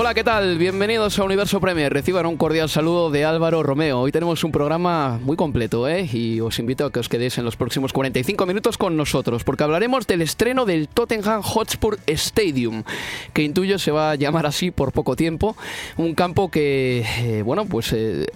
Hola, 0.00 0.14
¿qué 0.14 0.22
tal? 0.22 0.58
Bienvenidos 0.58 1.18
a 1.18 1.24
Universo 1.24 1.60
Premier. 1.60 1.92
Reciban 1.92 2.24
un 2.24 2.36
cordial 2.36 2.68
saludo 2.68 3.10
de 3.10 3.24
Álvaro 3.24 3.64
Romeo. 3.64 3.98
Hoy 3.98 4.12
tenemos 4.12 4.44
un 4.44 4.52
programa 4.52 5.18
muy 5.20 5.36
completo, 5.36 5.88
¿eh? 5.88 6.08
Y 6.12 6.38
os 6.38 6.60
invito 6.60 6.86
a 6.86 6.92
que 6.92 7.00
os 7.00 7.08
quedéis 7.08 7.36
en 7.36 7.44
los 7.44 7.56
próximos 7.56 7.92
45 7.92 8.46
minutos 8.46 8.78
con 8.78 8.96
nosotros, 8.96 9.42
porque 9.42 9.64
hablaremos 9.64 10.06
del 10.06 10.22
estreno 10.22 10.66
del 10.66 10.86
Tottenham 10.86 11.42
Hotspur 11.42 11.98
Stadium, 12.06 12.84
que 13.32 13.42
intuyo 13.42 13.80
se 13.80 13.90
va 13.90 14.12
a 14.12 14.14
llamar 14.14 14.46
así 14.46 14.70
por 14.70 14.92
poco 14.92 15.16
tiempo. 15.16 15.56
Un 15.96 16.14
campo 16.14 16.48
que, 16.48 17.04
eh, 17.18 17.42
bueno, 17.42 17.66
pues... 17.66 17.92
Eh, 17.92 18.28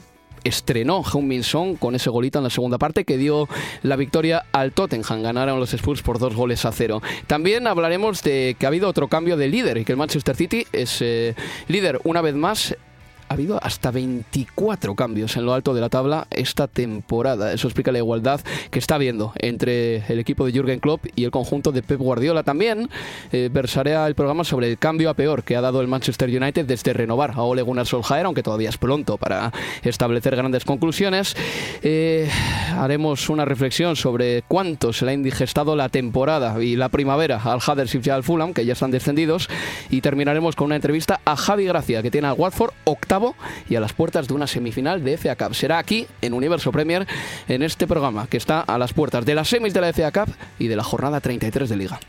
estrenó 0.44 1.02
Heung-Min 1.02 1.76
con 1.78 1.94
ese 1.94 2.10
golito 2.10 2.38
en 2.38 2.44
la 2.44 2.50
segunda 2.50 2.78
parte 2.78 3.04
que 3.04 3.16
dio 3.16 3.48
la 3.82 3.96
victoria 3.96 4.44
al 4.52 4.72
Tottenham. 4.72 5.22
Ganaron 5.22 5.60
los 5.60 5.74
Spurs 5.74 6.02
por 6.02 6.18
dos 6.18 6.34
goles 6.34 6.64
a 6.64 6.72
cero. 6.72 7.02
También 7.26 7.66
hablaremos 7.66 8.22
de 8.22 8.56
que 8.58 8.66
ha 8.66 8.68
habido 8.68 8.88
otro 8.88 9.08
cambio 9.08 9.36
de 9.36 9.48
líder 9.48 9.78
y 9.78 9.84
que 9.84 9.92
el 9.92 9.98
Manchester 9.98 10.36
City 10.36 10.66
es 10.72 11.00
eh, 11.00 11.34
líder 11.68 12.00
una 12.04 12.20
vez 12.20 12.34
más 12.34 12.76
ha 13.32 13.34
habido 13.34 13.58
hasta 13.62 13.90
24 13.90 14.94
cambios 14.94 15.38
en 15.38 15.46
lo 15.46 15.54
alto 15.54 15.72
de 15.72 15.80
la 15.80 15.88
tabla 15.88 16.26
esta 16.30 16.68
temporada. 16.68 17.54
Eso 17.54 17.66
explica 17.66 17.90
la 17.90 17.96
igualdad 17.96 18.42
que 18.70 18.78
está 18.78 18.96
habiendo 18.96 19.32
entre 19.36 20.04
el 20.12 20.18
equipo 20.18 20.44
de 20.44 20.52
Jürgen 20.52 20.80
Klopp 20.80 21.06
y 21.16 21.24
el 21.24 21.30
conjunto 21.30 21.72
de 21.72 21.82
Pep 21.82 21.98
Guardiola. 21.98 22.42
También 22.42 22.90
eh, 23.32 23.48
versaré 23.50 23.94
el 23.94 24.14
programa 24.14 24.44
sobre 24.44 24.68
el 24.68 24.76
cambio 24.76 25.08
a 25.08 25.14
peor 25.14 25.44
que 25.44 25.56
ha 25.56 25.62
dado 25.62 25.80
el 25.80 25.88
Manchester 25.88 26.28
United 26.28 26.66
desde 26.66 26.92
renovar 26.92 27.30
a 27.30 27.42
Ole 27.42 27.62
Gunnar 27.62 27.86
Solskjaer, 27.86 28.26
aunque 28.26 28.42
todavía 28.42 28.68
es 28.68 28.76
pronto 28.76 29.16
para 29.16 29.50
establecer 29.82 30.36
grandes 30.36 30.66
conclusiones. 30.66 31.34
Eh, 31.82 32.28
haremos 32.76 33.30
una 33.30 33.46
reflexión 33.46 33.96
sobre 33.96 34.42
cuánto 34.42 34.92
se 34.92 35.06
le 35.06 35.12
ha 35.12 35.14
indigestado 35.14 35.74
la 35.74 35.88
temporada 35.88 36.62
y 36.62 36.76
la 36.76 36.90
primavera 36.90 37.40
al 37.42 37.60
Huddersfield 37.66 38.06
y 38.06 38.10
al 38.10 38.24
Fulham, 38.24 38.52
que 38.52 38.66
ya 38.66 38.74
están 38.74 38.90
descendidos. 38.90 39.48
Y 39.88 40.02
terminaremos 40.02 40.54
con 40.54 40.66
una 40.66 40.76
entrevista 40.76 41.20
a 41.24 41.34
Javi 41.34 41.64
Gracia, 41.64 42.02
que 42.02 42.10
tiene 42.10 42.28
al 42.28 42.34
Watford 42.36 42.74
octavo 42.84 43.21
y 43.68 43.76
a 43.76 43.80
las 43.80 43.92
puertas 43.92 44.28
de 44.28 44.34
una 44.34 44.46
semifinal 44.46 45.02
de 45.02 45.16
FA 45.16 45.36
Cup. 45.36 45.54
Será 45.54 45.78
aquí, 45.78 46.06
en 46.20 46.34
Universo 46.34 46.72
Premier, 46.72 47.06
en 47.48 47.62
este 47.62 47.86
programa 47.86 48.26
que 48.26 48.36
está 48.36 48.60
a 48.60 48.78
las 48.78 48.92
puertas 48.92 49.24
de 49.24 49.34
las 49.34 49.48
semis 49.48 49.74
de 49.74 49.80
la 49.80 49.92
FA 49.92 50.12
Cup 50.12 50.34
y 50.58 50.68
de 50.68 50.76
la 50.76 50.84
jornada 50.84 51.20
33 51.20 51.68
de 51.68 51.76
Liga. 51.76 52.00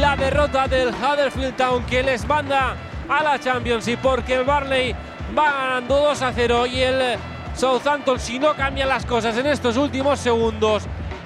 La 0.00 0.16
derrota 0.16 0.66
del 0.68 0.88
Huddersfield 0.88 1.56
Town 1.56 1.84
que 1.86 2.02
les 2.02 2.26
manda 2.26 2.76
a 3.08 3.22
la 3.22 3.38
Champions 3.38 3.86
y 3.88 3.96
porque 3.96 4.34
el 4.34 4.44
Barley 4.44 4.94
va 5.36 5.52
ganando 5.52 5.96
2 5.96 6.22
a 6.22 6.32
0 6.32 6.66
y 6.66 6.80
el 6.80 7.18
Southampton 7.54 8.18
si 8.18 8.38
no 8.38 8.54
cambian 8.54 8.88
las 8.88 9.04
cosas 9.04 9.36
en 9.36 9.46
estos 9.46 9.76
últimos 9.76 10.18
segundos 10.18 10.84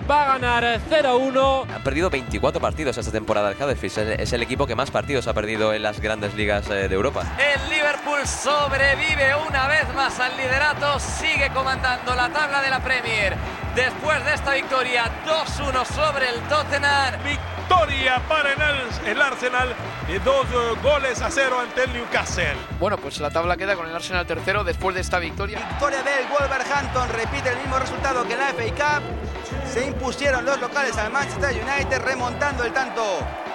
va 0.08 0.22
a 0.22 0.38
ganar 0.38 0.80
0-1. 0.88 1.66
Han 1.74 1.82
perdido 1.82 2.10
24 2.10 2.60
partidos 2.60 2.96
esta 2.98 3.12
temporada 3.12 3.50
el 3.50 3.56
Huddersfield. 3.56 4.20
Es 4.20 4.32
el 4.32 4.42
equipo 4.42 4.66
que 4.66 4.74
más 4.74 4.90
partidos 4.90 5.26
ha 5.26 5.34
perdido 5.34 5.72
en 5.72 5.82
las 5.82 6.00
grandes 6.00 6.34
ligas 6.34 6.68
eh, 6.70 6.88
de 6.88 6.94
Europa. 6.94 7.24
El 7.38 7.70
Liverpool 7.70 8.26
sobrevive 8.26 9.34
una 9.48 9.66
vez 9.68 9.92
más 9.94 10.18
al 10.20 10.36
liderato. 10.36 10.98
Sigue 11.00 11.50
comandando 11.52 12.14
la 12.14 12.28
tabla 12.30 12.62
de 12.62 12.70
la 12.70 12.82
Premier. 12.82 13.36
Después 13.74 14.24
de 14.24 14.34
esta 14.34 14.54
victoria, 14.54 15.10
2-1 15.26 15.84
sobre 15.84 16.30
el 16.30 16.40
Tottenham. 16.48 17.14
Victoria 17.24 18.22
para 18.28 18.52
el, 18.52 19.20
Arsenal 19.20 19.74
y 20.08 20.18
dos 20.18 20.46
eh, 20.46 20.78
goles 20.82 21.20
a 21.20 21.30
cero 21.30 21.58
ante 21.60 21.84
el 21.84 21.92
Newcastle. 21.92 22.56
Bueno, 22.78 22.96
pues 22.96 23.18
la 23.20 23.30
tabla 23.30 23.56
queda 23.56 23.74
con 23.74 23.88
el 23.88 23.94
Arsenal 23.94 24.24
tercero 24.24 24.62
después 24.62 24.94
de 24.94 25.00
esta 25.00 25.18
victoria. 25.18 25.58
Victoria 25.70 26.02
del 26.02 26.26
Wolverhampton 26.28 27.08
repite 27.08 27.50
el 27.50 27.58
mismo 27.58 27.78
resultado 27.78 28.26
que 28.26 28.36
la 28.36 28.52
FA 28.54 29.00
Cup 29.00 29.26
se 29.66 29.86
impusieron 29.86 30.44
los 30.44 30.60
locales 30.60 30.96
al 30.96 31.12
Manchester 31.12 31.50
United 31.50 32.00
remontando 32.02 32.64
el 32.64 32.72
tanto 32.72 33.02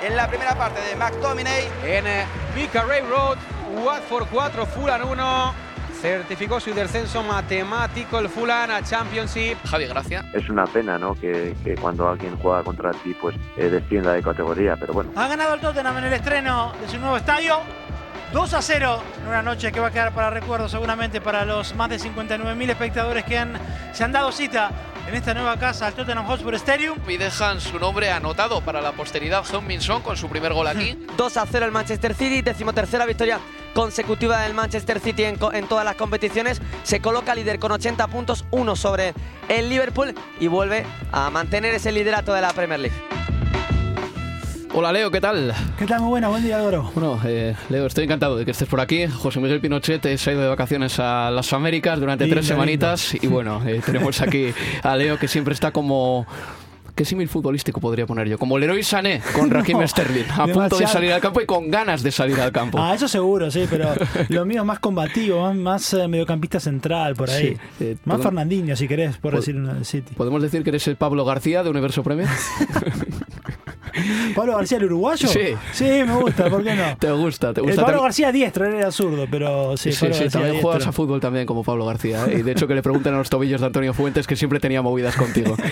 en 0.01 0.15
la 0.15 0.27
primera 0.27 0.55
parte 0.55 0.81
de 0.81 0.95
McTominay. 0.95 1.69
En 1.85 2.07
eh, 2.07 2.25
Vicarray 2.55 3.01
Road, 3.01 3.37
Watford 3.83 4.27
4, 4.31 4.65
Fulham 4.65 5.09
1. 5.09 5.53
Certificó 6.01 6.59
su 6.59 6.73
descenso 6.73 7.21
matemático 7.21 8.17
el 8.17 8.27
Fulham 8.27 8.71
a 8.71 8.81
Championship. 8.81 9.57
Javi, 9.65 9.85
gracias. 9.85 10.25
Es 10.33 10.49
una 10.49 10.65
pena, 10.65 10.97
¿no? 10.97 11.13
Que, 11.13 11.55
cuando 11.79 12.09
alguien 12.09 12.35
juega 12.37 12.63
contra 12.63 12.91
ti, 12.91 13.15
pues 13.21 13.35
eh, 13.55 13.69
descienda 13.69 14.13
de 14.13 14.23
categoría, 14.23 14.75
pero 14.77 14.93
bueno. 14.93 15.11
Ha 15.15 15.27
ganado 15.27 15.53
el 15.53 15.61
Tottenham 15.61 15.99
en 15.99 16.05
el 16.05 16.13
estreno 16.13 16.73
de 16.81 16.87
su 16.89 16.97
nuevo 16.97 17.17
estadio. 17.17 17.59
2 18.33 18.53
a 18.53 18.61
0 18.61 19.03
en 19.21 19.27
una 19.27 19.41
noche 19.41 19.73
que 19.73 19.81
va 19.81 19.87
a 19.87 19.91
quedar 19.91 20.13
para 20.13 20.29
recuerdo 20.29 20.69
seguramente 20.69 21.19
para 21.19 21.43
los 21.43 21.75
más 21.75 21.89
de 21.89 21.99
59.000 21.99 22.69
espectadores 22.69 23.25
que 23.25 23.37
han, 23.37 23.53
se 23.91 24.05
han 24.05 24.13
dado 24.13 24.31
cita 24.31 24.71
en 25.05 25.15
esta 25.15 25.33
nueva 25.33 25.57
casa 25.57 25.87
al 25.87 25.93
Tottenham 25.93 26.25
Hotspur 26.25 26.55
Stadium. 26.55 26.97
Y 27.09 27.17
dejan 27.17 27.59
su 27.59 27.77
nombre 27.77 28.09
anotado 28.09 28.61
para 28.61 28.79
la 28.79 28.93
posteridad 28.93 29.43
John 29.49 29.67
Minson 29.67 30.01
con 30.01 30.15
su 30.15 30.29
primer 30.29 30.53
gol 30.53 30.67
aquí. 30.67 30.97
2 31.17 31.37
a 31.37 31.45
0 31.45 31.65
el 31.65 31.71
Manchester 31.73 32.15
City, 32.15 32.41
decimotercera 32.41 33.05
victoria 33.05 33.39
consecutiva 33.73 34.39
del 34.41 34.53
Manchester 34.53 35.01
City 35.01 35.25
en, 35.25 35.37
en, 35.51 35.67
todas 35.67 35.83
las 35.83 35.95
competiciones. 35.95 36.61
Se 36.83 37.01
coloca 37.01 37.35
líder 37.35 37.59
con 37.59 37.73
80 37.73 38.07
puntos, 38.07 38.45
uno 38.51 38.77
sobre 38.77 39.13
el 39.49 39.67
Liverpool 39.67 40.15
y 40.39 40.47
vuelve 40.47 40.85
a 41.11 41.29
mantener 41.29 41.73
ese 41.73 41.91
liderato 41.91 42.33
de 42.33 42.41
la 42.41 42.53
Premier 42.53 42.79
League. 42.79 42.95
Hola 44.73 44.93
Leo, 44.93 45.11
¿qué 45.11 45.19
tal? 45.19 45.53
¿Qué 45.77 45.85
tal? 45.85 45.99
Muy 45.99 46.09
buena, 46.11 46.29
buen 46.29 46.43
día, 46.43 46.57
Doro. 46.57 46.89
Bueno, 46.95 47.19
eh, 47.25 47.55
Leo, 47.69 47.85
estoy 47.87 48.05
encantado 48.05 48.37
de 48.37 48.45
que 48.45 48.51
estés 48.51 48.69
por 48.69 48.79
aquí. 48.79 49.05
José 49.05 49.41
Miguel 49.41 49.59
Pinochet 49.59 50.17
se 50.17 50.29
ha 50.29 50.33
ido 50.33 50.41
de 50.41 50.47
vacaciones 50.47 50.97
a 50.97 51.29
las 51.29 51.51
Américas 51.51 51.99
durante 51.99 52.25
tres 52.27 52.47
semanitas 52.47 53.13
y 53.21 53.27
bueno, 53.27 53.61
eh, 53.67 53.81
tenemos 53.85 54.21
aquí 54.21 54.53
a 54.81 54.95
Leo 54.95 55.19
que 55.19 55.27
siempre 55.27 55.53
está 55.53 55.71
como 55.71 56.25
¿Qué 56.95 57.05
símil 57.05 57.27
futbolístico 57.27 57.79
podría 57.79 58.05
poner 58.05 58.27
yo? 58.27 58.37
Como 58.37 58.57
Leroy 58.57 58.83
Sané 58.83 59.21
con 59.35 59.49
Raheem 59.51 59.85
Sterling, 59.87 60.25
a 60.37 60.47
punto 60.47 60.77
de 60.77 60.87
salir 60.87 61.11
al 61.11 61.21
campo 61.21 61.41
y 61.41 61.45
con 61.45 61.69
ganas 61.69 62.03
de 62.03 62.11
salir 62.11 62.39
al 62.39 62.51
campo. 62.51 62.77
Ah, 62.79 62.95
eso 62.95 63.07
seguro, 63.07 63.49
sí, 63.51 63.65
pero 63.69 63.89
lo 64.29 64.45
mío 64.45 64.61
es 64.61 64.65
más 64.65 64.79
combativo, 64.79 65.53
más, 65.53 65.93
eh, 65.93 66.07
mediocampista 66.07 66.59
central, 66.59 67.15
por 67.15 67.29
ahí. 67.29 67.57
Sí, 67.77 67.97
más 68.05 68.21
Fernandinho, 68.21 68.75
si 68.75 68.87
querés, 68.87 69.17
por 69.17 69.35
decir 69.35 69.55
una 69.55 69.83
City. 69.83 70.13
¿Podemos 70.15 70.41
decir 70.41 70.63
que 70.63 70.69
eres 70.69 70.87
el 70.87 70.95
Pablo 70.95 71.25
García 71.25 71.63
de 71.63 71.69
Universo 71.69 72.03
Premier? 72.03 72.27
¿Pablo 74.35 74.55
García 74.55 74.77
el 74.77 74.85
uruguayo? 74.85 75.27
Sí. 75.27 75.55
Sí, 75.73 75.83
me 75.83 76.15
gusta, 76.15 76.49
¿por 76.49 76.63
qué 76.63 76.75
no? 76.75 76.95
Te 76.99 77.11
gusta, 77.11 77.53
te 77.53 77.61
gusta. 77.61 77.81
El 77.81 77.85
Pablo 77.85 78.03
García 78.03 78.31
diestro, 78.31 78.65
él 78.65 78.75
era 78.75 78.91
zurdo, 78.91 79.25
pero 79.29 79.75
sí, 79.77 79.91
sí, 79.91 80.07
sí 80.11 80.29
también 80.29 80.61
juegas 80.61 80.87
a 80.87 80.91
fútbol 80.91 81.19
también 81.19 81.45
como 81.45 81.63
Pablo 81.63 81.85
García. 81.85 82.25
¿eh? 82.27 82.39
Y 82.39 82.41
de 82.41 82.51
hecho 82.51 82.67
que 82.67 82.75
le 82.75 82.81
preguntan 82.81 83.13
a 83.13 83.17
los 83.17 83.29
tobillos 83.29 83.61
de 83.61 83.67
Antonio 83.67 83.93
Fuentes 83.93 84.27
que 84.27 84.35
siempre 84.35 84.59
tenía 84.59 84.81
movidas 84.81 85.15
contigo. 85.15 85.55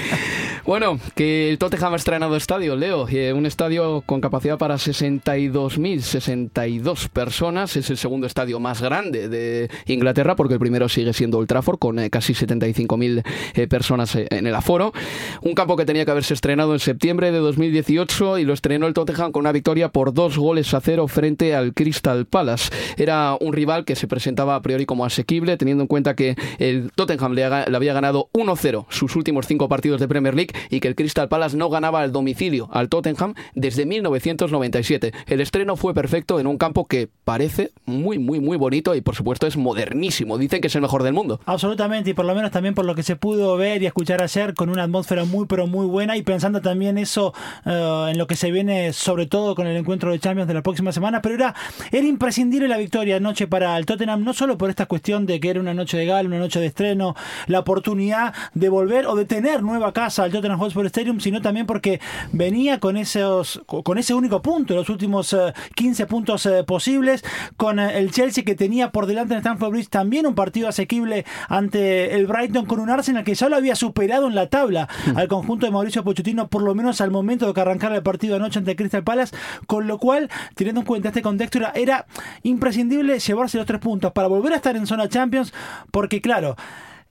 Bueno, 0.66 1.00
que 1.16 1.50
el 1.50 1.58
Tottenham 1.58 1.94
ha 1.94 1.98
estrenado 1.98 2.36
estadio, 2.36 2.76
Leo, 2.76 3.08
eh, 3.10 3.32
un 3.34 3.46
estadio 3.46 4.02
con 4.06 4.20
capacidad 4.22 4.58
para 4.58 4.76
62.062 4.76 7.10
personas, 7.10 7.76
es 7.76 7.90
el 7.90 7.98
segundo 7.98 8.28
estadio 8.28 8.60
más 8.60 8.82
grande 8.82 9.30
de 9.30 9.70
Inglaterra 9.86 10.36
porque 10.36 10.56
el 10.56 10.60
primero 10.60 10.90
sigue 10.90 11.14
siendo 11.14 11.38
Old 11.38 11.48
Trafford 11.48 11.80
con 11.80 12.00
eh, 12.00 12.10
casi 12.10 12.34
75.000 12.34 13.24
eh, 13.54 13.68
personas 13.68 14.16
eh, 14.16 14.28
en 14.30 14.48
el 14.48 14.56
aforo. 14.56 14.92
Un 15.42 15.54
campo 15.54 15.78
que 15.78 15.86
tenía 15.86 16.06
que 16.06 16.12
haberse 16.12 16.34
estrenado 16.34 16.74
en 16.74 16.80
septiembre 16.80 17.32
de 17.32 17.40
2018 17.40 18.40
y 18.40 18.46
lo 18.46 18.54
estrenó 18.54 18.88
el 18.88 18.94
Tottenham 18.94 19.32
con 19.32 19.42
una 19.42 19.52
victoria 19.52 19.90
por 19.90 20.14
dos 20.14 20.38
goles 20.38 20.74
a 20.74 20.82
cero 20.82 21.08
frente 21.08 21.56
al 21.56 21.74
Crystal 21.74 22.26
Palace. 22.26 22.72
Era 22.98 23.38
un 23.40 23.54
rival 23.54 23.86
que 23.86 23.96
se 23.96 24.08
presentaba 24.08 24.56
a 24.56 24.62
priori 24.62 24.86
como 24.86 25.06
asequible, 25.06 25.58
teniendo 25.58 25.84
en 25.84 25.88
cuenta 25.88 26.16
que 26.16 26.36
el 26.58 26.92
Tottenham 26.96 27.34
le, 27.34 27.50
le 27.50 27.76
había 27.76 27.94
ganado 27.94 28.30
1-0 28.34 28.86
sus 28.90 29.16
últimos 29.16 29.48
cinco 29.48 29.70
partidos 29.70 30.00
de 30.00 30.08
Premier 30.08 30.36
League 30.36 30.49
y 30.70 30.80
que 30.80 30.88
el 30.88 30.96
Crystal 30.96 31.30
Palace 31.30 31.58
no 31.58 31.70
ganaba 31.70 32.02
al 32.02 32.12
domicilio 32.12 32.70
al 32.72 32.90
Tottenham 32.90 33.34
desde 33.54 33.86
1997. 33.86 35.14
El 35.28 35.42
estreno 35.42 35.76
fue 35.76 35.94
perfecto 35.94 36.40
en 36.40 36.48
un 36.48 36.58
campo 36.58 36.86
que 36.86 37.10
parece 37.24 37.72
muy, 37.86 38.20
muy, 38.20 38.40
muy 38.40 38.58
bonito 38.58 38.96
y 38.96 39.02
por 39.02 39.16
supuesto 39.16 39.48
es 39.48 39.58
modernísimo. 39.58 40.38
Dicen 40.38 40.62
que 40.62 40.68
es 40.68 40.76
el 40.76 40.82
mejor 40.82 41.04
del 41.04 41.14
mundo. 41.14 41.40
Absolutamente, 41.46 42.12
y 42.12 42.14
por 42.14 42.26
lo 42.26 42.36
menos 42.36 42.52
también 42.52 42.74
por 42.74 42.86
lo 42.86 42.96
que 42.96 43.04
se 43.04 43.16
pudo 43.16 43.58
ver 43.58 43.82
y 43.82 43.86
escuchar 43.86 44.22
ayer, 44.22 44.54
con 44.54 44.70
una 44.70 44.84
atmósfera 44.84 45.26
muy, 45.26 45.46
pero 45.46 45.68
muy 45.68 45.86
buena, 45.86 46.18
y 46.18 46.22
pensando 46.22 46.62
también 46.62 46.98
eso 46.98 47.34
eh, 47.66 48.08
en 48.12 48.18
lo 48.18 48.28
que 48.28 48.36
se 48.36 48.52
viene, 48.52 48.94
sobre 48.94 49.26
todo 49.26 49.56
con 49.56 49.68
el 49.68 49.78
encuentro 49.78 50.12
de 50.12 50.20
Champions 50.20 50.48
de 50.48 50.54
la 50.54 50.62
próxima 50.62 50.92
semana, 50.92 51.22
pero 51.22 51.36
era, 51.36 51.56
era 51.92 52.06
imprescindible 52.06 52.68
la 52.68 52.78
victoria 52.78 53.18
anoche 53.18 53.48
para 53.48 53.78
el 53.78 53.86
Tottenham, 53.86 54.24
no 54.24 54.34
solo 54.34 54.58
por 54.58 54.70
esta 54.70 54.86
cuestión 54.86 55.26
de 55.26 55.40
que 55.40 55.50
era 55.50 55.60
una 55.60 55.74
noche 55.74 55.98
de 55.98 56.06
gala, 56.06 56.28
una 56.28 56.40
noche 56.40 56.60
de 56.60 56.68
estreno, 56.68 57.16
la 57.48 57.60
oportunidad 57.60 58.34
de 58.54 58.70
volver 58.70 59.06
o 59.08 59.16
de 59.16 59.26
tener 59.26 59.64
nueva 59.64 59.94
casa 59.94 60.24
al 60.24 60.32
Tottenham 60.32 60.39
Hotspur 60.48 60.86
Stadium, 60.86 61.20
sino 61.20 61.42
también 61.42 61.66
porque 61.66 62.00
venía 62.32 62.80
con 62.80 62.98
esos 62.98 63.62
con 63.66 63.98
ese 63.98 64.14
único 64.14 64.42
punto, 64.42 64.76
los 64.76 64.90
últimos 64.90 65.34
eh, 65.34 65.54
15 65.76 66.06
puntos 66.06 66.46
eh, 66.46 66.64
posibles, 66.64 67.24
con 67.58 67.80
eh, 67.80 67.98
el 67.98 68.12
Chelsea 68.12 68.44
que 68.44 68.56
tenía 68.56 68.92
por 68.92 69.06
delante 69.06 69.34
en 69.34 69.40
Stamford 69.40 69.72
Bridge 69.72 69.90
también 69.90 70.26
un 70.26 70.36
partido 70.36 70.68
asequible 70.68 71.26
ante 71.48 72.16
el 72.16 72.28
Brighton 72.28 72.66
con 72.66 72.80
un 72.80 72.90
Arsenal 72.90 73.24
que 73.24 73.36
ya 73.36 73.50
lo 73.50 73.56
había 73.56 73.76
superado 73.76 74.28
en 74.28 74.36
la 74.36 74.48
tabla 74.48 74.88
al 75.16 75.28
conjunto 75.28 75.66
de 75.66 75.72
Mauricio 75.72 76.04
Pochettino, 76.04 76.48
por 76.48 76.62
lo 76.62 76.76
menos 76.76 77.02
al 77.02 77.12
momento 77.12 77.48
de 77.48 77.54
que 77.54 77.62
arrancara 77.62 77.96
el 77.96 78.04
partido 78.04 78.36
anoche 78.36 78.60
ante 78.60 78.76
Crystal 78.76 79.04
Palace, 79.04 79.36
con 79.68 79.88
lo 79.88 79.98
cual, 79.98 80.30
teniendo 80.56 80.82
en 80.82 80.88
cuenta 80.88 81.10
este 81.10 81.22
contexto, 81.22 81.58
era, 81.58 81.72
era 81.76 82.06
imprescindible 82.44 83.20
llevarse 83.20 83.58
los 83.58 83.66
tres 83.66 83.80
puntos 83.80 84.12
para 84.12 84.28
volver 84.28 84.54
a 84.54 84.58
estar 84.58 84.76
en 84.76 84.88
zona 84.88 85.10
Champions, 85.10 85.54
porque 85.92 86.22
claro, 86.22 86.56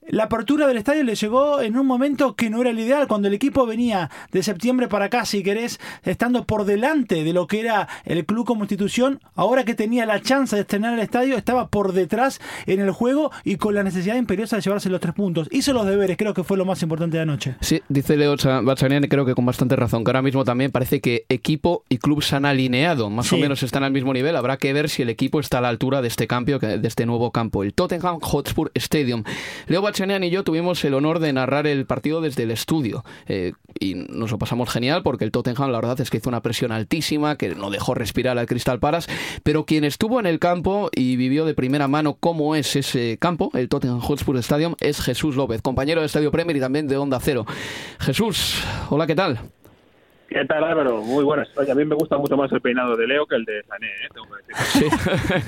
la 0.09 0.23
apertura 0.25 0.67
del 0.67 0.77
estadio 0.77 1.03
le 1.03 1.15
llegó 1.15 1.61
en 1.61 1.77
un 1.77 1.85
momento 1.87 2.35
que 2.35 2.49
no 2.49 2.61
era 2.61 2.69
el 2.71 2.79
ideal, 2.79 3.07
cuando 3.07 3.27
el 3.27 3.33
equipo 3.33 3.65
venía 3.65 4.09
de 4.31 4.43
septiembre 4.43 4.87
para 4.87 5.05
acá, 5.05 5.25
si 5.25 5.43
querés, 5.43 5.79
estando 6.03 6.45
por 6.45 6.65
delante 6.65 7.23
de 7.23 7.33
lo 7.33 7.47
que 7.47 7.59
era 7.61 7.87
el 8.05 8.25
club 8.25 8.45
como 8.45 8.63
institución, 8.63 9.19
ahora 9.35 9.63
que 9.65 9.75
tenía 9.75 10.05
la 10.05 10.21
chance 10.21 10.55
de 10.55 10.61
estrenar 10.63 10.93
el 10.93 10.99
estadio, 10.99 11.37
estaba 11.37 11.67
por 11.67 11.93
detrás 11.93 12.39
en 12.65 12.79
el 12.79 12.91
juego 12.91 13.31
y 13.43 13.57
con 13.57 13.75
la 13.75 13.83
necesidad 13.83 14.15
imperiosa 14.15 14.55
de 14.55 14.61
llevarse 14.61 14.89
los 14.89 14.99
tres 15.01 15.13
puntos. 15.13 15.47
Hizo 15.51 15.73
los 15.73 15.85
deberes, 15.85 16.17
creo 16.17 16.33
que 16.33 16.43
fue 16.43 16.57
lo 16.57 16.65
más 16.65 16.81
importante 16.81 17.17
de 17.17 17.23
anoche. 17.23 17.55
Sí, 17.61 17.81
dice 17.89 18.17
Leo 18.17 18.35
Bachanian, 18.63 19.03
creo 19.03 19.25
que 19.25 19.35
con 19.35 19.45
bastante 19.45 19.75
razón, 19.75 20.03
que 20.03 20.09
ahora 20.09 20.21
mismo 20.21 20.43
también 20.43 20.71
parece 20.71 21.01
que 21.01 21.25
equipo 21.29 21.83
y 21.89 21.97
club 21.97 22.23
se 22.23 22.35
han 22.35 22.45
alineado, 22.45 23.09
más 23.09 23.27
Sí. 23.27 23.35
o 23.35 23.37
menos 23.37 23.61
están 23.63 23.83
al 23.83 23.91
mismo 23.91 24.13
nivel. 24.13 24.35
Habrá 24.35 24.57
que 24.57 24.73
ver 24.73 24.89
si 24.89 25.01
el 25.03 25.09
equipo 25.09 25.39
está 25.39 25.59
a 25.59 25.61
la 25.61 25.69
altura 25.69 26.01
de 26.01 26.07
este 26.07 26.25
cambio, 26.27 26.57
de 26.59 26.79
este 26.87 27.05
nuevo 27.05 27.31
campo, 27.31 27.63
el 27.63 27.73
Tottenham 27.73 28.19
Hotspur 28.21 28.71
Stadium. 28.75 29.23
Leo 29.67 29.81
Bachanian 29.81 29.98
y 29.99 30.29
yo 30.29 30.45
tuvimos 30.45 30.85
el 30.85 30.93
honor 30.93 31.19
de 31.19 31.33
narrar 31.33 31.67
el 31.67 31.85
partido 31.85 32.21
desde 32.21 32.43
el 32.43 32.51
estudio 32.51 33.03
eh, 33.27 33.51
y 33.81 33.95
nos 33.95 34.31
lo 34.31 34.37
pasamos 34.37 34.69
genial 34.69 35.03
porque 35.03 35.25
el 35.25 35.31
Tottenham, 35.31 35.71
la 35.71 35.81
verdad 35.81 35.99
es 35.99 36.09
que 36.09 36.17
hizo 36.17 36.29
una 36.29 36.41
presión 36.41 36.71
altísima, 36.71 37.35
que 37.35 37.53
no 37.53 37.69
dejó 37.69 37.95
respirar 37.95 38.37
al 38.37 38.45
Crystal 38.45 38.79
Palace, 38.79 39.11
pero 39.43 39.65
quien 39.65 39.83
estuvo 39.83 40.21
en 40.21 40.25
el 40.25 40.39
campo 40.39 40.89
y 40.95 41.17
vivió 41.17 41.43
de 41.43 41.53
primera 41.53 41.89
mano 41.89 42.15
cómo 42.17 42.55
es 42.55 42.77
ese 42.77 43.17
campo, 43.19 43.51
el 43.53 43.67
Tottenham 43.67 43.99
Hotspur 43.99 44.37
Stadium, 44.37 44.75
es 44.79 45.01
Jesús 45.01 45.35
López, 45.35 45.61
compañero 45.61 45.99
de 45.99 46.07
Estadio 46.07 46.31
Premier 46.31 46.55
y 46.55 46.61
también 46.61 46.87
de 46.87 46.95
Onda 46.95 47.19
Cero. 47.21 47.45
Jesús, 47.99 48.63
hola, 48.89 49.05
¿qué 49.05 49.15
tal? 49.15 49.51
¿Qué 50.29 50.45
tal 50.45 50.63
Álvaro? 50.63 51.01
Muy 51.01 51.23
buenas. 51.23 51.47
Oye, 51.57 51.71
a 51.71 51.75
mí 51.75 51.83
me 51.85 51.95
gusta 51.95 52.17
mucho 52.17 52.37
más 52.37 52.51
el 52.51 52.61
peinado 52.61 52.95
de 52.95 53.07
Leo 53.07 53.25
que 53.25 53.35
el 53.35 53.45
de 53.45 53.63
Sané, 53.63 53.87
¿eh? 53.87 54.09
Tengo 54.13 54.27
que 54.29 54.43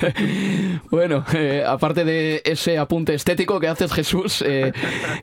decir. 0.09 0.81
Bueno, 0.91 1.23
eh, 1.33 1.63
aparte 1.65 2.03
de 2.03 2.41
ese 2.43 2.77
apunte 2.77 3.13
estético 3.13 3.59
que 3.59 3.67
haces, 3.67 3.93
Jesús, 3.93 4.43
eh, 4.45 4.73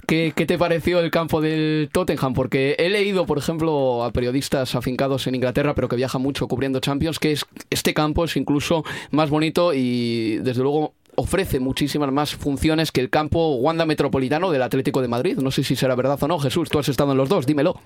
¿qué, 0.07 0.33
qué 0.35 0.47
te 0.47 0.57
pareció 0.57 1.01
el 1.01 1.11
campo 1.11 1.41
del 1.41 1.91
Tottenham? 1.93 2.33
Porque 2.33 2.77
he 2.79 2.89
leído, 2.89 3.27
por 3.27 3.37
ejemplo, 3.37 4.05
a 4.05 4.13
periodistas 4.13 4.75
afincados 4.75 5.27
en 5.27 5.35
Inglaterra, 5.35 5.75
pero 5.75 5.89
que 5.89 5.97
viajan 5.97 6.23
mucho 6.23 6.47
cubriendo 6.47 6.81
Champions, 6.81 7.19
que 7.19 7.33
es, 7.33 7.45
este 7.69 7.93
campo 7.93 8.25
es 8.25 8.37
incluso 8.37 8.85
más 9.11 9.29
bonito 9.29 9.75
y, 9.75 10.39
desde 10.39 10.63
luego, 10.63 10.95
ofrece 11.17 11.59
muchísimas 11.59 12.13
más 12.13 12.35
funciones 12.35 12.93
que 12.93 13.01
el 13.01 13.11
campo 13.11 13.57
Wanda 13.57 13.85
Metropolitano 13.85 14.51
del 14.51 14.63
Atlético 14.63 15.03
de 15.03 15.09
Madrid. 15.09 15.37
No 15.39 15.51
sé 15.51 15.65
si 15.65 15.75
será 15.75 15.97
verdad 15.97 16.19
o 16.23 16.29
no, 16.29 16.39
Jesús, 16.39 16.71
tú 16.71 16.79
has 16.79 16.89
estado 16.89 17.13
en 17.13 17.19
los 17.19 17.29
dos, 17.29 17.45
dímelo. 17.45 17.81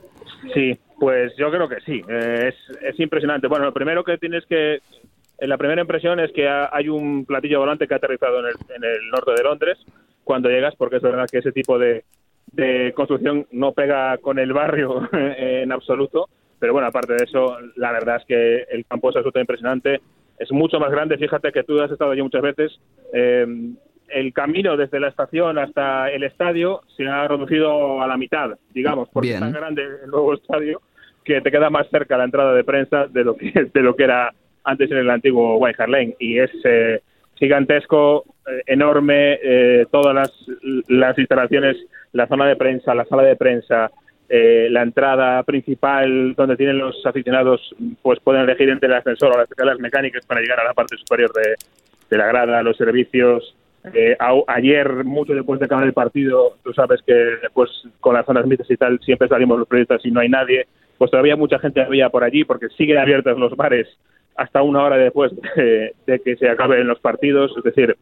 Sí, 0.55 0.79
pues 0.99 1.35
yo 1.37 1.51
creo 1.51 1.69
que 1.69 1.81
sí. 1.81 2.03
Eh, 2.09 2.49
es, 2.53 2.79
es 2.83 3.01
impresionante. 3.01 3.47
Bueno, 3.47 3.65
lo 3.67 3.73
primero 3.73 4.05
que 4.05 4.19
tienes 4.19 4.45
que... 4.47 4.75
eh, 4.75 5.47
La 5.47 5.59
primera 5.59 5.81
impresión 5.81 6.21
es 6.21 6.33
que 6.33 6.49
ha- 6.49 6.69
hay 6.73 6.89
un 6.89 7.25
platillo 7.25 7.61
volante 7.61 7.87
que 7.87 7.95
ha 7.95 7.99
aterrizado 7.99 8.41
en 8.41 8.47
el, 8.47 8.55
en 8.77 8.85
el 8.85 9.09
norte 9.11 9.33
de 9.33 9.43
Londres 9.43 9.79
cuando 10.25 10.49
llegas, 10.49 10.75
porque 10.77 10.97
es 10.97 11.03
verdad 11.03 11.27
que 11.31 11.39
ese 11.39 11.53
tipo 11.53 11.79
de, 11.79 12.05
de 12.53 12.93
construcción 12.95 13.47
no 13.53 13.73
pega 13.73 14.19
con 14.19 14.39
el 14.39 14.53
barrio 14.53 15.09
en 15.13 15.73
absoluto. 15.73 16.29
Pero 16.59 16.73
bueno, 16.73 16.89
aparte 16.89 17.15
de 17.15 17.25
eso, 17.25 17.57
la 17.77 17.91
verdad 17.93 18.17
es 18.21 18.25
que 18.27 18.63
el 18.71 18.85
campo 18.87 19.11
es 19.11 19.17
absolutamente 19.17 19.53
impresionante. 19.53 20.01
Es 20.39 20.51
mucho 20.53 20.79
más 20.81 20.91
grande. 20.91 21.19
Fíjate 21.19 21.51
que 21.53 21.65
tú 21.65 21.81
has 21.81 21.91
estado 21.91 22.13
allí 22.13 22.23
muchas 22.23 22.43
veces. 22.43 22.73
Eh, 23.13 23.47
el 24.13 24.33
camino 24.33 24.77
desde 24.77 25.01
la 25.01 25.09
estación 25.09 25.59
hasta 25.59 26.11
el 26.11 26.23
estadio 26.23 26.83
se 26.97 27.07
ha 27.07 27.27
reducido 27.29 28.03
a 28.03 28.07
la 28.07 28.17
mitad, 28.17 28.51
digamos, 28.73 29.09
porque 29.11 29.29
Bien. 29.29 29.43
es 29.43 29.53
tan 29.53 29.53
grande 29.53 29.83
el 30.05 30.11
nuevo 30.11 30.35
estadio 30.35 30.81
que 31.25 31.41
te 31.41 31.51
queda 31.51 31.71
más 31.71 31.89
cerca 31.91 32.19
la 32.19 32.25
entrada 32.25 32.53
de 32.53 32.65
prensa 32.65 33.07
de 33.07 33.25
lo 33.25 33.37
que 33.37 33.53
de 33.75 33.81
lo 33.81 33.95
que 33.95 34.05
era 34.05 34.33
antes 34.65 34.91
en 34.91 34.99
el 34.99 35.11
antiguo 35.11 35.57
White 35.59 35.83
Hart 35.83 35.91
Lane 35.91 36.17
y 36.19 36.39
es 36.39 36.51
eh, 36.65 37.01
gigantesco, 37.35 38.25
eh, 38.47 38.63
enorme, 38.67 39.39
eh, 39.43 39.87
todas 39.91 40.15
las, 40.15 40.33
las 40.89 41.19
instalaciones, 41.19 41.77
la 42.13 42.29
zona 42.29 42.47
de 42.47 42.55
prensa, 42.55 42.95
la 42.95 43.05
sala 43.05 43.25
de 43.25 43.35
prensa, 43.35 43.91
eh, 44.29 44.69
la 44.71 44.83
entrada 44.83 45.43
principal 45.43 46.35
donde 46.37 46.57
tienen 46.57 46.79
los 46.79 47.05
aficionados, 47.05 47.75
pues 48.01 48.21
pueden 48.21 48.43
elegir 48.43 48.69
entre 48.69 48.87
el 48.87 48.95
ascensor 48.95 49.35
o 49.35 49.39
las 49.39 49.51
escaleras 49.51 49.81
mecánicas 49.81 50.25
para 50.25 50.41
llegar 50.41 50.61
a 50.61 50.65
la 50.65 50.73
parte 50.73 50.97
superior 50.97 51.33
de, 51.33 51.57
de 52.09 52.17
la 52.17 52.27
grada, 52.27 52.63
los 52.63 52.77
servicios. 52.77 53.57
Eh, 53.93 54.17
a- 54.19 54.43
ayer, 54.47 55.05
mucho 55.05 55.35
después 55.35 55.59
de 55.59 55.67
acabar 55.67 55.85
el 55.85 55.93
partido, 55.93 56.57
tú 56.63 56.73
sabes 56.73 57.01
que 57.05 57.13
después 57.13 57.69
con 58.01 58.15
las 58.15 58.25
zonas 58.27 58.47
mixtas 58.47 58.71
y 58.71 58.77
tal 58.77 59.01
siempre 59.01 59.29
salimos 59.29 59.59
los 59.59 59.67
periodistas 59.69 60.05
y 60.05 60.11
no 60.11 60.21
hay 60.21 60.29
nadie, 60.29 60.67
pues 60.99 61.11
todavía 61.11 61.35
mucha 61.37 61.59
gente 61.59 61.81
había 61.83 62.09
por 62.09 62.23
allí 62.23 62.45
porque 62.45 62.69
siguen 62.77 62.99
abiertos 62.99 63.37
los 63.39 63.57
bares 63.57 63.89
hasta 64.37 64.63
una 64.63 64.85
hora 64.85 64.97
después 64.97 65.33
de, 65.57 66.21
que 66.25 66.37
se 66.37 66.49
acaben 66.49 66.87
los 66.87 67.01
partidos. 67.01 67.53
Es 67.57 67.65
decir, 67.65 67.97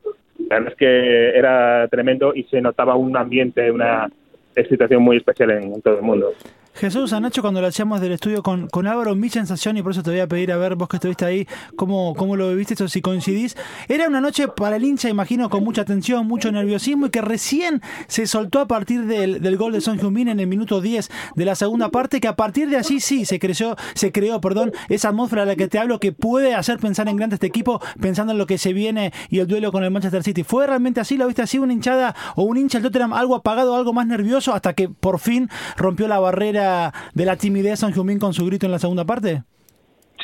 la 0.49 0.57
verdad 0.57 0.73
es 0.73 0.79
que 0.79 1.29
era 1.31 1.89
tremendo 1.89 2.33
y 2.35 2.43
se 2.45 2.61
notaba 2.61 2.95
un 2.97 3.17
ambiente, 3.17 3.71
una 3.71 4.09
excitación 4.55 5.03
muy 5.03 5.17
especial 5.17 5.51
en 5.51 5.81
todo 5.81 5.97
el 5.97 6.03
mundo. 6.03 6.33
Jesús, 6.75 7.13
anoche 7.13 7.43
cuando 7.43 7.61
lo 7.61 7.67
hacíamos 7.67 8.01
del 8.01 8.13
estudio 8.13 8.43
con, 8.43 8.69
con 8.69 8.87
Álvaro, 8.87 9.15
mi 9.15 9.29
sensación, 9.29 9.77
y 9.77 9.83
por 9.83 9.93
eso 9.93 10.03
te 10.03 10.11
voy 10.11 10.21
a 10.21 10.27
pedir 10.27 10.51
a 10.53 10.57
ver 10.57 10.77
vos 10.77 10.89
que 10.89 10.97
estuviste 10.97 11.25
ahí, 11.25 11.47
cómo, 11.77 12.15
cómo 12.15 12.37
lo 12.37 12.49
viviste, 12.49 12.83
o 12.83 12.89
si 12.89 13.03
coincidís, 13.03 13.57
era 13.89 14.09
una 14.09 14.21
noche 14.21 14.49
para 14.49 14.77
el 14.77 14.85
hincha, 14.85 15.11
imagino, 15.11 15.51
con 15.51 15.63
mucha 15.63 15.85
tensión, 15.85 16.27
mucho 16.27 16.51
nerviosismo, 16.51 17.07
y 17.07 17.11
que 17.11 17.21
recién 17.21 17.83
se 18.07 18.27
soltó 18.27 18.61
a 18.61 18.67
partir 18.67 19.05
del, 19.05 19.43
del 19.43 19.57
gol 19.59 19.73
de 19.73 19.81
Son 19.83 19.99
Heung-min 19.99 20.29
en 20.29 20.41
el 20.41 20.47
minuto 20.47 20.81
10 20.81 21.11
de 21.35 21.45
la 21.45 21.55
segunda 21.55 21.91
parte, 21.91 22.21
que 22.21 22.29
a 22.29 22.37
partir 22.37 22.71
de 22.71 22.77
allí 22.79 23.01
sí 23.01 23.27
se 23.27 23.39
creció, 23.39 23.77
se 23.95 24.11
creó, 24.11 24.41
perdón, 24.41 24.73
esa 24.89 25.09
atmósfera 25.09 25.43
de 25.43 25.49
la 25.49 25.57
que 25.57 25.69
te 25.69 25.79
hablo, 25.79 26.01
que 26.01 26.13
puede 26.13 26.55
hacer 26.55 26.79
pensar 26.79 27.09
en 27.09 27.17
grande 27.17 27.35
este 27.35 27.47
equipo, 27.47 27.83
pensando 28.01 28.33
en 28.33 28.39
lo 28.39 28.47
que 28.47 28.57
se 28.57 28.73
viene 28.73 29.13
y 29.29 29.41
el 29.41 29.49
duelo 29.49 29.71
con 29.71 29.85
el 29.85 29.91
Manchester 29.91 30.23
City. 30.23 30.45
¿Fue 30.45 30.67
realmente 30.67 31.01
así? 31.01 31.19
¿Lo 31.19 31.27
viste 31.27 31.43
así? 31.43 31.59
¿Una 31.59 31.75
hinchada 31.75 32.15
o 32.37 32.45
un 32.45 32.57
hincha 32.57 32.79
del 32.79 32.91
Tottenham 32.91 33.13
algo 33.13 33.35
apagado, 33.35 33.77
algo 33.77 33.93
más 33.93 34.07
nervioso, 34.07 34.55
hasta 34.55 34.73
que 34.73 34.89
por 34.89 35.19
fin 35.19 35.51
rompió 35.77 36.09
la 36.09 36.19
barrera 36.19 36.70
de 37.15 37.25
la 37.25 37.37
timidez 37.37 37.79
Son 37.79 37.93
Heung-min 37.93 38.19
con 38.19 38.33
su 38.33 38.45
grito 38.47 38.67
en 38.67 38.73
la 38.73 38.79
segunda 38.79 39.05
parte? 39.05 39.43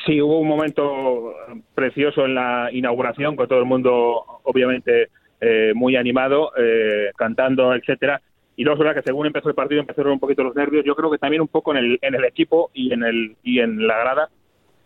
Sí, 0.05 0.21
hubo 0.21 0.39
un 0.39 0.49
momento 0.49 1.35
precioso 1.75 2.27
en 2.27 2.35
la 2.35 2.69
inauguración, 2.73 3.35
con 3.35 3.49
todo 3.49 3.59
el 3.59 3.65
mundo 3.65 4.23
obviamente 4.45 5.09
eh, 5.41 5.73
muy 5.75 5.97
animado, 5.97 6.53
eh, 6.57 7.11
cantando, 7.17 7.75
etcétera. 7.75 8.21
Y 8.57 8.65
luego 8.65 8.77
es 8.77 8.85
verdad 8.85 9.01
que 9.01 9.07
según 9.07 9.27
empezó 9.27 9.49
el 9.49 9.55
partido 9.55 9.81
empezaron 9.81 10.13
un 10.13 10.21
poquito 10.21 10.45
los 10.45 10.55
nervios. 10.55 10.85
Yo 10.85 10.95
creo 10.95 11.11
que 11.11 11.19
también 11.19 11.43
un 11.43 11.49
poco 11.49 11.73
en 11.73 11.79
el, 11.79 11.99
en 12.03 12.15
el 12.15 12.25
equipo 12.25 12.71
y 12.73 12.93
en 12.93 13.03
el 13.03 13.37
y 13.43 13.61
en 13.61 13.87
la 13.87 13.99
grada. 13.99 14.29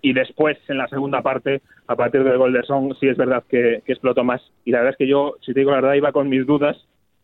Y 0.03 0.13
después 0.15 0.57
en 0.69 0.79
la 0.79 0.89
segunda 0.89 1.23
parte, 1.23 1.61
a 1.87 1.95
partir 1.95 2.25
del 2.25 2.39
gol 2.39 2.53
de 2.53 2.63
Son, 2.63 2.95
sí 2.99 3.07
es 3.07 3.17
verdad 3.17 3.45
que, 3.49 3.83
que 3.85 3.93
explotó 3.93 4.25
más. 4.25 4.41
Y 4.65 4.71
la 4.71 4.79
verdad 4.79 4.93
es 4.93 4.99
que 4.99 5.07
yo, 5.07 5.37
si 5.45 5.53
te 5.53 5.61
digo 5.61 5.71
la 5.71 5.81
verdad, 5.81 5.95
iba 5.95 6.13
con 6.13 6.29
mis 6.29 6.47
dudas 6.47 6.77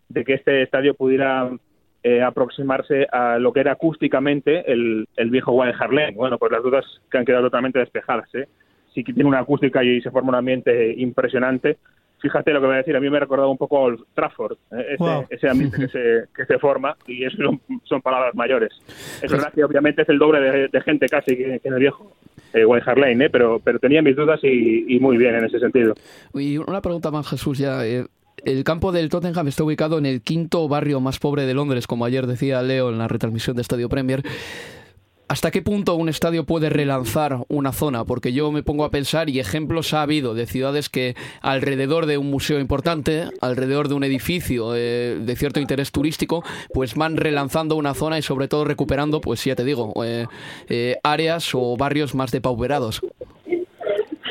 de 0.09 0.25
que 0.25 0.35
este 0.35 0.62
estadio 0.62 0.95
pudiera 0.95 1.50
eh, 2.03 2.23
aproximarse 2.23 3.07
a 3.11 3.38
lo 3.38 3.53
que 3.53 3.61
era 3.61 3.73
acústicamente 3.73 4.71
el, 4.71 5.07
el 5.17 5.31
viejo 5.31 5.65
Lane. 5.65 6.12
Bueno, 6.15 6.38
pues 6.38 6.53
las 6.53 6.62
dudas 6.62 6.85
que 7.11 7.19
han 7.19 7.25
quedado 7.25 7.45
totalmente 7.45 7.79
despejadas. 7.79 8.33
¿eh? 8.35 8.47
Sí 8.95 9.03
que 9.05 9.12
tiene 9.12 9.29
una 9.29 9.41
acústica 9.41 9.83
y 9.85 10.00
se 10.00 10.11
forma 10.11 10.31
un 10.31 10.35
ambiente 10.37 10.95
impresionante. 10.97 11.79
Fíjate 12.19 12.50
lo 12.53 12.61
que 12.61 12.67
voy 12.67 12.75
a 12.76 12.79
decir, 12.79 12.97
a 12.97 13.00
mí 13.00 13.11
me 13.11 13.19
ha 13.19 13.21
recordado 13.21 13.50
un 13.50 13.59
poco 13.59 13.87
al 13.87 13.99
Trafford, 14.15 14.57
¿eh? 14.73 14.87
ese, 14.95 14.97
Wow. 15.05 15.26
ese 15.29 15.49
ambiente 15.50 15.76
que 15.76 15.88
se, 15.88 16.25
que 16.35 16.47
se 16.47 16.59
forma, 16.59 16.97
y 17.07 17.25
eso 17.25 17.37
son, 17.37 17.61
son 17.85 18.00
palabras 18.00 18.35
mayores. 18.35 18.73
Es 19.23 19.31
verdad 19.31 19.53
que 19.53 19.62
obviamente 19.62 20.00
es 20.03 20.09
el 20.09 20.19
doble 20.19 20.41
de, 20.41 20.69
de 20.69 20.81
gente 20.81 21.09
casi 21.11 21.37
que, 21.37 21.61
que 21.61 21.69
en 21.69 21.75
el 21.75 21.81
viejo 21.81 22.17
eh, 22.55 22.65
Lane, 22.97 23.26
¿eh? 23.26 23.31
pero, 23.31 23.61
pero 23.62 23.79
tenía 23.79 24.00
mis 24.00 24.17
dudas 24.17 24.41
y, 24.43 24.97
y 24.97 24.99
muy 24.99 25.19
bien 25.19 25.35
en 25.35 25.45
ese 25.45 25.59
sentido. 25.61 25.93
Y 26.33 26.57
una 26.57 26.81
pregunta 26.81 27.11
más, 27.11 27.29
Jesús, 27.29 27.59
ya. 27.59 27.85
eh, 27.87 28.07
el 28.45 28.64
campo 28.64 28.93
del 28.93 29.09
Tottenham 29.09 29.49
está 29.49 29.64
ubicado 29.64 29.99
en 29.99 30.07
el 30.07 30.23
quinto 30.23 30.69
barrio 30.69 31.00
más 31.00 31.19
pobre 31.19 31.47
de 31.47 31.55
Londres, 31.55 31.87
como 31.87 32.05
ayer 32.05 32.26
decía 32.26 32.62
Leo 32.62 32.90
en 32.90 32.99
la 32.99 33.09
retransmisión 33.09 33.57
de 33.57 33.62
Estadio 33.62 33.88
Premier. 33.88 34.23
¿Hasta 35.28 35.50
qué 35.50 35.61
punto 35.61 35.97
un 35.97 36.09
estadio 36.09 36.47
puede 36.47 36.71
relanzar 36.71 37.45
una 37.49 37.73
zona? 37.73 38.05
Porque 38.05 38.33
yo 38.33 38.52
me 38.52 38.62
pongo 38.62 38.85
a 38.85 38.93
pensar, 38.93 39.28
y 39.28 39.40
ejemplos 39.40 39.93
ha 39.93 40.02
habido 40.02 40.35
de 40.35 40.47
ciudades 40.47 40.88
que 40.88 41.16
alrededor 41.40 42.07
de 42.07 42.16
un 42.16 42.31
museo 42.31 42.61
importante, 42.61 43.25
alrededor 43.40 43.88
de 43.88 43.95
un 43.95 44.05
edificio 44.05 44.76
eh, 44.76 45.19
de 45.21 45.37
cierto 45.37 45.59
interés 45.59 45.90
turístico, 45.90 46.45
pues 46.73 46.95
van 46.95 47.16
relanzando 47.16 47.75
una 47.75 47.95
zona 47.95 48.19
y 48.19 48.23
sobre 48.23 48.47
todo 48.47 48.64
recuperando, 48.64 49.21
pues 49.21 49.45
ya 49.45 49.57
te 49.57 49.64
digo, 49.64 49.93
eh, 50.05 50.26
eh, 50.69 50.99
áreas 51.02 51.50
o 51.55 51.76
barrios 51.76 52.14
más 52.14 52.31
depauperados. 52.31 53.00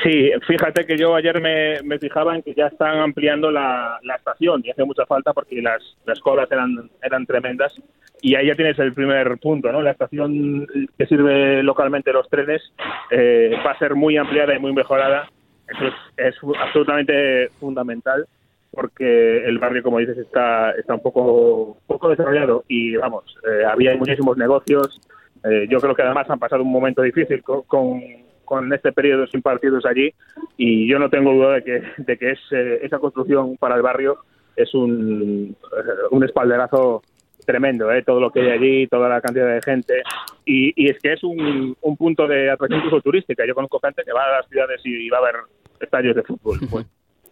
Sí, 0.06 0.30
fíjate 0.46 0.86
que 0.86 0.98
yo 0.98 1.16
ayer 1.16 1.42
me, 1.42 1.82
me 1.82 1.98
fijaba 1.98 2.36
en 2.36 2.44
que 2.44 2.54
ya 2.54 2.68
están 2.68 3.00
ampliando 3.00 3.50
la, 3.50 3.98
la 4.04 4.16
estación 4.18 4.62
y 4.64 4.70
hace 4.70 4.84
mucha 4.84 5.04
falta 5.08 5.34
porque 5.34 5.60
las, 5.64 5.82
las 6.06 6.20
colas 6.20 6.48
eran, 6.52 6.92
eran 7.02 7.26
tremendas. 7.26 7.74
Y 8.22 8.36
ahí 8.36 8.46
ya 8.46 8.54
tienes 8.54 8.78
el 8.78 8.94
primer 8.94 9.40
punto, 9.40 9.72
¿no? 9.72 9.82
La 9.82 9.92
estación 9.92 10.68
que 10.96 11.08
sirve 11.08 11.64
localmente 11.64 12.14
los 12.14 12.30
trenes 12.30 12.62
eh, 13.10 13.56
va 13.66 13.72
a 13.72 13.80
ser 13.80 13.96
muy 13.96 14.16
ampliada 14.16 14.56
y 14.56 14.60
muy 14.60 14.74
mejorada. 14.74 15.28
Eso 15.68 15.88
es, 15.88 15.94
es 16.18 16.36
absolutamente 16.60 17.50
fundamental 17.60 18.28
porque 18.70 19.44
el 19.44 19.58
barrio, 19.58 19.82
como 19.82 19.98
dices, 19.98 20.20
está, 20.20 20.70
está 20.74 20.94
un 20.94 21.02
poco, 21.02 21.78
poco 21.88 22.10
desarrollado 22.10 22.64
y, 22.68 22.96
vamos, 22.96 23.24
eh, 23.50 23.66
había 23.66 23.96
muchísimos 23.96 24.38
negocios. 24.38 25.02
Eh, 25.44 25.66
yo 25.68 25.80
creo 25.80 25.96
que 25.96 26.04
además 26.04 26.30
han 26.30 26.38
pasado 26.38 26.62
un 26.62 26.72
momento 26.72 27.02
difícil 27.02 27.42
con, 27.42 27.64
con, 27.64 28.02
con 28.46 28.72
este 28.74 28.92
periodo 28.92 29.28
sin 29.28 29.42
partidos 29.42 29.86
allí 29.86 30.14
y 30.58 30.88
yo 30.88 31.00
no 31.00 31.10
tengo 31.10 31.34
duda 31.34 31.56
de 31.56 31.64
que, 31.64 31.84
de 31.98 32.18
que 32.18 32.32
es, 32.32 32.40
eh, 32.52 32.80
esa 32.84 33.00
construcción 33.00 33.58
para 33.58 33.76
el 33.76 33.82
barrio 33.82 34.20
es 34.56 34.74
un, 34.74 35.56
eh, 35.56 35.92
un 36.12 36.24
espalderazo 36.24 37.02
tremendo, 37.46 37.92
¿eh? 37.92 38.04
todo 38.04 38.20
lo 38.20 38.32
que 38.32 38.42
hay 38.42 38.50
allí, 38.50 38.88
toda 38.88 39.08
la 39.08 39.22
cantidad 39.22 39.54
de 39.54 39.62
gente. 39.62 40.02
Y, 40.46 40.74
y 40.76 40.90
es 40.90 40.98
que 41.00 41.14
es 41.14 41.24
un, 41.24 41.76
un 41.80 41.98
punto 41.98 42.28
de 42.28 42.50
atracción 42.50 42.80
incluso 42.80 43.02
turística. 43.02 43.46
Yo 43.46 43.54
conozco 43.54 43.80
gente 43.80 44.04
que 44.04 44.14
va 44.14 44.24
a 44.24 44.38
las 44.38 44.48
ciudades 44.48 44.82
y 44.84 45.10
va 45.10 45.20
a 45.20 45.22
ver 45.22 45.36
estadios 45.80 46.16
de 46.16 46.24
fútbol. 46.24 46.60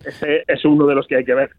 Pues 0.03 0.21
ese 0.21 0.43
es 0.47 0.65
uno 0.65 0.85
de 0.85 0.95
los 0.95 1.07
que 1.07 1.15
hay 1.15 1.23
que 1.23 1.33
ver. 1.33 1.49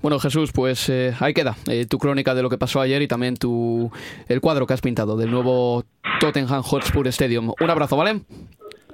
Bueno, 0.00 0.20
Jesús, 0.20 0.52
pues 0.52 0.88
eh, 0.88 1.14
ahí 1.18 1.34
queda 1.34 1.56
eh, 1.66 1.86
tu 1.86 1.98
crónica 1.98 2.34
de 2.34 2.42
lo 2.42 2.50
que 2.50 2.58
pasó 2.58 2.80
ayer 2.80 3.02
y 3.02 3.08
también 3.08 3.36
tu 3.36 3.90
el 4.28 4.40
cuadro 4.40 4.66
que 4.66 4.74
has 4.74 4.80
pintado 4.80 5.16
del 5.16 5.30
nuevo 5.30 5.84
Tottenham 6.20 6.62
Hotspur 6.62 7.08
Stadium. 7.08 7.52
Un 7.60 7.70
abrazo, 7.70 7.96
¿vale? 7.96 8.22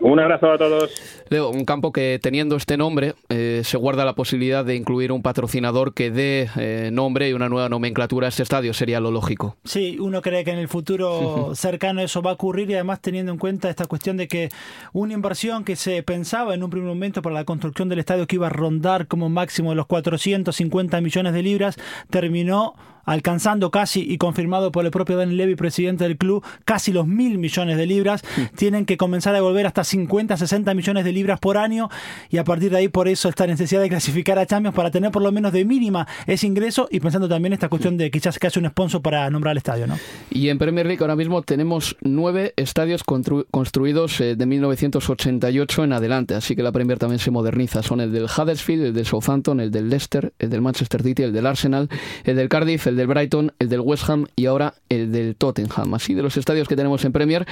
Un 0.05 0.21
abrazo 0.21 0.53
a 0.53 0.59
todos. 0.59 0.91
Leo, 1.31 1.49
un 1.49 1.65
campo 1.65 1.91
que 1.91 2.21
teniendo 2.23 2.57
este 2.57 2.77
nombre 2.77 3.15
eh, 3.31 3.63
se 3.65 3.79
guarda 3.79 4.05
la 4.05 4.13
posibilidad 4.13 4.63
de 4.63 4.77
incluir 4.77 5.11
un 5.13 5.23
patrocinador 5.23 5.95
que 5.95 6.11
dé 6.11 6.51
eh, 6.59 6.91
nombre 6.93 7.31
y 7.31 7.33
una 7.33 7.49
nueva 7.49 7.71
nomenclatura 7.71 8.27
a 8.27 8.29
este 8.29 8.43
estadio, 8.43 8.75
sería 8.75 9.01
lo 9.01 9.11
lógico. 9.11 9.57
Sí, 9.65 9.97
uno 9.99 10.21
cree 10.21 10.45
que 10.45 10.51
en 10.51 10.59
el 10.59 10.69
futuro 10.69 11.53
cercano 11.55 12.03
eso 12.03 12.21
va 12.21 12.33
a 12.33 12.35
ocurrir 12.35 12.69
y 12.69 12.75
además 12.75 13.01
teniendo 13.01 13.33
en 13.33 13.39
cuenta 13.39 13.71
esta 13.71 13.87
cuestión 13.87 14.19
de 14.19 14.29
que 14.29 14.51
una 14.93 15.15
inversión 15.15 15.65
que 15.65 15.75
se 15.75 16.03
pensaba 16.03 16.53
en 16.53 16.63
un 16.63 16.69
primer 16.69 16.89
momento 16.91 17.23
para 17.23 17.37
la 17.37 17.45
construcción 17.45 17.89
del 17.89 18.01
estadio 18.01 18.27
que 18.27 18.37
iba 18.37 18.49
a 18.49 18.51
rondar 18.51 19.07
como 19.07 19.31
máximo 19.31 19.71
de 19.71 19.77
los 19.77 19.87
450 19.87 21.01
millones 21.01 21.33
de 21.33 21.43
libras, 21.43 21.79
terminó 22.11 22.75
alcanzando 23.05 23.71
casi 23.71 24.01
y 24.09 24.19
confirmado 24.19 24.73
por 24.73 24.85
el 24.85 24.91
propio 24.91 25.17
Dan 25.17 25.37
Levy, 25.37 25.55
presidente 25.57 26.05
del 26.05 26.17
club, 26.17 26.45
casi 26.65 26.93
los 26.93 27.07
mil 27.07 27.39
millones 27.39 27.77
de 27.77 27.87
libras. 27.87 28.23
Tienen 28.57 28.87
que 28.87 28.97
comenzar 28.97 29.35
a 29.35 29.39
devolver 29.39 29.67
hasta 29.67 29.85
50, 29.85 30.37
60 30.37 30.75
millones 30.75 31.05
de 31.05 31.13
libras 31.13 31.39
por 31.41 31.57
año 31.59 31.89
y 32.31 32.39
a 32.39 32.45
partir 32.45 32.71
de 32.71 32.79
ahí 32.79 32.89
por 32.89 33.09
eso 33.09 33.29
esta 33.29 33.47
necesidad 33.47 33.81
de 33.81 33.89
clasificar 33.89 34.39
a 34.39 34.47
Champions 34.47 34.75
para 34.75 34.91
tener 34.91 35.11
por 35.11 35.23
lo 35.23 35.33
menos 35.33 35.53
de 35.53 35.65
mínima 35.65 36.07
ese 36.27 36.47
ingreso 36.47 36.89
y 36.91 37.01
pensando 37.01 37.29
también 37.29 37.53
esta 37.53 37.69
cuestión 37.69 37.97
de 37.97 38.11
quizás 38.11 38.39
que 38.39 38.47
hace 38.47 38.59
un 38.59 38.67
sponsor 38.69 39.03
para 39.03 39.29
nombrar 39.31 39.53
el 39.53 39.59
estadio, 39.59 39.87
¿no? 39.87 39.99
Y 40.31 40.49
en 40.49 40.59
Premier 40.59 40.87
League 40.87 41.01
ahora 41.03 41.17
mismo 41.17 41.43
tenemos 41.43 41.97
nueve 42.03 42.53
estadios 42.57 43.05
constru- 43.05 43.47
construidos 43.51 44.21
eh, 44.21 44.37
de 44.37 44.47
1988 44.47 45.85
en 45.85 45.93
adelante, 45.93 46.35
así 46.35 46.55
que 46.57 46.63
la 46.63 46.73
Premier 46.73 46.99
también 46.99 47.19
se 47.19 47.31
moderniza. 47.31 47.83
Son 47.83 48.01
el 48.01 48.13
del 48.13 48.25
Huddersfield, 48.25 48.85
el 48.87 48.95
del 48.95 49.07
Southampton, 49.07 49.61
el 49.61 49.71
del 49.71 49.89
Leicester, 49.89 50.33
el 50.39 50.51
del 50.51 50.61
Manchester 50.63 51.03
City, 51.03 51.23
el 51.23 51.33
del 51.33 51.47
Arsenal, 51.47 51.89
el 52.25 52.37
del 52.37 52.49
Cardiff, 52.49 52.87
el 52.87 52.94
del 52.97 53.07
Brighton, 53.07 53.53
el 53.59 53.69
del 53.69 53.81
West 53.81 54.09
Ham 54.09 54.27
y 54.37 54.47
ahora 54.47 54.75
el 54.89 55.13
del 55.13 55.37
Tottenham. 55.37 55.95
Así 55.95 56.15
de 56.15 56.23
los 56.23 56.37
estadios 56.37 56.69
que 56.69 56.77
tenemos 56.77 57.05
en 57.05 57.13
Premier. 57.13 57.47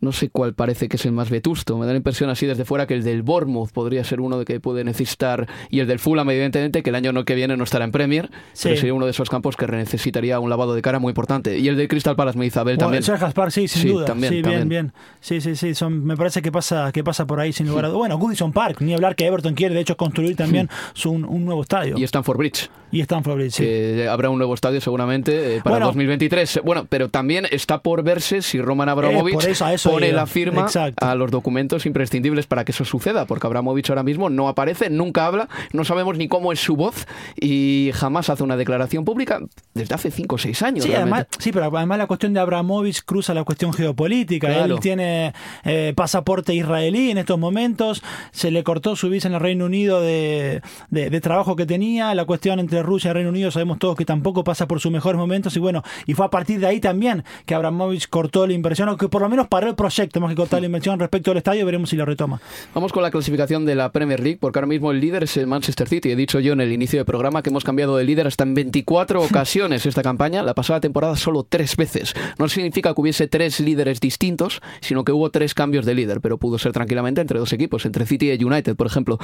No 0.00 0.12
sé 0.12 0.28
cuál 0.30 0.54
parece 0.54 0.88
que 0.88 0.96
es 0.96 1.04
el 1.06 1.12
más 1.12 1.28
vetusto. 1.30 1.76
Me 1.76 1.84
da 1.86 1.92
la 1.92 1.96
impresión 1.98 2.30
así 2.30 2.46
desde 2.46 2.64
fuera 2.64 2.86
que 2.86 2.94
el 2.94 3.02
del 3.02 3.22
Bournemouth 3.22 3.70
podría 3.72 4.04
ser 4.04 4.20
uno 4.20 4.38
de 4.38 4.44
que 4.44 4.60
puede 4.60 4.84
necesitar. 4.84 5.48
Y 5.70 5.80
el 5.80 5.86
del 5.88 5.98
Fulham, 5.98 6.30
evidentemente, 6.30 6.82
que 6.82 6.90
el 6.90 6.96
año 6.96 7.12
no 7.12 7.24
que 7.24 7.34
viene 7.34 7.56
no 7.56 7.64
estará 7.64 7.84
en 7.84 7.90
Premier. 7.92 8.30
Sí. 8.52 8.68
Pero 8.68 8.76
sería 8.76 8.94
uno 8.94 9.06
de 9.06 9.10
esos 9.10 9.28
campos 9.28 9.56
que 9.56 9.66
necesitaría 9.66 10.38
un 10.40 10.50
lavado 10.50 10.74
de 10.74 10.82
cara 10.82 10.98
muy 10.98 11.10
importante. 11.10 11.58
Y 11.58 11.66
el 11.68 11.76
del 11.76 11.88
Crystal 11.88 12.14
Palace, 12.16 12.38
me 12.38 12.44
dice 12.44 12.58
Abel 12.60 12.76
Bueno, 12.76 12.92
también. 12.92 13.12
el 13.12 13.18
Gaspar, 13.18 13.50
sí, 13.50 13.66
sin 13.68 13.82
Sí, 13.82 13.88
duda. 13.88 14.04
también, 14.06 14.32
sí, 14.32 14.42
también. 14.42 14.68
bien, 14.68 14.86
bien. 14.86 14.92
Sí, 15.20 15.40
sí, 15.40 15.56
sí. 15.56 15.74
Son, 15.74 16.04
me 16.04 16.16
parece 16.16 16.42
que 16.42 16.52
pasa, 16.52 16.92
que 16.92 17.02
pasa 17.02 17.26
por 17.26 17.40
ahí 17.40 17.52
sin 17.52 17.66
lugar 17.66 17.86
a 17.86 17.88
dudas. 17.88 17.98
Bueno, 17.98 18.18
Goodison 18.18 18.52
Park, 18.52 18.80
ni 18.80 18.94
hablar 18.94 19.16
que 19.16 19.26
Everton 19.26 19.54
quiere, 19.54 19.74
de 19.74 19.80
hecho, 19.80 19.96
construir 19.96 20.36
también 20.36 20.68
su, 20.94 21.10
un, 21.10 21.24
un 21.24 21.44
nuevo 21.44 21.62
estadio. 21.62 21.96
Y 21.98 22.04
Stanford 22.04 22.36
Bridge. 22.38 22.70
Y 22.90 23.00
Stanford 23.00 23.34
Bridge, 23.36 23.52
sí. 23.52 24.02
Habrá 24.08 24.30
un 24.30 24.38
nuevo 24.38 24.54
estadio 24.54 24.80
seguramente 24.80 25.56
eh, 25.56 25.60
para 25.62 25.74
Bueno. 25.76 25.86
2023. 25.86 26.60
Bueno, 26.64 26.86
pero 26.88 27.08
también 27.08 27.46
está 27.50 27.82
por 27.82 28.02
verse 28.02 28.40
si 28.42 28.60
Roman 28.60 28.88
Abramovich 28.88 29.32
Eh, 29.34 29.34
por 29.34 29.48
eso, 29.48 29.64
a 29.66 29.74
eso 29.74 29.87
pone 29.90 30.12
la 30.12 30.26
firma 30.26 30.62
Exacto. 30.62 31.04
a 31.04 31.14
los 31.14 31.30
documentos 31.30 31.86
imprescindibles 31.86 32.46
para 32.46 32.64
que 32.64 32.72
eso 32.72 32.84
suceda, 32.84 33.26
porque 33.26 33.46
Abramovich 33.46 33.88
ahora 33.90 34.02
mismo 34.02 34.30
no 34.30 34.48
aparece, 34.48 34.90
nunca 34.90 35.26
habla, 35.26 35.48
no 35.72 35.84
sabemos 35.84 36.16
ni 36.16 36.28
cómo 36.28 36.52
es 36.52 36.60
su 36.60 36.76
voz 36.76 37.06
y 37.40 37.90
jamás 37.94 38.30
hace 38.30 38.42
una 38.42 38.56
declaración 38.56 39.04
pública 39.04 39.40
desde 39.74 39.94
hace 39.94 40.10
5 40.10 40.34
o 40.34 40.38
6 40.38 40.62
años. 40.62 40.84
Sí, 40.84 40.90
realmente. 40.90 41.14
además, 41.14 41.26
sí, 41.38 41.52
pero 41.52 41.66
además 41.76 41.98
la 41.98 42.06
cuestión 42.06 42.32
de 42.34 42.40
Abramovich 42.40 43.02
cruza 43.04 43.34
la 43.34 43.44
cuestión 43.44 43.72
geopolítica. 43.72 44.48
Claro. 44.48 44.74
Él 44.74 44.80
tiene 44.80 45.32
eh, 45.64 45.92
pasaporte 45.96 46.54
israelí 46.54 47.10
en 47.10 47.18
estos 47.18 47.38
momentos, 47.38 48.02
se 48.32 48.50
le 48.50 48.62
cortó 48.64 48.96
su 48.96 49.08
visa 49.08 49.28
en 49.28 49.34
el 49.34 49.40
Reino 49.40 49.66
Unido 49.66 50.00
de, 50.00 50.62
de- 50.90 51.10
de 51.10 51.20
trabajo 51.20 51.56
que 51.56 51.66
tenía, 51.66 52.14
la 52.14 52.24
cuestión 52.24 52.58
entre 52.60 52.82
Rusia 52.82 53.10
y 53.10 53.14
Reino 53.14 53.30
Unido 53.30 53.50
sabemos 53.50 53.78
todos 53.78 53.96
que 53.96 54.04
tampoco 54.04 54.44
pasa 54.44 54.66
por 54.68 54.80
sus 54.80 54.90
mejores 54.92 55.18
momentos 55.18 55.56
y 55.56 55.60
bueno, 55.60 55.82
y 56.06 56.14
fue 56.14 56.26
a 56.26 56.30
partir 56.30 56.60
de 56.60 56.66
ahí 56.66 56.80
también 56.80 57.24
que 57.46 57.54
Abramovich 57.54 58.08
cortó 58.08 58.46
la 58.46 58.52
inversión, 58.52 58.88
o 58.88 58.96
que 58.96 59.08
por 59.08 59.22
lo 59.22 59.28
menos 59.28 59.48
paró 59.48 59.68
el 59.68 59.74
proyecto, 59.78 60.20
más 60.20 60.30
que 60.30 60.36
cortar 60.36 60.60
la 60.60 60.66
inversión 60.66 60.98
respecto 60.98 61.30
al 61.30 61.38
estadio, 61.38 61.64
veremos 61.64 61.88
si 61.88 61.96
lo 61.96 62.04
retoma. 62.04 62.40
Vamos 62.74 62.92
con 62.92 63.02
la 63.02 63.10
clasificación 63.10 63.64
de 63.64 63.74
la 63.74 63.92
Premier 63.92 64.20
League, 64.20 64.38
porque 64.38 64.58
ahora 64.58 64.66
mismo 64.66 64.90
el 64.90 65.00
líder 65.00 65.24
es 65.24 65.36
el 65.38 65.46
Manchester 65.46 65.88
City. 65.88 66.10
He 66.10 66.16
dicho 66.16 66.40
yo 66.40 66.52
en 66.52 66.60
el 66.60 66.72
inicio 66.72 66.98
del 66.98 67.06
programa 67.06 67.42
que 67.42 67.48
hemos 67.48 67.64
cambiado 67.64 67.96
de 67.96 68.04
líder 68.04 68.26
hasta 68.26 68.44
en 68.44 68.54
24 68.54 69.22
ocasiones 69.24 69.86
esta 69.86 70.02
campaña. 70.02 70.42
La 70.42 70.54
pasada 70.54 70.80
temporada 70.80 71.16
solo 71.16 71.46
tres 71.48 71.76
veces. 71.76 72.14
No 72.38 72.48
significa 72.48 72.92
que 72.92 73.00
hubiese 73.00 73.28
tres 73.28 73.60
líderes 73.60 74.00
distintos, 74.00 74.60
sino 74.80 75.04
que 75.04 75.12
hubo 75.12 75.30
tres 75.30 75.54
cambios 75.54 75.86
de 75.86 75.94
líder, 75.94 76.20
pero 76.20 76.38
pudo 76.38 76.58
ser 76.58 76.72
tranquilamente 76.72 77.20
entre 77.20 77.38
dos 77.38 77.52
equipos, 77.52 77.86
entre 77.86 78.04
City 78.04 78.32
y 78.32 78.44
United, 78.44 78.74
por 78.76 78.88
ejemplo. 78.88 79.18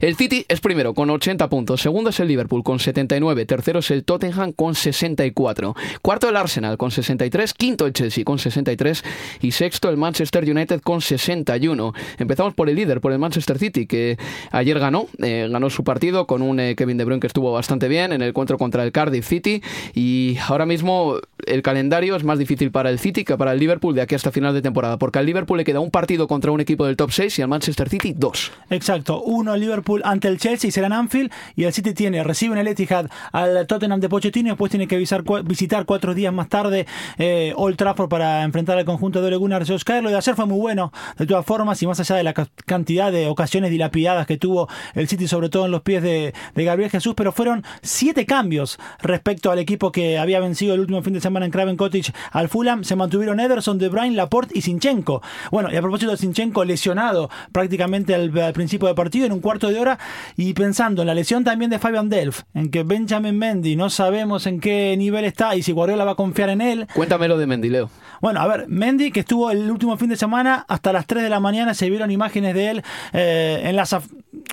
El 0.00 0.14
City 0.14 0.46
es 0.48 0.60
primero 0.60 0.94
con 0.94 1.10
80 1.10 1.48
puntos, 1.48 1.82
segundo 1.82 2.10
es 2.10 2.20
el 2.20 2.28
Liverpool 2.28 2.62
con 2.62 2.78
79, 2.78 3.44
tercero 3.44 3.80
es 3.80 3.90
el 3.90 4.04
Tottenham 4.04 4.52
con 4.52 4.76
64, 4.76 5.74
cuarto 6.00 6.28
el 6.28 6.36
Arsenal 6.36 6.78
con 6.78 6.92
63, 6.92 7.54
quinto 7.54 7.86
el 7.86 7.92
Chelsea 7.92 8.24
con 8.24 8.38
63 8.38 9.04
y 9.40 9.50
sexto 9.50 9.88
el 9.88 9.95
Manchester 9.96 10.44
United 10.50 10.80
con 10.80 11.00
61. 11.00 11.92
Empezamos 12.18 12.54
por 12.54 12.68
el 12.68 12.76
líder, 12.76 13.00
por 13.00 13.12
el 13.12 13.18
Manchester 13.18 13.58
City, 13.58 13.86
que 13.86 14.18
ayer 14.50 14.78
ganó, 14.78 15.06
eh, 15.22 15.48
ganó 15.50 15.70
su 15.70 15.84
partido 15.84 16.26
con 16.26 16.42
un 16.42 16.60
eh, 16.60 16.74
Kevin 16.76 16.96
De 16.98 17.04
Bruyne 17.04 17.20
que 17.20 17.26
estuvo 17.26 17.52
bastante 17.52 17.88
bien 17.88 18.12
en 18.12 18.22
el 18.22 18.28
encuentro 18.28 18.58
contra 18.58 18.82
el 18.84 18.92
Cardiff 18.92 19.26
City 19.26 19.62
y 19.94 20.36
ahora 20.48 20.66
mismo 20.66 21.16
el 21.46 21.62
calendario 21.62 22.16
es 22.16 22.24
más 22.24 22.38
difícil 22.38 22.70
para 22.70 22.90
el 22.90 22.98
City 22.98 23.24
que 23.24 23.36
para 23.36 23.52
el 23.52 23.58
Liverpool 23.58 23.94
de 23.94 24.02
aquí 24.02 24.14
hasta 24.14 24.30
final 24.32 24.54
de 24.54 24.62
temporada, 24.62 24.98
porque 24.98 25.18
al 25.18 25.26
Liverpool 25.26 25.58
le 25.58 25.64
queda 25.64 25.80
un 25.80 25.90
partido 25.90 26.26
contra 26.28 26.50
un 26.50 26.60
equipo 26.60 26.86
del 26.86 26.96
top 26.96 27.10
6 27.12 27.38
y 27.38 27.42
al 27.42 27.48
Manchester 27.48 27.88
City 27.88 28.14
dos. 28.16 28.52
Exacto, 28.70 29.22
uno 29.22 29.54
el 29.54 29.60
Liverpool 29.60 30.02
ante 30.04 30.28
el 30.28 30.38
Chelsea 30.38 30.68
y 30.68 30.70
será 30.72 30.86
en 30.88 30.92
Anfield 30.92 31.30
y 31.54 31.64
el 31.64 31.72
City 31.72 31.94
tiene, 31.94 32.22
recibe 32.24 32.54
en 32.54 32.58
el 32.60 32.68
Etihad 32.68 33.08
al 33.32 33.66
Tottenham 33.66 34.00
de 34.00 34.08
Pochettino 34.08 34.48
y 34.48 34.50
después 34.50 34.70
tiene 34.70 34.86
que 34.88 34.96
cua- 34.98 35.42
visitar 35.46 35.84
cuatro 35.86 36.14
días 36.14 36.32
más 36.32 36.48
tarde 36.48 36.86
eh, 37.18 37.52
Old 37.56 37.76
Trafford 37.76 38.08
para 38.08 38.42
enfrentar 38.42 38.78
al 38.78 38.84
conjunto 38.84 39.20
de 39.20 39.28
Ole 39.28 39.36
Gunnar 39.36 39.64
Solskjaer. 39.86 40.02
Lo 40.02 40.10
de 40.10 40.16
ayer 40.16 40.34
fue 40.34 40.46
muy 40.46 40.58
bueno, 40.58 40.92
de 41.16 41.26
todas 41.26 41.44
formas, 41.46 41.82
y 41.82 41.86
más 41.86 42.00
allá 42.00 42.16
de 42.16 42.22
la 42.22 42.34
cantidad 42.34 43.12
de 43.12 43.26
ocasiones 43.28 43.70
dilapidadas 43.70 44.26
que 44.26 44.36
tuvo 44.36 44.68
el 44.94 45.08
City, 45.08 45.28
sobre 45.28 45.48
todo 45.48 45.66
en 45.66 45.70
los 45.70 45.82
pies 45.82 46.02
de, 46.02 46.34
Gabriel 46.54 46.90
Jesús, 46.90 47.14
pero 47.16 47.32
fueron 47.32 47.64
siete 47.82 48.26
cambios 48.26 48.78
respecto 49.00 49.50
al 49.50 49.58
equipo 49.58 49.92
que 49.92 50.18
había 50.18 50.40
vencido 50.40 50.74
el 50.74 50.80
último 50.80 51.02
fin 51.02 51.12
de 51.12 51.20
semana 51.20 51.46
en 51.46 51.52
Craven 51.52 51.76
Cottage 51.76 52.12
al 52.32 52.48
Fulham. 52.48 52.82
Se 52.82 52.96
mantuvieron 52.96 53.38
Ederson, 53.38 53.78
De 53.78 53.88
Bruyne, 53.88 54.16
Laporte 54.16 54.58
y 54.58 54.62
Sinchenko. 54.62 55.22
Bueno, 55.52 55.70
y 55.72 55.76
a 55.76 55.80
propósito 55.82 56.10
de 56.10 56.16
Sinchenko, 56.16 56.64
lesionado 56.64 57.30
prácticamente 57.52 58.14
al, 58.14 58.32
principio 58.52 58.88
del 58.88 58.96
partido, 58.96 59.26
en 59.26 59.32
un 59.32 59.40
cuarto 59.40 59.68
de 59.68 59.78
hora, 59.78 59.98
y 60.36 60.52
pensando 60.54 61.02
en 61.02 61.06
la 61.06 61.14
lesión 61.14 61.44
también 61.44 61.70
de 61.70 61.78
Fabian 61.78 62.08
Delf, 62.08 62.42
en 62.54 62.70
que 62.70 62.82
Benjamin 62.82 63.38
Mendy 63.38 63.76
no 63.76 63.90
sabemos 63.90 64.46
en 64.46 64.60
qué 64.60 64.96
nivel 64.96 65.24
está 65.24 65.54
y 65.54 65.62
si 65.62 65.72
Guardiola 65.72 66.04
va 66.04 66.12
a 66.12 66.16
confiar 66.16 66.50
en 66.50 66.60
él. 66.60 66.86
Cuéntamelo 66.94 67.38
de 67.38 67.46
Mendy, 67.46 67.68
Leo. 67.68 67.90
Bueno, 68.20 68.40
a 68.40 68.48
ver, 68.48 68.66
Mendy, 68.68 69.12
que 69.12 69.20
estuvo 69.20 69.50
el 69.50 69.70
último 69.76 69.96
fin 69.96 70.08
de 70.08 70.16
semana 70.16 70.64
hasta 70.68 70.92
las 70.92 71.06
3 71.06 71.22
de 71.22 71.30
la 71.30 71.40
mañana, 71.40 71.74
se 71.74 71.88
vieron 71.88 72.10
imágenes 72.10 72.54
de 72.54 72.70
él 72.70 72.82
eh, 73.12 73.62
en 73.64 73.76
las 73.76 73.96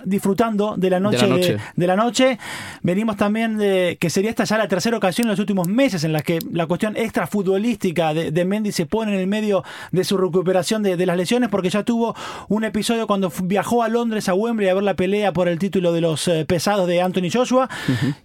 disfrutando 0.05 0.75
de 0.77 0.89
la 0.89 0.99
noche 0.99 1.57
de 1.75 1.87
la 1.87 1.95
noche. 1.95 2.37
Venimos 2.81 3.17
también 3.17 3.57
de 3.57 3.97
que 3.99 4.09
sería 4.09 4.29
esta 4.29 4.43
ya 4.43 4.57
la 4.57 4.67
tercera 4.67 4.97
ocasión 4.97 5.25
en 5.25 5.31
los 5.31 5.39
últimos 5.39 5.67
meses 5.67 6.03
en 6.03 6.13
la 6.13 6.21
que 6.21 6.39
la 6.51 6.65
cuestión 6.65 6.95
extra 6.97 7.27
futbolística 7.27 8.13
de, 8.13 8.31
de 8.31 8.45
Mendy 8.45 8.71
se 8.71 8.85
pone 8.85 9.13
en 9.13 9.19
el 9.19 9.27
medio 9.27 9.63
de 9.91 10.03
su 10.03 10.17
recuperación 10.17 10.83
de, 10.83 11.05
las 11.05 11.17
lesiones, 11.17 11.49
porque 11.49 11.69
ya 11.69 11.83
tuvo 11.83 12.15
un 12.47 12.63
episodio 12.63 13.07
cuando 13.07 13.31
viajó 13.43 13.83
a 13.83 13.89
Londres, 13.89 14.29
a 14.29 14.33
Wembley, 14.33 14.69
a 14.69 14.73
ver 14.73 14.83
la 14.83 14.95
pelea 14.95 15.33
por 15.33 15.47
el 15.47 15.59
título 15.59 15.91
de 15.91 16.01
los 16.01 16.27
eh, 16.27 16.45
pesados 16.45 16.87
de 16.87 17.01
Anthony 17.01 17.29
Joshua 17.31 17.69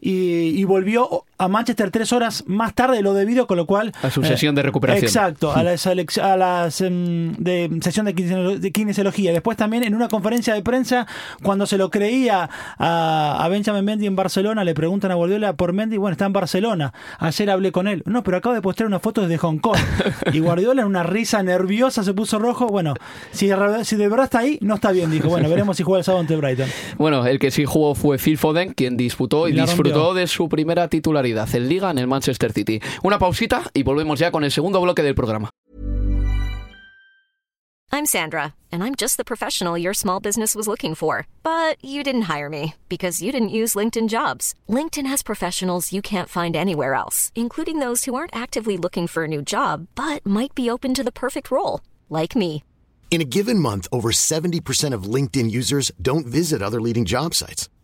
y, 0.00 0.64
volvió 0.64 1.25
a 1.38 1.49
Manchester 1.49 1.90
tres 1.90 2.12
horas 2.12 2.45
más 2.47 2.75
tarde 2.75 2.97
de 2.97 3.02
lo 3.02 3.14
debido, 3.14 3.47
con 3.47 3.57
lo 3.57 3.66
cual... 3.66 3.92
A 4.02 4.11
su 4.11 4.23
sesión 4.25 4.54
de 4.54 4.62
recuperación. 4.62 5.04
Exacto, 5.04 5.52
a 5.52 5.62
la, 5.62 5.73
a 5.73 6.37
la 6.37 6.68
em, 6.80 7.35
de, 7.37 7.78
sesión 7.80 8.07
de 8.07 8.73
kinesiología. 8.73 9.33
Después 9.33 9.57
también 9.57 9.85
en 9.85 9.95
una 9.95 10.09
conferencia 10.09 10.54
de 10.54 10.62
prensa, 10.62 11.07
cuando 11.42 11.66
se 11.66 11.78
lo 11.78 11.90
creía 11.90 12.50
a, 12.78 13.47
Benjamin 13.49 13.85
Mendy 13.85 14.07
en 14.07 14.16
Barcelona, 14.16 14.64
le 14.64 14.75
preguntan 14.75 15.11
a 15.11 15.14
Guardiola 15.14 15.52
por 15.54 15.73
Mendy, 15.73 15.97
bueno, 15.97 16.12
está 16.12 16.26
en 16.26 16.33
Barcelona, 16.33 16.92
ayer 17.18 17.50
hablé 17.50 17.73
con 17.73 17.88
él. 17.88 18.02
No, 18.04 18.23
pero 18.23 18.37
acabo 18.37 18.54
de 18.54 18.62
postear 18.62 18.87
una 18.87 18.99
foto 18.99 19.23
desde 19.23 19.38
Hong 19.38 19.59
Kong. 19.59 19.78
Y 20.33 20.40
Guardiola 20.40 20.83
en 20.83 20.88
una 20.88 21.02
risa 21.04 21.42
nerviosa 21.42 22.02
se 22.02 22.12
puso 22.12 22.38
rojo. 22.38 22.66
Bueno, 22.66 22.95
si 23.30 23.47
de, 23.47 23.85
si 23.85 23.97
de 23.97 24.09
verdad 24.09 24.25
está 24.25 24.40
ahí, 24.40 24.59
no 24.61 24.75
está 24.75 24.92
bien, 24.92 25.11
dijo. 25.11 25.28
Bueno, 25.28 25.49
veremos 25.49 25.76
si 25.76 25.83
juega 25.83 25.99
el 25.99 26.04
sábado 26.04 26.21
ante 26.21 26.37
Brighton. 26.37 26.68
Bueno, 26.99 27.25
el 27.26 27.38
que 27.38 27.50
sí 27.50 27.64
jugó 27.64 27.95
fue 27.95 28.18
Phil 28.18 28.37
Foden, 28.37 28.75
quien 28.75 28.97
disputó 28.97 29.49
y, 29.49 29.52
disfrutó 29.52 30.14
de 30.14 30.26
su 30.26 30.49
primera 30.49 30.88
titularidad 30.88 31.28
en 31.31 31.69
Liga 31.69 31.91
en 31.91 31.99
el 31.99 32.07
Manchester 32.07 32.53
City. 32.53 32.81
Una 33.03 33.19
pausita 33.19 33.71
y 33.75 33.83
volvemos 33.83 34.19
ya 34.19 34.31
con 34.31 34.45
el 34.45 34.51
segundo 34.51 34.81
bloque 34.81 35.03
del 35.03 35.15
programa. 35.15 35.51
I'm 37.91 38.05
Sandra, 38.05 38.55
and 38.71 38.85
I'm 38.85 38.95
just 38.95 39.17
the 39.17 39.25
professional 39.25 39.79
your 39.79 39.95
small 39.95 40.21
business 40.21 40.55
was 40.55 40.69
looking 40.69 40.95
for. 40.95 41.27
But 41.43 41.83
you 41.83 42.03
didn't 42.05 42.29
hire 42.29 42.51
me 42.51 42.75
because 42.89 43.23
you 43.23 43.33
didn't 43.33 43.49
use 43.49 43.75
LinkedIn 43.75 44.09
jobs. 44.09 44.55
LinkedIn 44.69 45.07
has 45.07 45.23
professionals 45.23 45.93
you 45.93 46.03
can't 46.03 46.29
find 46.29 46.55
anywhere 46.55 46.95
else, 46.95 47.33
including 47.35 47.81
those 47.81 48.05
who 48.05 48.15
aren't 48.15 48.37
actively 48.37 48.77
looking 48.77 49.07
for 49.07 49.25
a 49.25 49.29
new 49.29 49.43
job 49.43 49.89
but 49.95 50.25
might 50.25 50.55
be 50.55 50.71
open 50.71 50.95
to 50.95 51.03
the 51.03 51.13
perfect 51.13 51.51
role, 51.51 51.81
like 52.09 52.37
me. 52.37 52.63
In 53.11 53.23
a 53.23 53.31
given 53.37 53.59
month, 53.59 53.89
over 53.91 54.11
70% 54.11 54.93
of 54.93 55.15
LinkedIn 55.15 55.51
users 55.51 55.91
don't 56.01 56.27
visit 56.27 56.61
other 56.63 56.81
leading 56.81 57.07
job 57.07 57.35
sites. 57.35 57.71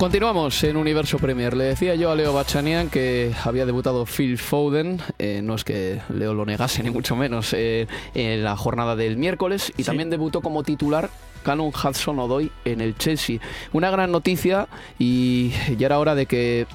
Continuamos 0.00 0.64
en 0.64 0.78
Universo 0.78 1.18
Premier. 1.18 1.54
Le 1.54 1.64
decía 1.64 1.94
yo 1.94 2.10
a 2.10 2.14
Leo 2.14 2.32
Bachanian 2.32 2.88
que 2.88 3.34
había 3.44 3.66
debutado 3.66 4.06
Phil 4.06 4.38
Foden, 4.38 4.98
eh, 5.18 5.42
no 5.44 5.54
es 5.54 5.62
que 5.62 6.00
Leo 6.08 6.32
lo 6.32 6.46
negase 6.46 6.82
ni 6.82 6.88
mucho 6.88 7.16
menos, 7.16 7.52
eh, 7.52 7.86
en 8.14 8.42
la 8.42 8.56
jornada 8.56 8.96
del 8.96 9.18
miércoles 9.18 9.74
y 9.76 9.84
también 9.84 10.08
debutó 10.08 10.40
como 10.40 10.62
titular 10.62 11.10
Canon 11.42 11.68
Hudson 11.68 12.18
Odoy 12.18 12.50
en 12.64 12.80
el 12.80 12.96
Chelsea. 12.96 13.40
Una 13.74 13.90
gran 13.90 14.10
noticia 14.10 14.68
y 14.98 15.52
ya 15.76 15.86
era 15.86 15.98
hora 15.98 16.14
de 16.14 16.24
que 16.24 16.66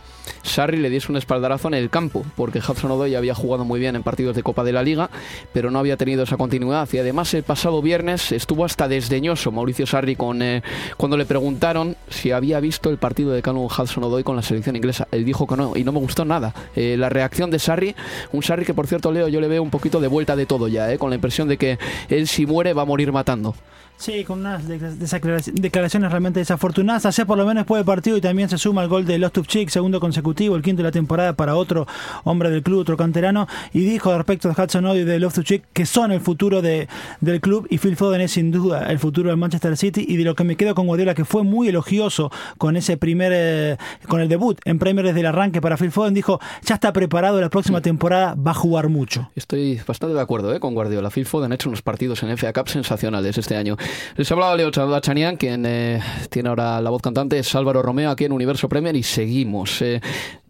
Sarri 0.44 0.78
le 0.78 0.90
diese 0.90 1.12
un 1.12 1.18
espaldarazo 1.18 1.68
en 1.68 1.74
el 1.74 1.90
campo, 1.90 2.26
porque 2.36 2.60
Hudson 2.60 2.92
Odoi 2.92 3.16
había 3.16 3.36
jugado 3.36 3.66
muy 3.66 3.80
bien 3.80 3.96
en 3.96 4.04
partidos 4.04 4.36
de 4.36 4.44
Copa 4.44 4.64
de 4.64 4.72
la 4.72 4.84
Liga, 4.84 5.10
pero 5.54 5.72
no 5.72 5.80
había 5.80 5.98
tenido 5.98 6.24
esa 6.24 6.38
continuidad. 6.38 6.88
Y 6.92 6.98
además 6.98 7.34
el 7.34 7.44
pasado 7.44 7.82
viernes 7.82 8.32
estuvo 8.32 8.66
hasta 8.66 8.88
desdeñoso 8.88 9.52
Mauricio 9.52 9.86
Sarri 9.86 10.16
con, 10.16 10.42
eh, 10.42 10.64
cuando 10.98 11.18
le 11.18 11.26
preguntaron 11.26 11.96
si 12.10 12.32
había 12.32 12.60
visto 12.60 12.90
el 12.90 12.98
partido 12.98 13.15
de 13.24 13.42
Callum 13.42 13.66
Hudson 13.66 14.04
Odoi 14.04 14.24
con 14.24 14.36
la 14.36 14.42
selección 14.42 14.76
inglesa. 14.76 15.08
Él 15.12 15.24
dijo 15.24 15.48
que 15.48 15.56
no, 15.56 15.74
y 15.76 15.84
no 15.84 15.92
me 15.92 16.00
gustó 16.00 16.26
nada. 16.26 16.54
Eh, 16.76 16.96
la 16.98 17.10
reacción 17.10 17.50
de 17.50 17.60
Sarri, 17.60 17.96
un 18.34 18.44
Sarri 18.44 18.66
que 18.66 18.74
por 18.74 18.88
cierto 18.88 19.12
Leo, 19.12 19.28
yo 19.28 19.40
le 19.40 19.48
veo 19.48 19.64
un 19.64 19.70
poquito 19.70 20.00
de 20.02 20.08
vuelta 20.08 20.36
de 20.36 20.46
todo 20.46 20.68
ya, 20.68 20.92
eh, 20.92 20.98
con 20.98 21.10
la 21.10 21.16
impresión 21.16 21.48
de 21.48 21.58
que 21.58 21.80
él 22.10 22.28
si 22.28 22.46
muere 22.46 22.74
va 22.74 22.82
a 22.82 22.86
morir 22.86 23.12
matando. 23.12 23.56
Sí, 23.98 24.24
con 24.26 24.40
unas 24.40 24.68
declaraciones 24.68 26.12
realmente 26.12 26.40
desafortunadas. 26.40 27.06
Ayer 27.06 27.26
por 27.26 27.38
lo 27.38 27.46
menos 27.46 27.62
después 27.62 27.80
del 27.80 27.86
partido 27.86 28.18
y 28.18 28.22
también 28.22 28.50
se 28.50 28.58
suma 28.58 28.84
el 28.84 28.90
gol 28.90 29.06
de 29.06 29.18
Lostupchik, 29.18 29.70
segundo 29.70 30.00
consecutivo, 30.00 30.56
el 30.56 30.62
quinto 30.62 30.82
de 30.82 30.90
la 30.90 30.92
temporada 30.92 31.34
para 31.34 31.56
otro 31.56 31.88
hombre 32.24 32.50
del 32.50 32.62
club, 32.62 32.80
otro 32.80 32.98
canterano, 32.98 33.48
y 33.74 33.80
dijo 33.86 34.16
respecto 34.16 34.50
de 34.50 34.62
Hudson 34.62 34.86
Odoi 34.86 35.00
y 35.00 35.04
de 35.04 35.20
Loftus-Cheek 35.20 35.64
que 35.74 35.86
son 35.86 36.12
el 36.12 36.20
futuro 36.22 36.62
de, 36.62 36.88
del 37.22 37.42
club 37.42 37.68
y 37.70 37.78
Phil 37.78 37.96
Foden 37.96 38.22
es 38.22 38.32
sin 38.32 38.52
duda 38.52 38.92
el 38.92 39.00
futuro 39.00 39.30
del 39.30 39.38
Manchester 39.38 39.78
City 39.78 40.06
y 40.08 40.18
de 40.18 40.24
lo 40.24 40.36
que 40.36 40.44
me 40.44 40.56
quedo 40.56 40.76
con 40.76 40.88
Guardiola 40.88 41.16
que 41.16 41.26
fue 41.26 41.44
muy 41.44 41.70
elogioso 41.70 42.32
con 42.58 42.76
ese 42.76 42.98
primer 42.98 43.32
eh, 43.34 43.78
con 44.08 44.22
el 44.22 44.30
debut 44.30 44.60
en 44.66 44.80
Premier 44.80 45.06
desde 45.06 45.22
el 45.22 45.26
arranque 45.26 45.62
para 45.62 45.78
Phil 45.78 45.92
Foden 45.92 46.14
dijo 46.14 46.40
ya 46.64 46.76
está 46.76 46.94
preparado 46.94 47.40
la 47.42 47.50
próxima 47.50 47.82
temporada 47.82 48.36
va 48.36 48.52
a 48.52 48.54
jugar 48.54 48.90
mucho. 48.90 49.30
Estoy 49.36 49.80
bastante 49.88 50.16
de 50.16 50.22
acuerdo 50.22 50.54
eh, 50.54 50.60
con 50.60 50.74
Guardiola. 50.74 51.10
Phil 51.10 51.26
Foden 51.26 51.52
ha 51.52 51.56
hecho 51.56 51.70
unos 51.70 51.82
partidos 51.82 52.24
en 52.24 52.38
FA 52.38 52.54
Cup 52.54 52.70
sensacionales 52.70 53.38
este 53.38 53.56
año. 53.56 53.78
Les 54.16 54.32
hablaba 54.32 54.56
Leo 54.56 54.72
Chanian, 54.72 55.38
quien 55.38 55.66
eh, 55.66 56.02
tiene 56.30 56.50
ahora 56.50 56.82
la 56.82 56.90
voz 56.90 57.02
cantante, 57.02 57.40
es 57.40 57.54
Álvaro 57.56 57.82
Romeo 57.82 58.10
aquí 58.10 58.26
en 58.26 58.32
Universo 58.32 58.70
Premier 58.70 58.96
y 58.96 59.04
seguimos. 59.04 59.82
Eh, 59.82 60.02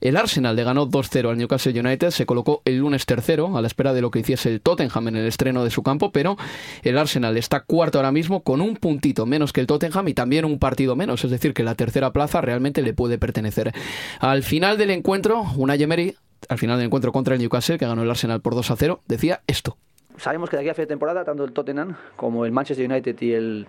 el 0.02 0.18
Arsenal 0.18 0.56
le 0.56 0.64
ganó 0.64 0.88
2-0 0.88 1.30
al 1.30 1.38
Newcastle 1.38 1.80
United, 1.80 2.12
se 2.12 2.26
colocó 2.26 2.62
el 2.66 2.78
lunes 2.78 3.06
tercero 3.06 3.58
a 3.58 3.62
la 3.62 3.68
espera 3.68 3.94
de 3.94 4.02
lo 4.02 4.12
que 4.12 4.20
hiciese 4.20 4.50
el 4.50 4.62
Tottenham 4.62 5.08
en 5.08 5.16
el 5.16 5.26
estreno 5.26 5.64
de 5.64 5.72
su 5.72 5.82
campo, 5.82 6.12
pero 6.12 6.38
el 6.84 6.98
Arsenal 6.98 7.38
está 7.38 7.62
cuarto 7.62 7.98
ahora 7.98 8.12
mismo 8.12 8.44
con 8.44 8.62
un 8.62 8.76
puntito 8.76 9.26
menos 9.26 9.52
que 9.52 9.62
el 9.62 9.68
Tottenham 9.68 10.08
y 10.08 10.14
también 10.14 10.46
un 10.46 10.60
partido 10.60 10.96
menos, 10.96 11.24
es 11.24 11.32
decir, 11.32 11.54
que 11.54 11.64
la 11.64 11.76
tercera 11.76 12.12
plaza 12.14 12.42
realmente 12.42 12.82
le 12.82 12.94
puede 12.94 13.18
pertenecer. 13.18 13.74
Al 14.20 14.44
final 14.44 14.78
del 14.78 14.92
encuentro, 14.92 15.44
una 15.58 15.76
Emery, 15.76 16.16
al 16.50 16.58
final 16.58 16.78
del 16.78 16.86
encuentro 16.86 17.12
contra 17.12 17.36
el 17.36 17.42
Newcastle, 17.42 17.78
que 17.78 17.88
ganó 17.88 18.04
el 18.04 18.10
Arsenal 18.10 18.42
por 18.42 18.56
2-0, 18.56 19.00
decía 19.08 19.42
esto. 19.48 19.78
Sabemos 20.18 20.50
que 20.50 20.56
de 20.56 20.62
aquí 20.62 20.70
a 20.70 20.74
fin 20.74 20.84
de 20.84 20.88
temporada, 20.88 21.24
tanto 21.24 21.44
el 21.44 21.52
Tottenham 21.52 21.96
como 22.16 22.46
el 22.46 22.52
Manchester 22.52 22.90
United 22.90 23.20
y 23.22 23.34
el, 23.34 23.68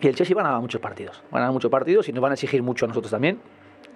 y 0.00 0.08
el 0.08 0.14
Chelsea 0.14 0.34
van 0.34 0.46
a 0.46 0.48
ganar 0.50 0.62
muchos 0.62 0.80
partidos. 0.80 1.22
Van 1.30 1.40
a 1.40 1.44
ganar 1.44 1.52
muchos 1.52 1.70
partidos 1.70 2.08
y 2.08 2.12
nos 2.12 2.22
van 2.22 2.32
a 2.32 2.34
exigir 2.34 2.62
mucho 2.62 2.86
a 2.86 2.88
nosotros 2.88 3.10
también. 3.10 3.38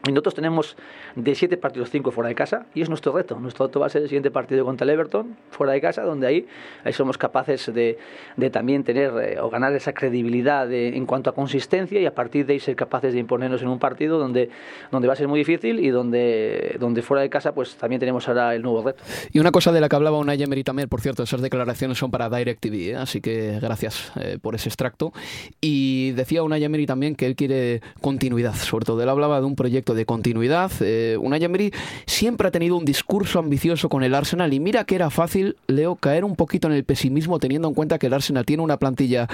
Y 0.07 0.13
nosotros 0.13 0.35
tenemos 0.35 0.77
de 1.15 1.35
siete 1.35 1.59
partidos 1.59 1.91
cinco 1.91 2.11
fuera 2.11 2.29
de 2.29 2.35
casa 2.35 2.67
y 2.75 2.81
es 2.81 2.89
nuestro 2.89 3.13
reto. 3.13 3.39
Nuestro 3.39 3.67
reto 3.67 3.81
va 3.81 3.87
a 3.87 3.89
ser 3.91 4.03
el 4.03 4.09
siguiente 4.09 4.31
partido 4.31 4.65
contra 4.65 4.85
el 4.85 4.91
Everton, 4.91 5.37
fuera 5.51 5.75
de 5.75 5.81
casa, 5.81 6.03
donde 6.03 6.27
ahí, 6.27 6.47
ahí 6.85 6.93
somos 6.93 7.19
capaces 7.19 7.73
de, 7.73 7.99
de 8.37 8.51
también 8.51 8.83
tener 8.83 9.13
eh, 9.23 9.41
o 9.41 9.51
ganar 9.51 9.75
esa 9.75 9.93
credibilidad 9.93 10.67
de, 10.67 10.97
en 10.97 11.05
cuanto 11.05 11.29
a 11.29 11.35
consistencia 11.35 12.01
y 12.01 12.07
a 12.07 12.15
partir 12.15 12.47
de 12.47 12.55
ahí 12.55 12.61
ser 12.61 12.77
capaces 12.77 13.13
de 13.13 13.21
imponernos 13.21 13.61
en 13.61 13.69
un 13.69 13.79
partido 13.79 14.19
donde, 14.19 14.49
donde 14.91 15.07
va 15.07 15.13
a 15.13 15.17
ser 15.17 15.29
muy 15.29 15.39
difícil 15.39 15.81
y 15.81 15.91
donde, 15.91 16.77
donde 16.81 17.03
fuera 17.03 17.23
de 17.23 17.29
casa 17.29 17.53
pues 17.53 17.77
también 17.77 18.01
tenemos 18.01 18.27
ahora 18.27 18.55
el 18.55 18.63
nuevo 18.63 18.83
reto. 18.83 19.03
Y 19.33 19.39
una 19.39 19.51
cosa 19.51 19.71
de 19.71 19.83
la 19.83 19.89
que 19.91 19.97
hablaba 19.97 20.19
una 20.19 20.33
Emery 20.33 20.65
también, 20.65 20.89
por 20.89 21.03
cierto, 21.03 21.23
esas 21.23 21.43
declaraciones 21.43 21.99
son 21.99 22.11
para 22.11 22.31
DirecTV, 22.31 22.75
¿eh? 22.75 22.97
así 22.97 23.21
que 23.21 23.59
gracias 23.61 24.13
eh, 24.17 24.39
por 24.41 24.55
ese 24.55 24.71
extracto. 24.71 25.13
Y 25.61 26.13
decía 26.13 26.43
una 26.43 26.57
Emery 26.57 26.87
también 26.87 27.15
que 27.17 27.27
él 27.27 27.37
quiere 27.37 27.83
continuidad, 28.01 28.55
sobre 28.55 28.87
todo 28.87 29.03
él 29.03 29.09
hablaba 29.09 29.41
de 29.41 29.47
un 29.47 29.57
proyecto 29.57 29.90
de 29.95 30.07
continuidad. 30.07 30.71
Eh, 30.81 31.17
Unai 31.21 31.43
Emery 31.43 31.73
siempre 32.07 32.49
ha 32.49 32.51
tenido 32.51 32.77
un 32.77 32.85
discurso 32.85 33.39
ambicioso 33.39 33.89
con 33.89 34.03
el 34.03 34.15
Arsenal 34.15 34.53
y 34.53 34.61
mira 34.61 34.85
que 34.85 34.95
era 34.95 35.11
fácil, 35.11 35.57
Leo, 35.67 35.97
caer 35.97 36.25
un 36.25 36.37
poquito 36.37 36.69
en 36.69 36.75
el 36.75 36.85
pesimismo 36.85 37.39
teniendo 37.39 37.69
en 37.69 37.75
cuenta 37.75 37.99
que 37.99 38.07
el 38.07 38.15
Arsenal 38.15 38.45
tiene 38.45 38.63
una 38.63 38.79
plantilla 38.79 39.29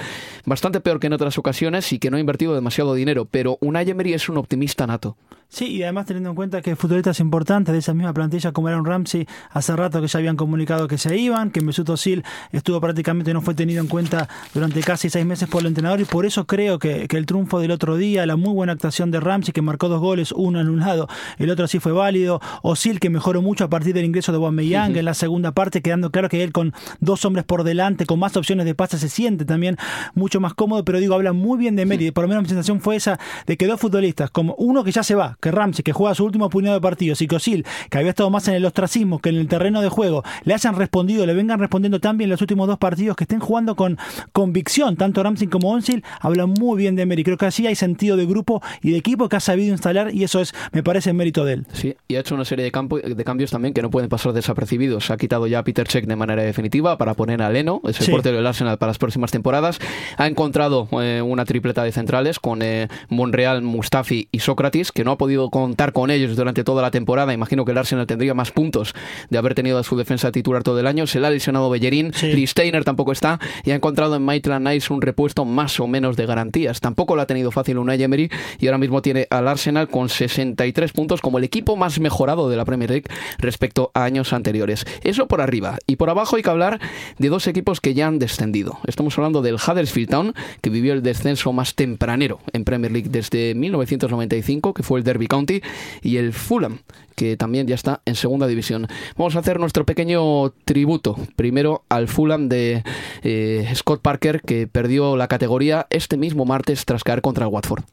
bastante 0.45 0.81
peor 0.81 1.01
que 1.01 1.07
en 1.09 1.13
otras 1.13 1.39
ocasiones 1.39 1.93
y 1.93 1.99
que 1.99 2.11
no 2.11 2.17
ha 2.17 2.21
invertido 2.21 2.55
demasiado 2.55 2.95
dinero, 2.95 3.27
pero 3.31 3.59
Unai 3.61 3.89
Emery 3.89 4.15
es 4.15 4.29
un 4.29 4.39
optimista 4.39 4.87
nato. 4.87 5.17
Sí, 5.49 5.67
y 5.67 5.83
además 5.85 6.07
teniendo 6.07 6.31
en 6.31 6.37
cuenta 6.37 6.61
que 6.61 6.75
futbolistas 6.75 7.21
importantes 7.21 7.73
de 7.73 7.79
esa 7.79 7.95
misma 7.95 8.13
plantilla 8.13 8.51
como 8.53 8.67
Aaron 8.67 8.85
Ramsey, 8.85 9.27
hace 9.51 9.77
rato 9.77 10.01
que 10.01 10.09
ya 10.09 10.19
habían 10.19 10.37
comunicado 10.37 10.89
que 10.89 10.99
se 10.99 11.17
iban, 11.17 11.51
que 11.51 11.61
Mesut 11.61 11.89
Özil 11.89 12.25
estuvo 12.51 12.81
prácticamente 12.81 13.33
no 13.33 13.41
fue 13.41 13.55
tenido 13.55 13.81
en 13.81 13.87
cuenta 13.87 14.29
durante 14.53 14.81
casi 14.81 15.09
seis 15.09 15.25
meses 15.25 15.49
por 15.49 15.61
el 15.61 15.69
entrenador 15.69 16.01
y 16.01 16.05
por 16.05 16.27
eso 16.27 16.47
creo 16.47 16.81
que, 16.81 17.07
que 17.07 17.17
el 17.17 17.27
triunfo 17.27 17.61
del 17.61 17.71
otro 17.71 17.97
día, 17.97 18.27
la 18.27 18.37
muy 18.37 18.53
buena 18.53 18.73
actuación 18.73 19.13
de 19.13 19.21
Ramsey 19.21 19.53
que 19.53 19.63
marcó 19.63 19.89
dos 19.89 20.01
goles, 20.01 20.33
uno 20.33 20.61
en 20.61 20.69
un 20.69 20.81
lado, 20.81 21.09
el 21.39 21.49
otro 21.49 21.69
sí 21.69 21.79
fue 21.79 21.93
válido, 21.93 22.41
Özil 22.65 22.99
que 22.99 23.09
mejoró 23.09 23.41
mucho 23.41 23.65
a 23.65 23.71
partir 23.71 23.95
del 23.95 24.05
ingreso 24.05 24.33
de 24.33 24.37
Aubameyang 24.37 24.93
uh 24.95 24.97
en 24.97 25.05
la 25.05 25.15
segunda 25.15 25.53
parte, 25.53 25.81
quedando 25.81 26.11
claro 26.11 26.29
que 26.29 26.43
él 26.43 26.53
con 26.53 26.75
dos 27.01 27.25
hombres 27.25 27.45
por 27.45 27.65
delante, 27.65 28.05
con 28.05 28.19
más 28.19 28.37
opciones 28.37 28.67
de 28.67 28.75
pase 28.75 28.99
se 28.99 29.09
siente 29.09 29.45
también 29.45 29.77
mucho 30.15 30.41
más 30.41 30.55
cómodo, 30.55 30.85
pero 30.85 30.99
digo, 30.99 31.15
habla 31.15 31.33
muy 31.33 31.59
bien 31.59 31.77
de 31.77 31.87
Meri, 31.87 32.11
por 32.11 32.25
lo 32.25 32.29
menos 32.29 32.43
mi 32.43 32.49
sensación 32.49 32.81
fue 32.81 32.97
esa 32.97 33.19
de 33.47 33.57
que 33.57 33.67
dos 33.67 33.81
futbolistas, 33.81 34.31
como 34.31 34.55
uno 34.57 34.83
que 34.83 34.91
ya 34.91 35.03
se 35.03 35.15
va, 35.15 35.36
que 35.41 35.51
Ramsey, 35.51 35.83
que 35.83 35.93
juega 35.93 36.15
su 36.15 36.25
último 36.25 36.51
puñado 36.51 36.75
de 36.75 36.81
partidos, 36.81 37.23
y 37.23 37.27
Cosil, 37.27 37.65
que 37.91 37.99
había 37.99 38.11
estado 38.11 38.31
más 38.31 38.49
en 38.49 38.55
el 38.55 38.65
ostracismo 38.65 39.21
que 39.21 39.29
en 39.29 39.37
el 39.37 39.49
terreno 39.49 39.81
de 39.81 39.89
juego, 39.89 40.23
le 40.45 40.55
hayan 40.55 40.77
respondido, 40.77 41.27
le 41.27 41.35
vengan 41.35 41.59
respondiendo 41.59 42.01
tan 42.01 42.19
bien 42.19 42.31
los 42.31 42.41
últimos 42.41 42.67
dos 42.67 42.79
partidos, 42.79 43.17
que 43.17 43.25
estén 43.25 43.41
jugando 43.41 43.77
con 43.77 43.99
convicción, 44.33 44.97
tanto 44.97 45.23
Ramsey 45.23 45.49
como 45.49 45.71
Onsil, 45.71 46.05
hablan 46.21 46.51
muy 46.51 46.79
bien 46.79 46.97
de 46.97 47.03
Emery. 47.03 47.25
Creo 47.25 47.37
que 47.37 47.47
así 47.47 47.67
hay 47.67 47.75
sentido 47.75 48.17
de 48.17 48.27
grupo 48.27 48.63
y 48.83 48.93
de 48.93 48.99
equipo 48.99 49.29
que 49.29 49.37
ha 49.37 49.41
sabido 49.41 49.73
instalar, 49.73 50.15
y 50.15 50.25
eso 50.25 50.41
es, 50.41 50.55
me 50.73 50.83
parece, 50.83 51.13
mérito 51.13 51.45
de 51.45 51.55
él. 51.55 51.67
Sí, 51.73 51.95
y 52.09 52.17
ha 52.17 52.21
hecho 52.21 52.35
una 52.35 52.45
serie 52.45 52.65
de, 52.65 52.73
campo, 52.73 52.99
de 52.99 53.25
cambios 53.25 53.51
también 53.51 53.75
que 53.75 53.83
no 53.83 53.91
pueden 53.91 54.09
pasar 54.09 54.33
desapercibidos. 54.33 55.11
Ha 55.11 55.17
quitado 55.17 55.47
ya 55.47 55.61
a 55.61 55.65
Peter 55.65 55.87
Check 55.87 56.07
de 56.07 56.17
manera 56.17 56.43
definitiva 56.43 56.99
para 56.99 57.15
poner 57.15 57.43
a 57.43 57.51
Leno, 57.51 57.81
es 57.85 58.01
el 58.01 58.07
sí. 58.07 58.13
portero 58.13 58.37
del 58.37 58.47
Arsenal 58.47 58.79
para 58.79 58.91
las 58.91 58.99
próximas 58.99 59.31
temporadas. 59.31 59.79
Ha 60.17 60.27
encontrado 60.27 60.89
eh, 61.01 61.23
una 61.23 61.45
tripleta 61.45 61.83
de 61.83 61.93
centrales 61.93 62.39
con 62.39 62.63
eh, 62.63 62.89
Monreal, 63.09 63.63
Mustafi 63.63 64.29
y 64.31 64.41
Sócrates, 64.41 64.93
que 64.93 65.05
no 65.05 65.13
ha 65.13 65.19
podido 65.19 65.26
contar 65.51 65.93
con 65.93 66.11
ellos 66.11 66.37
durante 66.37 66.65
toda 66.65 66.83
la 66.83 66.91
temporada. 66.91 67.33
Imagino 67.33 67.65
que 67.65 67.73
el 67.73 67.79
Arsenal 67.79 68.07
tendría 68.07 68.35
más 68.35 68.51
puntos 68.51 68.95
de 69.31 69.39
haber 69.39 69.55
tenido 69.55 69.79
a 69.79 69.83
su 69.83 69.97
defensa 69.97 70.33
titular 70.33 70.63
todo 70.63 70.81
el 70.81 70.87
año. 70.87 71.07
Se 71.07 71.21
le 71.21 71.27
ha 71.27 71.31
lesionado 71.31 71.71
Bellerín, 71.71 72.13
sí. 72.15 72.47
Steiner 72.47 72.85
tampoco 72.85 73.13
está 73.13 73.41
y 73.65 73.71
ha 73.71 73.75
encontrado 73.75 74.17
en 74.17 74.23
Maitland 74.23 74.69
Nice 74.69 74.93
un 74.93 75.03
repuesto 75.03 75.45
más 75.45 75.81
o 75.81 75.87
menos 75.87 76.17
de 76.17 76.27
garantías. 76.27 76.81
Tampoco 76.81 77.17
lo 77.17 77.23
ha 77.23 77.27
tenido 77.27 77.51
fácil 77.51 77.79
Unai 77.79 78.03
Emery 78.03 78.31
y 78.59 78.67
ahora 78.67 78.79
mismo 78.79 79.03
tiene 79.03 79.27
al 79.31 79.49
Arsenal 79.49 79.89
con 79.89 80.09
63 80.09 80.93
puntos 80.93 81.21
como 81.21 81.39
el 81.39 81.45
equipo 81.45 81.77
más 81.77 82.01
mejorado 82.01 82.49
de 82.49 82.57
la 82.57 82.65
Premier 82.65 82.91
League 82.91 83.07
respecto 83.39 83.91
a 83.95 84.05
años 84.05 84.33
anteriores. 84.33 84.85
Eso 85.03 85.27
por 85.27 85.41
arriba. 85.41 85.79
Y 85.87 85.97
por 85.97 86.11
abajo 86.11 86.37
hay 86.37 86.43
que 86.43 86.51
hablar 86.51 86.81
de 87.19 87.29
dos 87.29 87.47
equipos 87.47 87.81
que 87.81 87.95
ya 87.95 88.07
han 88.07 88.19
descendido. 88.19 88.79
Estamos 88.87 89.17
hablando 89.19 89.43
del 89.43 89.57
Huddersfield 89.57 90.11
Town, 90.11 90.35
que 90.61 90.71
vivió 90.71 90.93
el 90.93 91.03
descenso 91.03 91.53
más 91.53 91.75
tempranero 91.75 92.41
en 92.53 92.65
Premier 92.65 92.93
League 92.93 93.09
desde 93.11 93.55
1995, 93.55 94.75
que 94.75 94.83
fue 94.83 94.99
el 94.99 95.05
Derby 95.17 95.63
y 96.03 96.17
el 96.19 96.33
Fulham, 96.33 96.81
que 97.15 97.37
también 97.37 97.67
ya 97.67 97.75
está 97.75 98.03
en 98.05 98.15
segunda 98.15 98.47
división. 98.47 98.87
Vamos 99.17 99.37
a 99.37 99.41
hacer 99.41 99.59
nuestro 99.59 99.85
pequeño 99.85 100.51
tributo. 100.65 101.17
Primero 101.37 101.85
al 101.89 102.09
Fulham 102.09 102.49
de 102.49 102.85
eh, 103.23 103.73
Scott 103.75 104.03
Parker, 104.03 104.43
que 104.43 104.67
perdió 104.67 105.17
la 105.17 105.29
categoría 105.29 105.87
este 105.91 106.17
mismo 106.17 106.45
martes 106.45 106.85
tras 106.85 107.05
caer 107.05 107.23
contra 107.23 107.47
el 107.47 107.53
Watford. 107.53 107.85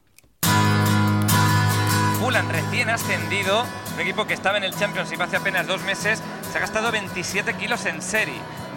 Fulham 2.20 2.48
recién 2.50 2.90
ascendido, 2.90 3.64
un 3.94 4.00
equipo 4.00 4.26
que 4.26 4.34
estaba 4.34 4.58
en 4.58 4.64
el 4.64 4.74
Championship 4.74 5.20
hace 5.20 5.36
apenas 5.36 5.66
dos 5.66 5.82
meses, 5.84 6.22
se 6.50 6.58
ha 6.58 6.60
gastado 6.60 6.90
27 6.90 7.54
kilos 7.54 7.86
en 7.86 8.02
serie. 8.02 8.34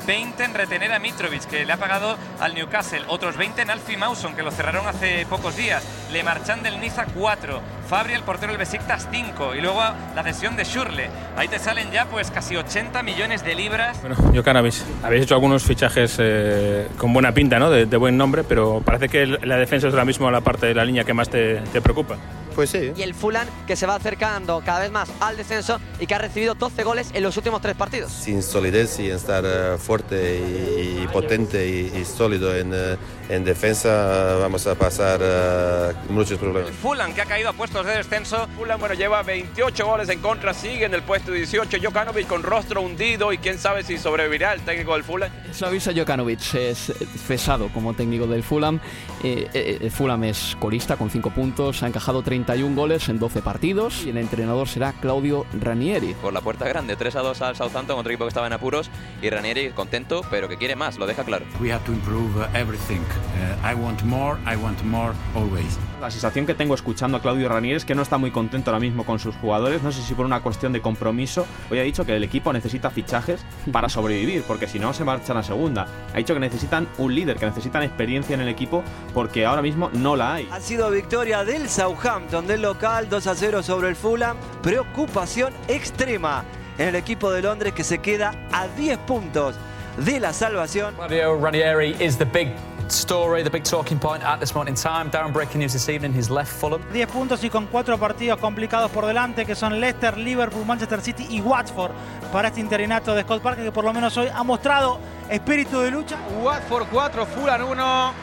20 0.07 0.41
en 0.41 0.53
retener 0.53 0.93
a 0.93 0.99
Mitrovic, 0.99 1.43
que 1.47 1.65
le 1.65 1.73
ha 1.73 1.77
pagado 1.77 2.17
al 2.39 2.55
Newcastle. 2.55 3.03
Otros 3.09 3.35
20 3.35 3.61
en 3.61 3.69
Alfie 3.69 3.97
Mawson, 3.97 4.35
que 4.35 4.41
lo 4.41 4.51
cerraron 4.51 4.87
hace 4.87 5.25
pocos 5.25 5.57
días. 5.57 5.83
Le 6.13 6.23
marchan 6.23 6.63
del 6.63 6.79
Niza 6.79 7.05
4. 7.13 7.61
Fabri, 7.87 8.13
el 8.13 8.23
portero 8.23 8.51
del 8.51 8.57
Besiktas 8.57 9.07
5. 9.09 9.55
Y 9.55 9.61
luego 9.61 9.79
la 9.79 10.23
cesión 10.23 10.57
de 10.57 10.65
Schürrle. 10.65 11.09
Ahí 11.37 11.47
te 11.47 11.57
salen 11.57 11.89
ya 11.91 12.05
pues 12.05 12.31
casi 12.31 12.55
80 12.57 13.01
millones 13.01 13.45
de 13.45 13.55
libras. 13.55 14.01
Bueno, 14.01 14.17
yo 14.33 14.43
Cannabis, 14.43 14.85
habéis 15.03 15.23
hecho 15.23 15.35
algunos 15.35 15.63
fichajes 15.63 16.17
eh, 16.19 16.87
con 16.97 17.13
buena 17.13 17.33
pinta, 17.33 17.59
¿no? 17.59 17.69
De, 17.69 17.85
de, 17.85 17.97
buen 17.97 18.17
nombre, 18.17 18.43
pero 18.43 18.81
parece 18.83 19.07
que 19.07 19.25
la 19.25 19.55
defensa 19.55 19.87
es 19.87 19.93
ahora 19.93 20.05
mismo 20.05 20.29
la 20.29 20.41
parte 20.41 20.65
de 20.65 20.75
la 20.75 20.83
línea 20.83 21.05
que 21.05 21.13
más 21.13 21.29
te, 21.29 21.61
te 21.71 21.81
preocupa. 21.81 22.17
Pues 22.57 22.71
sí. 22.71 22.91
Y 22.97 23.03
el 23.03 23.13
Fulham 23.13 23.47
que 23.67 23.75
se 23.75 23.85
va 23.85 23.93
acercando 23.93 24.63
cada 24.65 24.79
vez 24.79 24.91
más 24.91 25.11
al 25.19 25.37
descenso 25.37 25.79
y 25.99 26.07
que 26.07 26.15
ha 26.15 26.17
recibido 26.17 26.55
12 26.55 26.83
goles 26.83 27.11
en 27.13 27.21
los 27.21 27.37
últimos 27.37 27.61
tres 27.61 27.75
partidos. 27.75 28.11
Sin 28.11 28.41
solidez 28.41 28.99
y 28.99 29.11
en 29.11 29.15
estar 29.15 29.43
uh, 29.45 29.77
fuerte 29.77 30.39
y, 30.39 31.03
y, 31.03 31.07
potente 31.13 31.67
y, 31.67 31.95
y 31.95 32.03
sólido 32.03 32.55
en, 32.55 32.73
uh, 32.73 32.97
en, 33.29 33.45
defensa 33.45 34.37
vamos 34.39 34.65
a 34.65 34.73
pasar 34.73 35.21
uh, 35.21 36.11
muchos 36.11 36.39
problemas. 36.39 36.71
El 36.71 36.75
Fulham 36.75 37.13
que 37.13 37.21
ha 37.21 37.25
caído 37.25 37.49
a 37.49 37.53
puestos 37.53 37.76
de 37.85 37.97
descenso. 37.97 38.47
Fulham 38.55 38.79
bueno 38.79 38.95
lleva 38.95 39.21
28 39.23 39.85
goles 39.85 40.09
en 40.09 40.19
contra, 40.19 40.53
sigue 40.53 40.85
en 40.85 40.93
el 40.93 41.03
puesto 41.03 41.31
18. 41.31 41.77
Jokanovic 41.83 42.27
con 42.27 42.43
rostro 42.43 42.81
hundido 42.81 43.33
y 43.33 43.37
quién 43.37 43.59
sabe 43.59 43.83
si 43.83 43.97
sobrevivirá 43.97 44.53
el 44.53 44.61
técnico 44.61 44.93
del 44.93 45.03
Fulham. 45.03 45.31
Eso 45.49 45.67
avisa 45.67 45.91
Jokanovic, 45.93 46.55
es 46.55 46.93
cesado 47.27 47.69
como 47.69 47.93
técnico 47.93 48.25
del 48.25 48.41
Fulham. 48.41 48.79
Eh, 49.23 49.47
eh, 49.53 49.77
el 49.81 49.91
Fulham 49.91 50.23
es 50.23 50.55
colista 50.59 50.95
con 50.95 51.09
5 51.09 51.29
puntos, 51.31 51.83
ha 51.83 51.87
encajado 51.87 52.21
30 52.23 52.47
31 52.47 52.75
goles 52.75 53.09
en 53.09 53.19
12 53.19 53.41
partidos 53.41 54.05
y 54.05 54.09
el 54.11 54.17
entrenador 54.17 54.67
será 54.69 54.93
Claudio 54.93 55.45
Ranieri. 55.59 56.13
Por 56.21 56.33
la 56.33 56.39
puerta 56.39 56.65
grande, 56.67 56.95
3 56.95 57.15
a 57.17 57.19
2 57.21 57.41
al 57.41 57.55
Southampton, 57.57 57.99
otro 57.99 58.11
equipo 58.11 58.25
que 58.25 58.29
estaba 58.29 58.47
en 58.47 58.53
apuros 58.53 58.89
y 59.21 59.29
Ranieri 59.29 59.71
contento, 59.71 60.21
pero 60.29 60.47
que 60.47 60.55
quiere 60.55 60.75
más, 60.75 60.97
lo 60.97 61.07
deja 61.07 61.23
claro. 61.23 61.45
We 61.59 61.73
have 61.73 61.83
to 61.85 61.91
improve 61.91 62.41
everything. 62.53 63.01
Uh, 63.01 63.69
I 63.69 63.73
want 63.73 64.03
more, 64.03 64.39
I 64.45 64.55
want 64.55 64.81
more 64.83 65.13
always. 65.35 65.77
La 65.99 66.11
sensación 66.11 66.45
que 66.45 66.53
tengo 66.53 66.75
escuchando 66.75 67.17
a 67.17 67.21
Claudio 67.21 67.49
Ranieri 67.49 67.66
es 67.75 67.85
que 67.85 67.95
no 67.95 68.01
está 68.01 68.17
muy 68.17 68.31
contento 68.31 68.71
ahora 68.71 68.79
mismo 68.79 69.05
con 69.05 69.19
sus 69.19 69.35
jugadores, 69.35 69.83
no 69.83 69.91
sé 69.91 70.01
si 70.01 70.13
por 70.13 70.25
una 70.25 70.41
cuestión 70.41 70.73
de 70.73 70.81
compromiso. 70.81 71.45
Hoy 71.69 71.79
ha 71.79 71.83
dicho 71.83 72.05
que 72.05 72.15
el 72.15 72.23
equipo 72.23 72.53
necesita 72.53 72.89
fichajes 72.89 73.43
para 73.71 73.89
sobrevivir, 73.89 74.43
porque 74.43 74.67
si 74.67 74.79
no 74.79 74.93
se 74.93 75.03
marchan 75.03 75.37
a 75.37 75.43
segunda. 75.43 75.87
Ha 76.13 76.17
dicho 76.17 76.33
que 76.33 76.39
necesitan 76.39 76.87
un 76.97 77.13
líder, 77.13 77.37
que 77.37 77.45
necesitan 77.45 77.83
experiencia 77.83 78.33
en 78.33 78.41
el 78.41 78.49
equipo, 78.49 78.83
porque 79.13 79.45
ahora 79.45 79.61
mismo 79.61 79.89
no 79.93 80.15
la 80.15 80.35
hay. 80.35 80.47
Ha 80.51 80.59
sido 80.59 80.89
victoria 80.89 81.43
del 81.43 81.69
Southampton 81.69 82.47
del 82.47 82.61
local 82.61 83.09
2 83.09 83.27
a 83.27 83.35
0 83.35 83.63
sobre 83.63 83.89
el 83.89 83.95
Fulham. 83.95 84.37
Preocupación 84.61 85.53
extrema 85.67 86.43
en 86.77 86.89
el 86.89 86.95
equipo 86.95 87.31
de 87.31 87.41
Londres 87.41 87.73
que 87.73 87.83
se 87.83 87.99
queda 87.99 88.33
a 88.51 88.67
10 88.67 88.97
puntos 88.99 89.55
de 89.97 90.19
la 90.19 90.33
salvación. 90.33 90.95
Claudio 90.95 91.39
Ranieri 91.39 91.95
is 91.99 92.17
the 92.17 92.25
big 92.25 92.53
story, 92.91 93.43
the 93.43 93.49
big 93.49 93.63
talking 93.63 93.99
point 93.99 94.23
at 94.23 94.39
this 94.39 94.53
moment 94.53 94.69
in 94.69 94.75
time. 94.75 95.09
Darren 95.09 95.31
breaking 95.31 95.59
news 95.59 95.73
this 95.73 95.89
evening, 95.89 96.13
he's 96.13 96.29
left 96.29 96.51
Fulham. 96.51 96.81
10 96.93 97.07
puntos 97.07 97.43
y 97.43 97.49
con 97.49 97.67
cuatro 97.67 97.97
partidos 97.97 98.39
complicados 98.39 98.91
por 98.91 99.05
delante 99.05 99.45
que 99.45 99.55
son 99.55 99.79
Leicester, 99.79 100.17
Liverpool, 100.17 100.65
Manchester 100.65 101.01
City 101.01 101.27
y 101.29 101.41
Watford 101.41 101.91
para 102.31 102.49
este 102.49 102.59
interinato 102.59 103.13
de 103.15 103.23
Scott 103.23 103.41
Parker 103.41 103.63
que 103.63 103.71
por 103.71 103.83
lo 103.83 103.93
menos 103.93 104.15
hoy 104.17 104.27
ha 104.33 104.43
mostrado 104.43 104.99
espíritu 105.29 105.79
de 105.79 105.91
lucha. 105.91 106.17
Watford 106.41 106.87
4, 106.91 107.25
Fulham 107.25 107.69
1. 107.69 108.13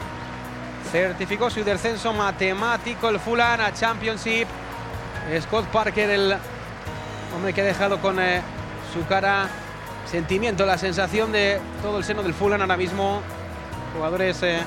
certificó 0.91 1.49
su 1.49 1.63
descenso 1.63 2.13
matemático 2.13 3.09
el 3.09 3.19
Fulham 3.19 3.61
a 3.61 3.73
Championship. 3.73 4.47
Scott 5.41 5.65
Parker, 5.65 6.09
el 6.09 6.35
hombre 7.35 7.53
que 7.53 7.61
ha 7.61 7.65
dejado 7.65 7.99
con 7.99 8.19
eh, 8.19 8.41
su 8.93 9.05
cara 9.07 9.47
sentimiento, 10.05 10.65
la 10.65 10.77
sensación 10.77 11.31
de 11.31 11.59
todo 11.81 11.97
el 11.97 12.03
seno 12.03 12.23
del 12.23 12.33
Fulham 12.33 12.61
ahora 12.61 12.77
mismo. 12.77 13.21
Jugadores 13.95 14.43
eh, 14.43 14.59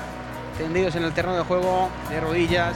tendidos 0.57 0.97
en 0.97 1.05
el 1.05 1.13
terreno 1.13 1.37
de 1.37 1.45
juego, 1.45 1.91
de 2.09 2.21
rodillas. 2.21 2.75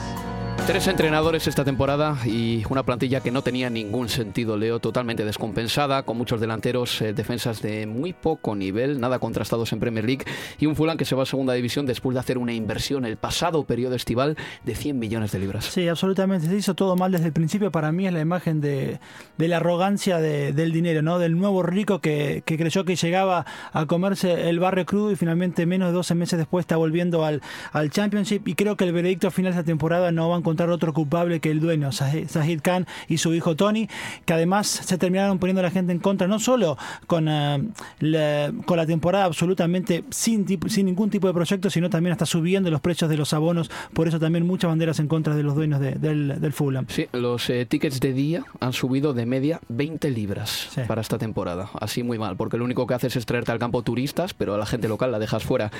Tres 0.65 0.87
entrenadores 0.87 1.45
esta 1.47 1.65
temporada 1.65 2.17
y 2.25 2.63
una 2.69 2.83
plantilla 2.83 3.19
que 3.19 3.31
no 3.31 3.41
tenía 3.41 3.69
ningún 3.69 4.07
sentido, 4.07 4.55
Leo, 4.55 4.79
totalmente 4.79 5.25
descompensada, 5.25 6.03
con 6.03 6.17
muchos 6.17 6.39
delanteros, 6.39 7.01
eh, 7.01 7.11
defensas 7.11 7.61
de 7.61 7.85
muy 7.85 8.13
poco 8.13 8.55
nivel, 8.55 9.01
nada 9.01 9.19
contrastados 9.19 9.73
en 9.73 9.81
Premier 9.81 10.05
League, 10.05 10.23
y 10.59 10.65
un 10.65 10.77
Fulham 10.77 10.95
que 10.95 11.03
se 11.03 11.15
va 11.15 11.23
a 11.23 11.25
segunda 11.25 11.53
división 11.53 11.85
después 11.85 12.13
de 12.13 12.21
hacer 12.21 12.37
una 12.37 12.53
inversión 12.53 13.03
el 13.03 13.17
pasado 13.17 13.65
periodo 13.65 13.95
estival 13.95 14.37
de 14.63 14.73
100 14.73 14.97
millones 14.97 15.33
de 15.33 15.39
libras. 15.39 15.65
Sí, 15.65 15.85
absolutamente, 15.89 16.47
se 16.47 16.55
hizo 16.55 16.75
todo 16.75 16.95
mal 16.95 17.11
desde 17.11 17.25
el 17.25 17.33
principio, 17.33 17.69
para 17.69 17.91
mí 17.91 18.07
es 18.07 18.13
la 18.13 18.21
imagen 18.21 18.61
de, 18.61 19.01
de 19.37 19.47
la 19.49 19.57
arrogancia 19.57 20.19
de, 20.19 20.53
del 20.53 20.71
dinero, 20.71 21.01
¿no? 21.01 21.19
del 21.19 21.37
nuevo 21.37 21.63
rico 21.63 21.99
que, 21.99 22.41
que, 22.45 22.57
creyó 22.57 22.85
que 22.85 22.95
llegaba 22.95 23.45
a 23.73 23.85
comerse 23.85 24.47
el 24.49 24.59
barrio 24.59 24.85
crudo 24.85 25.11
y 25.11 25.17
finalmente 25.17 25.65
menos 25.65 25.89
de 25.89 25.93
12 25.93 26.15
meses 26.15 26.39
después 26.39 26.63
está 26.63 26.77
volviendo 26.77 27.25
al, 27.25 27.41
al 27.73 27.89
Championship, 27.89 28.47
y 28.47 28.55
creo 28.55 28.77
que 28.77 28.85
el 28.85 28.93
veredicto 28.93 29.29
final 29.29 29.51
de 29.51 29.59
esta 29.59 29.67
temporada 29.67 30.13
no 30.13 30.29
va 30.29 30.37
a 30.37 30.42
encontrar 30.43 30.69
otro 30.69 30.93
culpable 30.93 31.39
que 31.39 31.49
el 31.49 31.61
dueño, 31.61 31.91
Zahid 31.93 32.59
Khan 32.61 32.85
y 33.07 33.17
su 33.17 33.33
hijo 33.33 33.55
Tony, 33.55 33.87
que 34.25 34.33
además 34.33 34.67
se 34.67 34.97
terminaron 34.97 35.39
poniendo 35.39 35.61
a 35.61 35.63
la 35.63 35.71
gente 35.71 35.93
en 35.93 35.99
contra, 35.99 36.27
no 36.27 36.37
solo 36.39 36.77
con, 37.07 37.29
uh, 37.29 37.71
la, 37.99 38.51
con 38.65 38.77
la 38.77 38.85
temporada 38.85 39.25
absolutamente 39.25 40.03
sin, 40.09 40.45
sin 40.69 40.85
ningún 40.85 41.09
tipo 41.09 41.27
de 41.27 41.33
proyecto, 41.33 41.69
sino 41.69 41.89
también 41.89 42.11
hasta 42.11 42.25
subiendo 42.25 42.69
los 42.69 42.81
precios 42.81 43.09
de 43.09 43.15
los 43.15 43.33
abonos, 43.33 43.71
por 43.93 44.07
eso 44.07 44.19
también 44.19 44.45
muchas 44.45 44.69
banderas 44.69 44.99
en 44.99 45.07
contra 45.07 45.33
de 45.33 45.43
los 45.43 45.55
dueños 45.55 45.79
de, 45.79 45.93
del, 45.93 46.39
del 46.41 46.53
Fulham. 46.53 46.85
Sí, 46.89 47.07
los 47.13 47.49
eh, 47.49 47.65
tickets 47.65 48.01
de 48.01 48.11
día 48.11 48.43
han 48.59 48.73
subido 48.73 49.13
de 49.13 49.25
media 49.25 49.61
20 49.69 50.09
libras 50.11 50.69
sí. 50.73 50.81
para 50.87 51.01
esta 51.01 51.17
temporada, 51.17 51.69
así 51.79 52.03
muy 52.03 52.19
mal, 52.19 52.35
porque 52.35 52.57
lo 52.57 52.65
único 52.65 52.85
que 52.85 52.93
haces 52.93 53.15
es 53.15 53.25
traerte 53.25 53.53
al 53.53 53.59
campo 53.59 53.81
turistas, 53.81 54.33
pero 54.33 54.55
a 54.55 54.57
la 54.57 54.65
gente 54.65 54.89
local 54.89 55.11
la 55.11 55.19
dejas 55.19 55.43
fuera. 55.43 55.71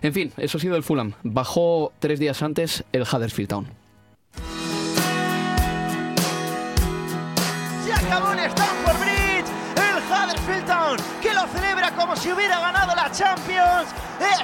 En 0.00 0.12
fin, 0.12 0.32
eso 0.36 0.58
ha 0.58 0.60
sido 0.60 0.76
el 0.76 0.84
Fulham. 0.84 1.14
Bajó 1.24 1.92
tres 1.98 2.20
días 2.20 2.42
antes 2.42 2.84
el 2.92 3.02
Huddersfield 3.02 3.48
Town. 3.48 3.81
En 8.12 8.18
Stamford 8.40 8.98
Bridge. 8.98 9.46
El 9.74 9.96
Huddersfield 10.04 10.66
Town, 10.66 10.98
que 11.22 11.32
lo 11.32 11.46
celebra 11.46 11.92
como 11.92 12.14
si 12.14 12.30
hubiera 12.30 12.60
ganado 12.60 12.94
la 12.94 13.10
Champions, 13.10 13.88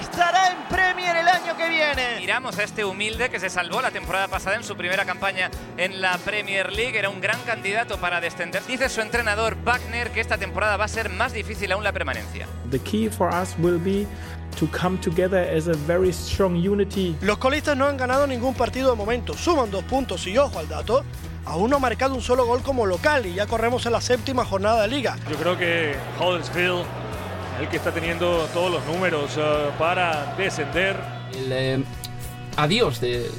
estará 0.01 0.53
en 0.53 0.57
Premier 0.71 1.15
el 1.15 1.29
año 1.29 1.55
que 1.55 1.69
viene. 1.69 2.17
Miramos 2.19 2.59
a 2.59 2.63
este 2.63 2.87
humilde 2.87 3.29
que 3.29 3.39
se 3.39 3.51
salvó 3.51 3.83
la 3.83 3.91
temporada 3.91 4.27
pasada 4.27 4.57
en 4.57 4.65
su 4.65 4.75
primera 4.75 5.05
campaña 5.05 5.51
en 5.77 6.01
la 6.01 6.17
Premier 6.17 6.73
League. 6.73 6.99
Era 6.99 7.11
un 7.11 7.21
gran 7.21 7.39
candidato 7.43 7.99
para 7.99 8.23
descender. 8.23 8.65
Dice 8.65 8.89
su 8.89 9.03
entrenador 9.03 9.59
Wagner 9.63 10.13
que 10.13 10.21
esta 10.21 10.39
temporada 10.39 10.79
va 10.79 10.87
a 10.87 10.89
ser 10.89 11.11
más 11.11 11.35
difícil 11.35 11.71
aún 11.71 11.85
la 11.85 11.93
permanencia. 11.93 12.47
The 12.71 12.79
key 12.79 13.11
for 13.11 13.29
us 13.29 13.55
will 13.59 13.79
be 13.79 14.07
to 14.59 14.67
come 14.69 14.99
together 14.99 15.47
as 15.55 15.69
a 15.69 15.75
very 15.87 16.11
strong 16.11 16.57
unity. 16.57 17.15
Los 17.21 17.37
colistas 17.37 17.77
no 17.77 17.85
han 17.85 17.99
ganado 17.99 18.27
ningún 18.27 18.55
partido 18.55 18.91
de 18.91 18.97
momento, 18.97 19.35
suman 19.35 19.71
dos 19.71 19.85
puntos 19.85 20.27
y 20.27 20.39
ojo 20.39 20.59
al 20.59 20.69
dato, 20.69 21.05
aún 21.49 21.71
no 21.71 21.77
ha 21.77 21.81
marcado 21.81 22.15
un 22.15 22.21
solo 22.21 22.47
gol 22.47 22.63
como 22.63 22.87
local 22.87 23.27
y 23.27 23.35
ya 23.35 23.47
corremos 23.47 23.85
en 23.87 23.93
la 23.93 24.01
séptima 24.01 24.45
jornada 24.45 24.83
de 24.83 24.89
liga. 24.89 25.17
Yo 25.31 25.37
creo 25.37 25.57
que 25.57 25.97
Huddersfield 26.21 26.81
es 27.57 27.63
el 27.63 27.69
que 27.69 27.77
está 27.79 27.91
teniendo 27.91 28.47
todos 28.53 28.71
los 28.71 28.85
números 28.87 29.37
uh, 29.37 29.77
para 29.79 30.35
descender. 30.37 30.97
El 31.35 31.53
eh, 31.53 31.85
adiós 32.57 33.01
de 33.01 33.31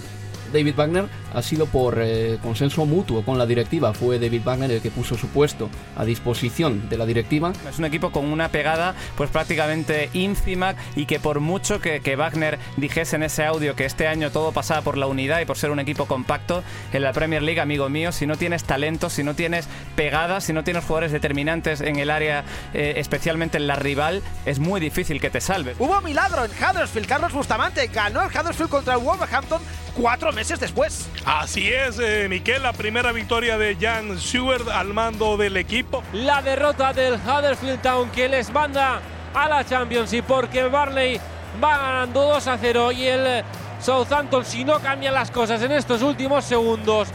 David 0.51 0.75
Wagner 0.75 1.05
ha 1.33 1.41
sido 1.41 1.65
por 1.65 1.99
eh, 1.99 2.37
consenso 2.41 2.85
mutuo 2.85 3.23
con 3.23 3.37
la 3.37 3.45
directiva. 3.45 3.93
Fue 3.93 4.19
David 4.19 4.41
Wagner 4.43 4.71
el 4.71 4.81
que 4.81 4.91
puso 4.91 5.17
su 5.17 5.27
puesto 5.27 5.69
a 5.95 6.05
disposición 6.05 6.89
de 6.89 6.97
la 6.97 7.05
directiva. 7.05 7.53
Es 7.69 7.79
un 7.79 7.85
equipo 7.85 8.11
con 8.11 8.25
una 8.25 8.49
pegada 8.49 8.95
pues 9.15 9.29
prácticamente 9.29 10.09
ínfima 10.13 10.75
y 10.95 11.05
que 11.05 11.19
por 11.19 11.39
mucho 11.39 11.79
que, 11.79 12.01
que, 12.01 12.15
Wagner 12.15 12.59
dijese 12.77 13.15
en 13.15 13.23
ese 13.23 13.45
audio 13.45 13.75
que 13.75 13.85
este 13.85 14.07
año 14.07 14.31
todo 14.31 14.51
pasaba 14.51 14.81
por 14.81 14.97
la 14.97 15.07
unidad 15.07 15.39
y 15.39 15.45
por 15.45 15.57
ser 15.57 15.71
un 15.71 15.79
equipo 15.79 16.05
compacto, 16.05 16.63
en 16.91 17.03
la 17.03 17.13
Premier 17.13 17.41
League, 17.41 17.59
amigo 17.59 17.89
mío, 17.89 18.11
si 18.11 18.25
no 18.25 18.35
tienes 18.35 18.63
talento, 18.63 19.09
si 19.09 19.23
no 19.23 19.35
tienes 19.35 19.67
pegada, 19.95 20.41
si 20.41 20.53
no 20.53 20.63
tienes 20.63 20.83
jugadores 20.83 21.11
determinantes 21.11 21.81
en 21.81 21.97
el 21.97 22.09
área, 22.09 22.43
eh, 22.73 22.95
especialmente 22.97 23.57
en 23.57 23.67
la 23.67 23.75
rival, 23.75 24.21
es 24.45 24.59
muy 24.59 24.79
difícil 24.79 25.21
que 25.21 25.29
te 25.29 25.41
salves. 25.41 25.75
Hubo 25.79 26.01
milagro 26.01 26.45
en 26.45 26.51
Huddersfield. 26.51 27.07
Carlos 27.07 27.33
Bustamante 27.33 27.87
ganó 27.87 28.21
el 28.21 28.29
Huddersfield 28.29 28.69
contra 28.69 28.95
el 28.95 28.99
Wolverhampton 28.99 29.61
cuatro 29.95 30.31
meses 30.31 30.59
después. 30.59 31.07
Así 31.25 31.71
es, 31.71 31.99
eh, 31.99 32.27
Miquel, 32.29 32.63
la 32.63 32.73
primera 32.73 33.11
victoria 33.11 33.57
de 33.57 33.75
Jan 33.79 34.17
Stewart 34.19 34.69
al 34.69 34.93
mando 34.93 35.37
del 35.37 35.57
equipo. 35.57 36.01
La 36.13 36.41
derrota 36.41 36.93
del 36.93 37.15
Huddersfield 37.15 37.81
Town 37.81 38.09
que 38.09 38.29
les 38.29 38.49
manda 38.51 39.01
a 39.33 39.49
la 39.49 39.65
Championship 39.65 40.23
porque 40.25 40.63
Barley 40.63 41.19
va 41.61 41.77
ganando 41.77 42.23
2 42.23 42.47
a 42.47 42.57
0 42.57 42.91
y 42.93 43.05
el 43.05 43.43
Southampton, 43.81 44.45
si 44.45 44.63
no 44.63 44.79
cambian 44.79 45.13
las 45.13 45.29
cosas 45.29 45.61
en 45.61 45.71
estos 45.71 46.01
últimos 46.01 46.45
segundos, 46.45 47.09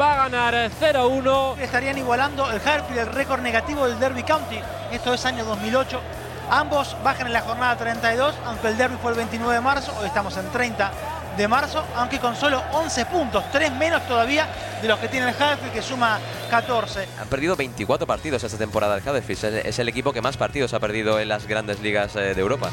va 0.00 0.14
a 0.14 0.28
ganar 0.28 0.70
0-1. 0.80 1.58
Estarían 1.58 1.98
igualando 1.98 2.50
el 2.50 2.58
Huddersfield 2.58 2.98
el 3.00 3.12
récord 3.12 3.40
negativo 3.40 3.86
del 3.86 3.98
Derby 3.98 4.22
County. 4.22 4.60
Esto 4.92 5.14
es 5.14 5.24
año 5.26 5.44
2008. 5.44 6.00
Ambos 6.50 6.96
bajan 7.04 7.26
en 7.26 7.34
la 7.34 7.42
jornada 7.42 7.76
32, 7.76 8.34
aunque 8.46 8.68
el 8.68 8.78
Derby 8.78 8.96
fue 9.02 9.10
el 9.10 9.18
29 9.18 9.54
de 9.54 9.60
marzo, 9.60 9.92
hoy 10.00 10.06
estamos 10.06 10.34
en 10.38 10.48
30 10.50 10.90
de 11.38 11.48
marzo, 11.48 11.84
aunque 11.94 12.18
con 12.18 12.36
solo 12.36 12.62
11 12.72 13.06
puntos, 13.06 13.44
3 13.52 13.72
menos 13.72 14.06
todavía 14.06 14.48
de 14.82 14.88
los 14.88 14.98
que 14.98 15.08
tiene 15.08 15.28
el 15.28 15.34
Huddersfield, 15.34 15.72
que 15.72 15.82
suma 15.82 16.18
14. 16.50 17.08
Han 17.20 17.28
perdido 17.28 17.56
24 17.56 18.06
partidos 18.06 18.42
esta 18.42 18.58
temporada 18.58 18.96
el 18.96 19.02
Huddersfield, 19.08 19.66
es 19.66 19.78
el 19.78 19.88
equipo 19.88 20.12
que 20.12 20.20
más 20.20 20.36
partidos 20.36 20.74
ha 20.74 20.80
perdido 20.80 21.20
en 21.20 21.28
las 21.28 21.46
grandes 21.46 21.80
ligas 21.80 22.14
de 22.14 22.32
Europa. 22.32 22.70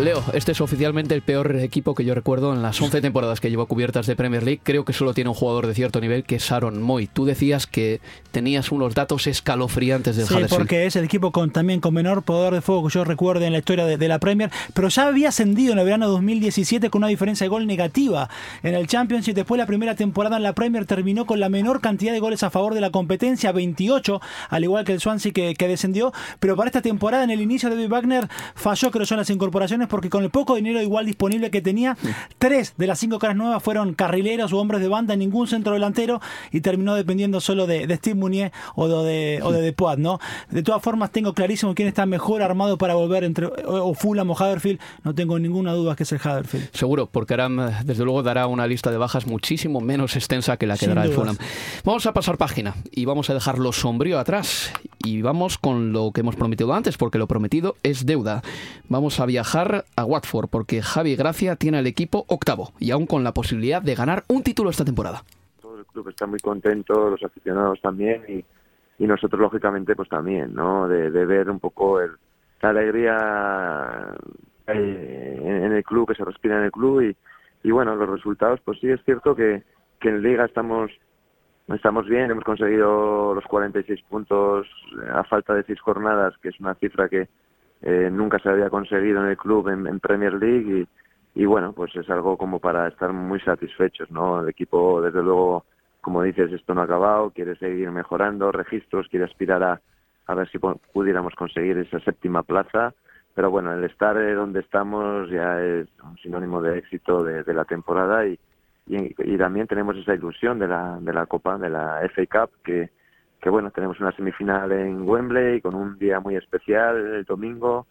Leo, 0.00 0.24
este 0.32 0.52
es 0.52 0.60
oficialmente 0.62 1.14
el 1.14 1.20
peor 1.20 1.56
equipo 1.56 1.94
que 1.94 2.04
yo 2.04 2.14
recuerdo 2.14 2.54
en 2.54 2.62
las 2.62 2.80
11 2.80 3.02
temporadas 3.02 3.40
que 3.40 3.50
llevo 3.50 3.66
cubiertas 3.66 4.06
de 4.06 4.16
Premier 4.16 4.42
League. 4.42 4.60
Creo 4.62 4.84
que 4.84 4.94
solo 4.94 5.12
tiene 5.12 5.28
un 5.28 5.34
jugador 5.34 5.66
de 5.66 5.74
cierto 5.74 6.00
nivel, 6.00 6.24
que 6.24 6.36
es 6.36 6.50
Aaron 6.50 6.80
Moy. 6.80 7.06
Tú 7.06 7.26
decías 7.26 7.66
que 7.66 8.00
tenías 8.30 8.72
unos 8.72 8.94
datos 8.94 9.26
escalofriantes 9.26 10.16
del 10.16 10.26
sí, 10.26 10.34
Huddersfield. 10.34 10.58
porque 10.58 10.86
es 10.86 10.96
el 10.96 11.04
equipo 11.04 11.32
con, 11.32 11.50
también 11.50 11.80
con 11.80 11.92
menor 11.92 12.22
poder 12.22 12.54
de 12.54 12.62
fuego 12.62 12.86
que 12.86 12.94
yo 12.94 13.04
recuerdo 13.04 13.44
en 13.44 13.52
la 13.52 13.58
historia 13.58 13.84
de, 13.84 13.98
de, 13.98 14.08
la 14.08 14.18
Premier, 14.18 14.50
pero 14.72 14.88
ya 14.88 15.06
había 15.06 15.28
ascendido 15.28 15.74
en 15.74 15.78
el 15.78 15.84
verano 15.84 16.08
2017 16.08 16.88
con 16.88 17.00
una 17.00 17.08
diferencia 17.08 17.44
de 17.44 17.48
gol 17.48 17.66
negativa 17.66 18.30
en 18.62 18.74
el 18.74 18.86
Championship. 18.86 19.34
Después 19.34 19.58
la 19.58 19.66
primera 19.66 19.96
temporada 19.96 20.38
en 20.38 20.42
la 20.42 20.54
Premier 20.54 20.86
terminó 20.86 21.26
con 21.26 21.40
la 21.40 21.50
menor 21.50 21.80
cantidad 21.82 22.12
de 22.12 22.20
goles 22.20 22.42
a 22.42 22.50
favor 22.50 22.72
de 22.72 22.80
la 22.80 22.90
competencia, 22.90 23.52
28, 23.52 24.20
al 24.48 24.64
igual 24.64 24.84
que 24.86 24.92
el 24.92 25.00
Swansea 25.00 25.32
que, 25.32 25.54
que 25.54 25.68
descendió. 25.68 26.12
Pero 26.38 26.56
para 26.56 26.68
esta 26.68 26.80
temporada, 26.80 27.24
en 27.24 27.30
el 27.30 27.42
inicio, 27.42 27.68
David 27.68 27.88
Wagner 27.88 28.28
falló, 28.54 28.90
creo 28.90 29.04
yo, 29.04 29.14
en 29.14 29.18
las 29.18 29.30
incorporaciones 29.30 29.89
porque 29.90 30.08
con 30.08 30.24
el 30.24 30.30
poco 30.30 30.54
dinero 30.54 30.80
igual 30.80 31.04
disponible 31.04 31.50
que 31.50 31.60
tenía. 31.60 31.96
Tres 32.38 32.74
de 32.78 32.86
las 32.86 32.98
cinco 32.98 33.18
caras 33.18 33.36
nuevas 33.36 33.62
fueron 33.62 33.92
carrileros 33.94 34.52
o 34.52 34.58
hombres 34.58 34.80
de 34.80 34.88
banda, 34.88 35.16
ningún 35.16 35.46
centro 35.46 35.74
delantero 35.74 36.20
y 36.52 36.60
terminó 36.62 36.94
dependiendo 36.94 37.40
solo 37.40 37.66
de, 37.66 37.86
de 37.86 37.96
Steve 37.96 38.14
Munier 38.14 38.52
o 38.74 38.88
de, 38.88 39.40
o 39.42 39.52
de 39.52 39.60
Depoit, 39.60 39.98
¿no? 39.98 40.18
De 40.50 40.62
todas 40.62 40.82
formas, 40.82 41.10
tengo 41.10 41.34
clarísimo 41.34 41.74
quién 41.74 41.88
está 41.88 42.06
mejor 42.06 42.42
armado 42.42 42.78
para 42.78 42.94
volver 42.94 43.24
entre 43.24 43.46
o 43.46 43.92
Fulham 43.94 44.30
o 44.30 44.34
Huddersfield. 44.34 44.80
No 45.02 45.14
tengo 45.14 45.38
ninguna 45.38 45.72
duda 45.72 45.96
que 45.96 46.04
es 46.04 46.12
el 46.12 46.18
Huddersfield. 46.18 46.70
Seguro, 46.72 47.06
porque 47.06 47.34
Aram, 47.34 47.70
desde 47.84 48.04
luego, 48.04 48.22
dará 48.22 48.46
una 48.46 48.66
lista 48.66 48.90
de 48.90 48.96
bajas 48.96 49.26
muchísimo 49.26 49.80
menos 49.80 50.16
extensa 50.16 50.56
que 50.56 50.66
la 50.66 50.74
que 50.74 50.86
Sin 50.86 50.90
dará 50.90 51.02
dudas. 51.04 51.18
el 51.18 51.20
Fulham. 51.20 51.38
Vamos 51.84 52.06
a 52.06 52.12
pasar 52.12 52.38
página 52.38 52.74
y 52.90 53.04
vamos 53.04 53.28
a 53.30 53.34
dejar 53.34 53.58
lo 53.58 53.72
sombrío 53.72 54.18
atrás 54.18 54.72
y 55.04 55.22
vamos 55.22 55.58
con 55.58 55.92
lo 55.92 56.12
que 56.12 56.20
hemos 56.20 56.36
prometido 56.36 56.72
antes, 56.72 56.96
porque 56.96 57.18
lo 57.18 57.26
prometido 57.26 57.76
es 57.82 58.06
deuda. 58.06 58.42
Vamos 58.88 59.18
a 59.20 59.26
viajar 59.26 59.79
a 59.96 60.04
Watford 60.04 60.48
porque 60.48 60.82
Javi 60.82 61.16
Gracia 61.16 61.56
tiene 61.56 61.78
al 61.78 61.86
equipo 61.86 62.24
octavo 62.28 62.72
y 62.78 62.90
aún 62.90 63.06
con 63.06 63.24
la 63.24 63.32
posibilidad 63.32 63.82
de 63.82 63.94
ganar 63.94 64.24
un 64.28 64.42
título 64.42 64.70
esta 64.70 64.84
temporada. 64.84 65.22
Todo 65.60 65.78
el 65.78 65.86
club 65.86 66.08
está 66.08 66.26
muy 66.26 66.38
contento, 66.40 67.10
los 67.10 67.22
aficionados 67.22 67.80
también 67.80 68.22
y, 68.28 68.44
y 69.02 69.06
nosotros 69.06 69.40
lógicamente 69.40 69.94
pues 69.96 70.08
también, 70.08 70.54
¿no? 70.54 70.88
De, 70.88 71.10
de 71.10 71.26
ver 71.26 71.50
un 71.50 71.60
poco 71.60 72.00
el, 72.00 72.12
la 72.62 72.70
alegría 72.70 74.14
eh, 74.66 75.40
en, 75.42 75.64
en, 75.64 75.72
el 75.72 75.84
club, 75.84 76.08
que 76.08 76.14
se 76.14 76.24
respira 76.24 76.58
en 76.58 76.64
el 76.64 76.72
club 76.72 77.02
y, 77.02 77.16
y 77.62 77.70
bueno, 77.70 77.96
los 77.96 78.08
resultados 78.08 78.60
pues 78.64 78.78
sí 78.80 78.88
es 78.90 79.00
cierto 79.04 79.34
que, 79.34 79.62
que 80.00 80.08
en 80.08 80.22
Liga 80.22 80.44
estamos 80.44 80.90
estamos 81.74 82.06
bien, 82.06 82.30
hemos 82.30 82.44
conseguido 82.44 83.34
los 83.34 83.44
46 83.44 84.02
puntos 84.08 84.66
a 85.12 85.22
falta 85.24 85.54
de 85.54 85.62
seis 85.64 85.80
jornadas, 85.80 86.34
que 86.42 86.48
es 86.48 86.60
una 86.60 86.74
cifra 86.74 87.08
que 87.08 87.28
eh, 87.82 88.10
nunca 88.12 88.38
se 88.38 88.48
había 88.48 88.68
conseguido 88.68 89.22
en 89.22 89.30
el 89.30 89.36
club 89.36 89.68
en, 89.68 89.86
en 89.86 90.00
Premier 90.00 90.34
League 90.34 90.86
y, 91.34 91.42
y, 91.42 91.44
bueno, 91.46 91.72
pues 91.72 91.94
es 91.96 92.08
algo 92.10 92.36
como 92.36 92.58
para 92.58 92.88
estar 92.88 93.12
muy 93.12 93.40
satisfechos, 93.40 94.10
¿no? 94.10 94.40
El 94.42 94.48
equipo, 94.48 95.00
desde 95.00 95.22
luego, 95.22 95.64
como 96.00 96.22
dices, 96.22 96.52
esto 96.52 96.74
no 96.74 96.82
ha 96.82 96.84
acabado, 96.84 97.30
quiere 97.30 97.56
seguir 97.56 97.90
mejorando 97.90 98.52
registros, 98.52 99.08
quiere 99.08 99.24
aspirar 99.24 99.62
a, 99.62 99.80
a 100.26 100.34
ver 100.34 100.48
si 100.50 100.58
pudiéramos 100.58 101.34
conseguir 101.34 101.78
esa 101.78 102.00
séptima 102.00 102.42
plaza, 102.42 102.92
pero 103.34 103.50
bueno, 103.50 103.72
el 103.72 103.84
estar 103.84 104.16
eh, 104.16 104.34
donde 104.34 104.60
estamos 104.60 105.30
ya 105.30 105.62
es 105.62 105.88
un 106.02 106.18
sinónimo 106.18 106.60
de 106.60 106.78
éxito 106.78 107.22
de, 107.24 107.54
la 107.54 107.64
temporada 107.64 108.26
y, 108.26 108.38
y, 108.86 109.14
y 109.18 109.38
también 109.38 109.66
tenemos 109.66 109.96
esa 109.96 110.14
ilusión 110.14 110.58
de 110.58 110.68
la, 110.68 110.98
de 111.00 111.12
la 111.12 111.26
Copa, 111.26 111.56
de 111.56 111.70
la 111.70 112.00
FA 112.14 112.26
Cup, 112.26 112.50
que, 112.62 112.90
que 113.40 113.50
bueno, 113.50 113.70
tenemos 113.70 113.98
una 114.00 114.12
semifinal 114.12 114.70
en 114.72 115.08
Wembley 115.08 115.60
con 115.60 115.74
un 115.74 115.98
día 115.98 116.20
muy 116.20 116.36
especial 116.36 116.96
el 116.96 117.24
domingo 117.24 117.86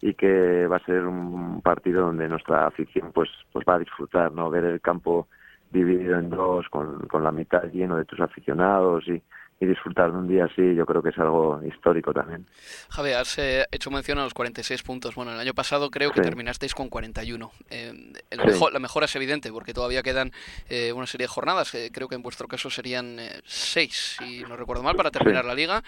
y 0.00 0.14
que 0.14 0.66
va 0.66 0.76
a 0.76 0.84
ser 0.84 1.04
un 1.04 1.60
partido 1.62 2.06
donde 2.06 2.28
nuestra 2.28 2.66
afición 2.66 3.12
pues 3.12 3.28
pues 3.52 3.64
va 3.68 3.74
a 3.74 3.78
disfrutar, 3.78 4.32
¿no? 4.32 4.50
Ver 4.50 4.64
el 4.64 4.80
campo 4.80 5.28
dividido 5.70 6.18
en 6.18 6.30
dos 6.30 6.68
con, 6.68 7.06
con 7.08 7.22
la 7.22 7.32
mitad 7.32 7.64
lleno 7.72 7.96
de 7.96 8.04
tus 8.04 8.20
aficionados 8.20 9.06
y, 9.08 9.22
y 9.60 9.66
disfrutar 9.66 10.10
de 10.12 10.18
un 10.18 10.28
día 10.28 10.44
así, 10.46 10.74
yo 10.74 10.84
creo 10.84 11.02
que 11.02 11.10
es 11.10 11.18
algo 11.18 11.60
histórico 11.66 12.12
también. 12.12 12.46
Javi, 12.90 13.12
has 13.12 13.38
eh, 13.38 13.64
hecho 13.70 13.90
mención 13.90 14.18
a 14.18 14.24
los 14.24 14.34
46 14.34 14.82
puntos. 14.82 15.14
Bueno, 15.14 15.32
el 15.32 15.38
año 15.38 15.54
pasado 15.54 15.90
creo 15.90 16.10
que 16.10 16.20
Sí. 16.20 16.24
terminasteis 16.24 16.74
con 16.74 16.88
41. 16.88 17.52
Eh, 17.70 18.12
el 18.30 18.40
Sí. 18.40 18.46
mejor- 18.46 18.72
la 18.72 18.78
mejora 18.80 19.06
es 19.06 19.14
evidente 19.16 19.50
porque 19.52 19.72
todavía 19.72 20.02
quedan 20.02 20.32
eh, 20.68 20.92
una 20.92 21.06
serie 21.06 21.24
de 21.24 21.28
jornadas. 21.28 21.74
eh, 21.74 21.90
creo 21.92 22.08
que 22.08 22.14
en 22.16 22.22
vuestro 22.22 22.48
caso 22.48 22.68
serían 22.68 23.18
eh, 23.18 23.40
seis, 23.44 24.16
si 24.18 24.42
no 24.42 24.56
recuerdo 24.56 24.82
mal, 24.82 24.96
para 24.96 25.10
terminar 25.10 25.42
Sí. 25.44 25.48
la 25.48 25.54
liga. 25.54 25.82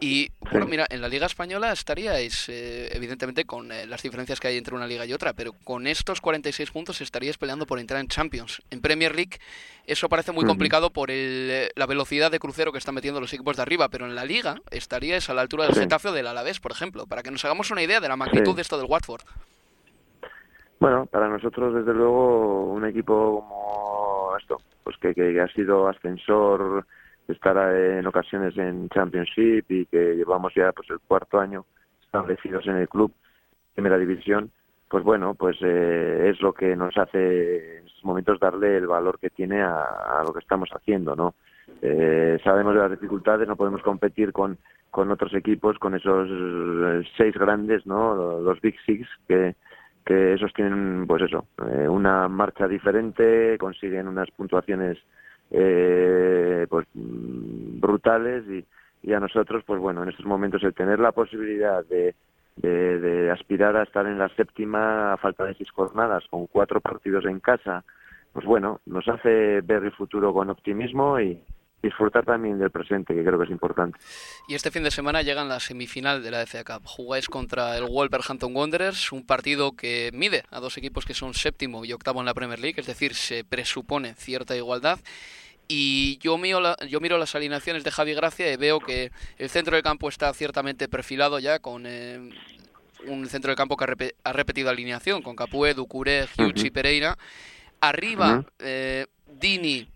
Y 0.00 0.30
bueno, 0.50 0.66
mira, 0.66 0.86
en 0.90 1.00
la 1.00 1.08
liga 1.08 1.26
española 1.26 1.72
estaríais, 1.72 2.48
eh, 2.48 2.90
evidentemente, 2.92 3.44
con 3.44 3.70
eh, 3.72 3.86
las 3.86 4.02
diferencias 4.02 4.40
que 4.40 4.48
hay 4.48 4.56
entre 4.58 4.74
una 4.74 4.86
liga 4.86 5.06
y 5.06 5.12
otra, 5.12 5.32
pero 5.34 5.52
con 5.64 5.86
estos 5.86 6.20
46 6.20 6.70
puntos 6.70 7.00
estaríais 7.00 7.38
peleando 7.38 7.64
por 7.66 7.78
entrar 7.78 8.00
en 8.00 8.08
Champions. 8.08 8.60
En 8.70 8.80
Premier 8.80 9.14
League 9.14 9.38
eso 9.86 10.08
parece 10.08 10.32
muy 10.32 10.44
complicado 10.46 10.90
por 10.90 11.10
el, 11.10 11.48
eh, 11.50 11.70
la 11.76 11.86
velocidad 11.86 12.30
de 12.30 12.38
crucero 12.38 12.72
que 12.72 12.78
están 12.78 12.94
metiendo 12.94 13.03
los 13.20 13.32
equipos 13.32 13.56
de 13.56 13.62
arriba, 13.62 13.88
pero 13.88 14.06
en 14.06 14.14
la 14.14 14.24
liga 14.24 14.56
estaríais 14.70 15.28
a 15.30 15.34
la 15.34 15.42
altura 15.42 15.64
del 15.64 15.74
Sí. 15.74 15.80
Getafe 15.80 16.08
o 16.08 16.12
del 16.12 16.26
Alavés, 16.26 16.60
por 16.60 16.72
ejemplo, 16.72 17.06
para 17.06 17.22
que 17.22 17.30
nos 17.30 17.44
hagamos 17.44 17.70
una 17.70 17.82
idea 17.82 18.00
de 18.00 18.08
la 18.08 18.16
magnitud 18.16 18.52
Sí. 18.52 18.56
de 18.56 18.62
esto 18.62 18.78
del 18.78 18.86
Watford. 18.88 19.22
Bueno, 20.80 21.06
para 21.06 21.28
nosotros, 21.28 21.74
desde 21.74 21.94
luego, 21.94 22.72
un 22.72 22.84
equipo 22.84 23.46
como 23.48 24.36
esto, 24.36 24.58
pues 24.82 24.96
que, 24.98 25.14
que 25.14 25.40
ha 25.40 25.48
sido 25.48 25.88
ascensor, 25.88 26.86
estar 27.28 27.56
eh, 27.74 28.00
en 28.00 28.06
ocasiones 28.06 28.56
en 28.58 28.88
Championship 28.90 29.64
y 29.70 29.86
que 29.86 30.14
llevamos 30.16 30.52
ya 30.54 30.72
pues 30.72 30.90
el 30.90 30.98
cuarto 31.00 31.38
año 31.40 31.64
establecidos 32.02 32.66
en 32.66 32.76
el 32.76 32.88
club, 32.88 33.12
primera 33.74 33.96
división, 33.96 34.50
pues 34.88 35.02
bueno, 35.02 35.34
pues 35.34 35.56
eh, 35.62 36.30
es 36.30 36.40
lo 36.42 36.52
que 36.52 36.76
nos 36.76 36.96
hace 36.98 37.78
en 37.78 37.86
estos 37.86 38.04
momentos 38.04 38.38
darle 38.38 38.76
el 38.76 38.86
valor 38.86 39.18
que 39.18 39.30
tiene 39.30 39.62
a, 39.62 39.82
a 39.82 40.22
lo 40.22 40.32
que 40.34 40.40
estamos 40.40 40.68
haciendo, 40.70 41.16
¿no? 41.16 41.34
Eh, 41.82 42.38
sabemos 42.42 42.74
de 42.74 42.80
las 42.80 42.90
dificultades, 42.90 43.46
no 43.48 43.56
podemos 43.56 43.82
competir 43.82 44.32
con, 44.32 44.58
con 44.90 45.10
otros 45.10 45.34
equipos, 45.34 45.78
con 45.78 45.94
esos 45.94 46.28
eh, 46.30 47.08
seis 47.16 47.34
grandes, 47.34 47.84
¿no? 47.86 48.40
Los 48.40 48.60
Big 48.60 48.76
Six 48.86 49.08
que, 49.26 49.54
esos 50.06 50.52
tienen, 50.52 51.06
pues 51.06 51.22
eso, 51.22 51.46
eh, 51.66 51.88
una 51.88 52.28
marcha 52.28 52.68
diferente, 52.68 53.56
consiguen 53.58 54.06
unas 54.06 54.30
puntuaciones 54.30 54.98
eh, 55.50 56.66
pues 56.68 56.86
mm, 56.94 57.80
brutales 57.80 58.44
y, 59.02 59.12
a 59.12 59.20
nosotros, 59.20 59.64
pues 59.66 59.80
bueno, 59.80 60.02
en 60.02 60.10
estos 60.10 60.26
momentos 60.26 60.62
el 60.62 60.74
tener 60.74 61.00
la 61.00 61.12
posibilidad 61.12 61.84
de, 61.86 62.14
de 62.56 63.30
aspirar 63.30 63.76
a 63.76 63.82
estar 63.82 64.06
en 64.06 64.18
la 64.18 64.28
séptima 64.30 65.12
a 65.12 65.16
falta 65.16 65.44
de 65.44 65.54
seis 65.54 65.70
jornadas 65.70 66.24
con 66.30 66.46
cuatro 66.46 66.80
partidos 66.80 67.24
en 67.26 67.40
casa, 67.40 67.84
pues 68.34 68.44
bueno, 68.44 68.80
nos 68.84 69.08
hace 69.08 69.62
ver 69.62 69.82
el 69.84 69.92
futuro 69.92 70.34
con 70.34 70.50
optimismo 70.50 71.18
y 71.18 71.40
disfrutar 71.82 72.24
también 72.24 72.58
del 72.58 72.70
presente, 72.70 73.14
que 73.14 73.22
creo 73.22 73.38
que 73.38 73.44
es 73.44 73.50
importante. 73.50 73.98
Y 74.48 74.54
este 74.54 74.70
fin 74.70 74.82
de 74.82 74.90
semana 74.90 75.22
llegan 75.22 75.48
la 75.48 75.60
semifinal 75.60 76.22
de 76.22 76.30
la 76.30 76.44
FA 76.46 76.64
Cup. 76.64 76.86
Jugáis 76.86 77.28
contra 77.28 77.76
el 77.76 77.84
Wolverhampton 77.84 78.56
Wanderers, 78.56 79.12
un 79.12 79.24
partido 79.26 79.72
que 79.72 80.10
mide 80.14 80.42
a 80.50 80.60
dos 80.60 80.76
equipos 80.78 81.04
que 81.04 81.14
son 81.14 81.34
séptimo 81.34 81.84
y 81.84 81.92
octavo 81.92 82.20
en 82.20 82.26
la 82.26 82.34
Premier 82.34 82.58
League, 82.58 82.80
es 82.80 82.86
decir, 82.86 83.14
se 83.14 83.44
presupone 83.44 84.14
cierta 84.14 84.56
igualdad. 84.56 84.98
Y 85.68 86.18
yo 86.18 86.36
miro, 86.38 86.60
la- 86.60 86.76
yo 86.88 87.00
miro 87.00 87.16
las 87.18 87.34
alineaciones 87.34 87.84
de 87.84 87.90
Javi 87.90 88.14
Gracia 88.14 88.52
y 88.52 88.56
veo 88.56 88.80
que 88.80 89.10
el 89.38 89.48
centro 89.48 89.74
del 89.76 89.82
campo 89.82 90.08
está 90.08 90.32
ciertamente 90.34 90.88
perfilado 90.88 91.38
ya 91.38 91.58
con 91.58 91.84
eh, 91.86 92.30
un 93.06 93.26
centro 93.26 93.48
del 93.50 93.56
campo 93.56 93.76
que 93.76 93.84
ha, 93.84 93.88
repe- 93.88 94.14
ha 94.24 94.32
repetido 94.32 94.70
alineación, 94.70 95.20
con 95.22 95.36
Capué, 95.36 95.74
Ducuré, 95.74 96.26
Hughes 96.38 96.64
y 96.64 96.70
Pereira. 96.70 97.16
Arriba, 97.88 98.44
eh, 98.58 99.06
Dini, 99.26 99.88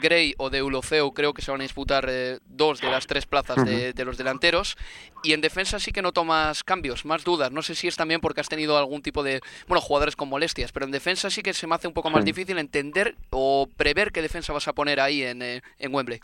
Gray 0.00 0.34
o 0.38 0.50
Deulofeu 0.50 1.12
creo 1.12 1.34
que 1.34 1.42
se 1.42 1.50
van 1.50 1.60
a 1.60 1.64
disputar 1.64 2.06
eh, 2.08 2.38
dos 2.46 2.80
de 2.80 2.90
las 2.90 3.06
tres 3.06 3.26
plazas 3.26 3.64
de, 3.64 4.04
los 4.04 4.16
delanteros. 4.16 4.76
Y 5.22 5.32
en 5.32 5.40
defensa 5.40 5.78
sí 5.78 5.92
que 5.92 6.02
noto 6.02 6.24
más 6.24 6.64
cambios, 6.64 7.04
más 7.04 7.24
dudas. 7.24 7.52
No 7.52 7.62
sé 7.62 7.74
si 7.74 7.88
es 7.88 7.96
también 7.96 8.20
porque 8.20 8.40
has 8.40 8.48
tenido 8.48 8.78
algún 8.78 9.02
tipo 9.02 9.22
de, 9.22 9.40
bueno, 9.68 9.80
jugadores 9.80 10.16
con 10.16 10.28
molestias, 10.28 10.72
pero 10.72 10.86
en 10.86 10.92
defensa 10.92 11.28
sí 11.28 11.42
que 11.42 11.52
se 11.52 11.66
me 11.66 11.74
hace 11.74 11.88
un 11.88 11.94
poco 11.94 12.10
más 12.10 12.24
Sí. 12.24 12.32
difícil 12.32 12.58
entender 12.58 13.16
o 13.30 13.68
prever 13.76 14.12
qué 14.12 14.22
defensa 14.22 14.52
vas 14.52 14.68
a 14.68 14.72
poner 14.72 15.00
ahí 15.00 15.22
en, 15.22 15.42
eh, 15.42 15.60
en 15.78 15.94
Wembley. 15.94 16.20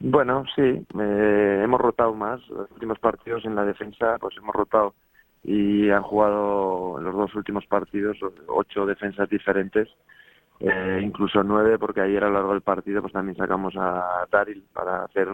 Bueno, 0.00 0.44
sí, 0.54 0.62
eh, 0.62 1.60
hemos 1.64 1.80
rotado 1.80 2.14
más. 2.14 2.40
Los 2.48 2.70
últimos 2.70 2.98
partidos 3.00 3.44
en 3.44 3.56
la 3.56 3.64
defensa, 3.64 4.16
pues 4.20 4.36
hemos 4.36 4.54
rotado 4.54 4.94
y 5.42 5.90
han 5.90 6.02
jugado 6.02 6.98
en 6.98 7.04
los 7.04 7.14
dos 7.14 7.34
últimos 7.34 7.66
partidos 7.66 8.18
ocho 8.48 8.86
defensas 8.86 9.28
diferentes, 9.28 9.88
eh, 10.60 11.00
incluso 11.02 11.42
nueve, 11.42 11.78
porque 11.78 12.00
ayer 12.00 12.24
a 12.24 12.28
lo 12.28 12.34
largo 12.34 12.52
del 12.52 12.62
partido 12.62 13.00
pues 13.00 13.12
también 13.12 13.36
sacamos 13.36 13.74
a 13.76 14.26
Daryl 14.30 14.64
para 14.72 15.04
hacer, 15.04 15.28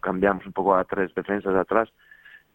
cambiamos 0.00 0.46
un 0.46 0.52
poco 0.52 0.74
a 0.74 0.84
tres 0.84 1.14
defensas 1.14 1.52
de 1.52 1.60
atrás, 1.60 1.88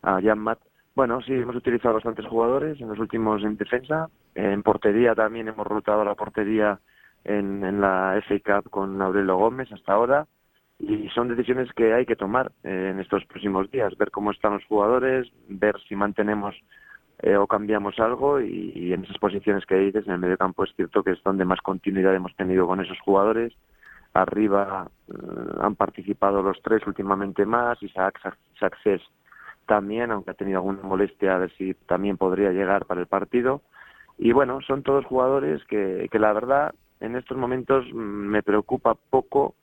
a 0.02 0.22
Jan 0.22 0.40
Matt. 0.40 0.60
Bueno, 0.96 1.22
sí, 1.22 1.34
hemos 1.34 1.56
utilizado 1.56 1.96
bastantes 1.96 2.26
jugadores 2.26 2.80
en 2.82 2.88
los 2.88 2.98
últimos 2.98 3.44
en 3.44 3.56
defensa. 3.58 4.10
En 4.34 4.64
portería 4.64 5.14
también 5.14 5.48
hemos 5.48 5.68
rotado 5.68 6.04
la 6.04 6.16
portería 6.16 6.80
en, 7.24 7.64
en 7.64 7.82
la 7.82 8.20
FA 8.28 8.62
Cup 8.62 8.72
con 8.72 9.00
Aurelio 9.02 9.38
Gómez 9.38 9.72
hasta 9.72 9.94
ahora 9.94 10.26
y 10.80 11.10
son 11.10 11.28
decisiones 11.28 11.72
que 11.74 11.94
hay 11.94 12.06
que 12.06 12.16
tomar 12.16 12.52
eh, 12.64 12.92
en 12.92 13.00
estos 13.00 13.26
próximos 13.26 13.70
días, 13.72 13.98
ver 13.98 14.12
cómo 14.12 14.32
están 14.32 14.54
los 14.54 14.66
jugadores, 14.66 15.28
ver 15.48 15.76
si 15.88 15.96
mantenemos 15.96 16.56
eh, 17.20 17.36
o 17.36 17.48
cambiamos 17.48 18.00
algo 18.00 18.40
y, 18.40 18.74
y 18.76 18.94
en 18.94 19.04
esas 19.04 19.18
posiciones 19.18 19.66
que 19.66 19.76
dices, 19.76 20.06
en 20.06 20.14
el 20.14 20.20
medio 20.20 20.38
campo 20.38 20.64
es 20.64 20.74
cierto 20.76 21.04
que 21.04 21.12
es 21.12 21.24
donde 21.24 21.46
más 21.46 21.62
continuidad 21.62 22.14
hemos 22.14 22.36
tenido 22.36 22.68
con 22.68 22.80
esos 22.80 23.00
jugadores. 23.00 23.54
Arriba 24.14 24.90
eh, 25.08 25.14
han 25.60 25.76
participado 25.76 26.44
los 26.44 26.62
tres 26.62 26.86
últimamente 26.86 27.46
más, 27.46 27.82
Isaac 27.82 28.20
Success 28.60 29.02
también, 29.66 30.12
aunque 30.12 30.32
ha 30.32 30.36
tenido 30.36 30.60
alguna 30.60 30.82
molestia, 30.84 31.38
a 31.38 31.50
si 31.50 31.74
también 31.88 32.18
podría 32.18 32.52
llegar 32.52 32.86
para 32.86 33.02
el 33.02 33.08
partido. 33.08 33.62
Y 34.18 34.32
bueno, 34.32 34.60
son 34.62 34.82
todos 34.82 35.06
jugadores 35.06 35.64
que, 35.66 36.08
que 36.12 36.20
la 36.20 36.34
verdad 36.34 36.74
en 37.00 37.16
estos 37.16 37.38
momentos 37.38 37.86
mm, 37.92 37.98
me 37.98 38.44
preocupa 38.44 38.96
poco 39.10 39.56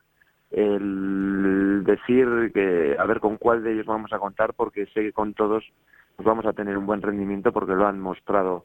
el 0.54 1.82
decir 1.84 2.52
que 2.54 2.96
a 2.98 3.04
ver 3.06 3.18
con 3.18 3.36
cuál 3.38 3.64
de 3.64 3.72
ellos 3.72 3.86
vamos 3.86 4.12
a 4.12 4.18
contar 4.18 4.54
porque 4.54 4.86
sé 4.86 5.02
que 5.02 5.12
con 5.12 5.34
todos 5.34 5.64
pues 6.14 6.24
vamos 6.24 6.46
a 6.46 6.52
tener 6.52 6.78
un 6.78 6.86
buen 6.86 7.02
rendimiento 7.02 7.52
porque 7.52 7.74
lo 7.74 7.86
han 7.86 7.98
mostrado 7.98 8.64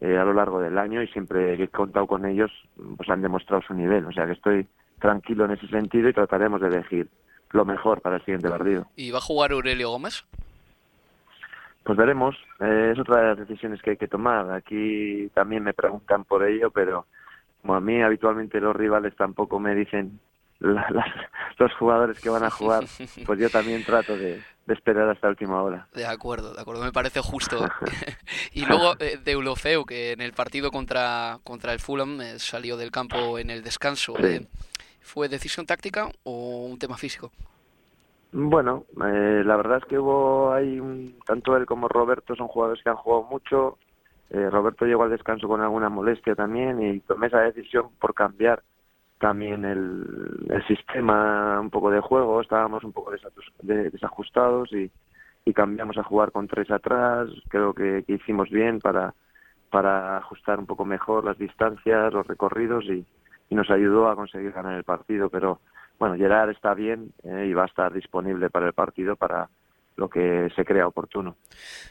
eh, 0.00 0.18
a 0.18 0.24
lo 0.24 0.34
largo 0.34 0.60
del 0.60 0.76
año 0.76 1.02
y 1.02 1.08
siempre 1.08 1.56
que 1.56 1.64
he 1.64 1.68
contado 1.68 2.06
con 2.06 2.26
ellos 2.26 2.50
pues 2.96 3.08
han 3.08 3.22
demostrado 3.22 3.62
su 3.62 3.72
nivel. 3.72 4.04
O 4.04 4.12
sea 4.12 4.26
que 4.26 4.32
estoy 4.32 4.66
tranquilo 4.98 5.46
en 5.46 5.52
ese 5.52 5.66
sentido 5.68 6.10
y 6.10 6.12
trataremos 6.12 6.60
de 6.60 6.68
elegir 6.68 7.08
lo 7.52 7.64
mejor 7.64 8.02
para 8.02 8.16
el 8.16 8.24
siguiente 8.24 8.50
partido. 8.50 8.86
¿Y 8.96 9.10
va 9.10 9.18
a 9.18 9.22
jugar 9.22 9.52
Aurelio 9.52 9.90
Gómez? 9.90 10.24
pues 11.82 11.96
veremos. 11.96 12.36
Eh, 12.60 12.90
es 12.92 12.98
otra 12.98 13.20
de 13.20 13.26
las 13.28 13.38
decisiones 13.38 13.80
que 13.80 13.90
hay 13.90 13.96
que 13.96 14.08
tomar. 14.08 14.50
Aquí 14.52 15.30
también 15.32 15.64
me 15.64 15.72
preguntan 15.72 16.24
por 16.24 16.46
ello 16.46 16.70
pero 16.70 17.06
como 17.62 17.74
a 17.74 17.80
mí 17.80 18.02
habitualmente 18.02 18.60
los 18.60 18.76
rivales 18.76 19.16
tampoco 19.16 19.58
me 19.58 19.74
dicen 19.74 20.20
la- 20.60 20.86
las- 20.90 21.14
los 21.58 21.72
jugadores 21.74 22.18
que 22.20 22.30
van 22.30 22.44
a 22.44 22.50
jugar, 22.50 22.84
pues 23.26 23.38
yo 23.38 23.50
también 23.50 23.84
trato 23.84 24.16
de, 24.16 24.40
de 24.66 24.74
esperar 24.74 25.08
hasta 25.10 25.28
última 25.28 25.62
hora. 25.62 25.86
De 25.92 26.06
acuerdo, 26.06 26.54
de 26.54 26.60
acuerdo, 26.60 26.84
me 26.84 26.92
parece 26.92 27.20
justo. 27.20 27.58
y 28.52 28.64
luego 28.64 28.94
eh, 29.00 29.18
Deulofeu, 29.24 29.84
que 29.84 30.12
en 30.12 30.20
el 30.20 30.32
partido 30.32 30.70
contra, 30.70 31.38
contra 31.44 31.72
el 31.72 31.80
Fulham 31.80 32.20
eh, 32.20 32.38
salió 32.38 32.76
del 32.76 32.90
campo 32.90 33.38
en 33.38 33.50
el 33.50 33.62
descanso. 33.62 34.14
Sí. 34.16 34.22
eh, 34.24 34.46
¿Fue 35.02 35.28
decisión 35.28 35.66
táctica 35.66 36.08
o 36.24 36.66
un 36.66 36.78
tema 36.78 36.96
físico? 36.96 37.32
Bueno, 38.32 38.84
eh, 39.04 39.42
la 39.44 39.56
verdad 39.56 39.78
es 39.78 39.84
que 39.86 39.98
hubo 39.98 40.52
ahí 40.52 40.78
un- 40.78 41.18
tanto 41.26 41.56
él 41.56 41.66
como 41.66 41.88
Roberto 41.88 42.36
son 42.36 42.46
jugadores 42.48 42.82
que 42.82 42.90
han 42.90 42.96
jugado 42.96 43.24
mucho. 43.24 43.78
Roberto 44.32 44.84
llegó 44.84 45.02
al 45.02 45.10
descanso 45.10 45.48
con 45.48 45.60
alguna 45.60 45.88
molestia 45.88 46.36
también 46.36 46.80
y 46.80 47.00
tomé 47.00 47.26
esa 47.26 47.40
decisión 47.40 47.88
por 47.98 48.14
cambiar 48.14 48.62
también 49.20 49.66
el, 49.66 50.46
el 50.48 50.66
sistema 50.66 51.60
un 51.60 51.70
poco 51.70 51.90
de 51.90 52.00
juego. 52.00 52.40
Estábamos 52.40 52.82
un 52.82 52.92
poco 52.92 53.12
desajustados 53.62 54.72
y, 54.72 54.90
y 55.44 55.52
cambiamos 55.52 55.98
a 55.98 56.02
jugar 56.02 56.32
con 56.32 56.48
tres 56.48 56.70
atrás. 56.70 57.28
Creo 57.48 57.74
que, 57.74 58.02
que 58.06 58.14
hicimos 58.14 58.48
bien 58.50 58.80
para, 58.80 59.14
para 59.70 60.16
ajustar 60.16 60.58
un 60.58 60.66
poco 60.66 60.86
mejor 60.86 61.24
las 61.24 61.38
distancias, 61.38 62.12
los 62.12 62.26
recorridos 62.26 62.84
y, 62.86 63.06
nos 63.50 63.68
ayudó 63.68 64.08
a 64.08 64.14
conseguir 64.14 64.52
ganar 64.52 64.74
el 64.74 64.84
partido. 64.84 65.28
Pero 65.28 65.60
bueno, 65.98 66.14
Gerard 66.14 66.50
está 66.50 66.72
bien 66.72 67.12
eh, 67.24 67.46
y 67.50 67.52
va 67.52 67.64
a 67.64 67.66
estar 67.66 67.92
disponible 67.92 68.48
para 68.48 68.68
el 68.68 68.72
partido 68.72 69.16
para, 69.16 69.50
lo 69.96 70.08
que 70.08 70.48
se 70.56 70.64
crea 70.64 70.86
oportuno. 70.86 71.36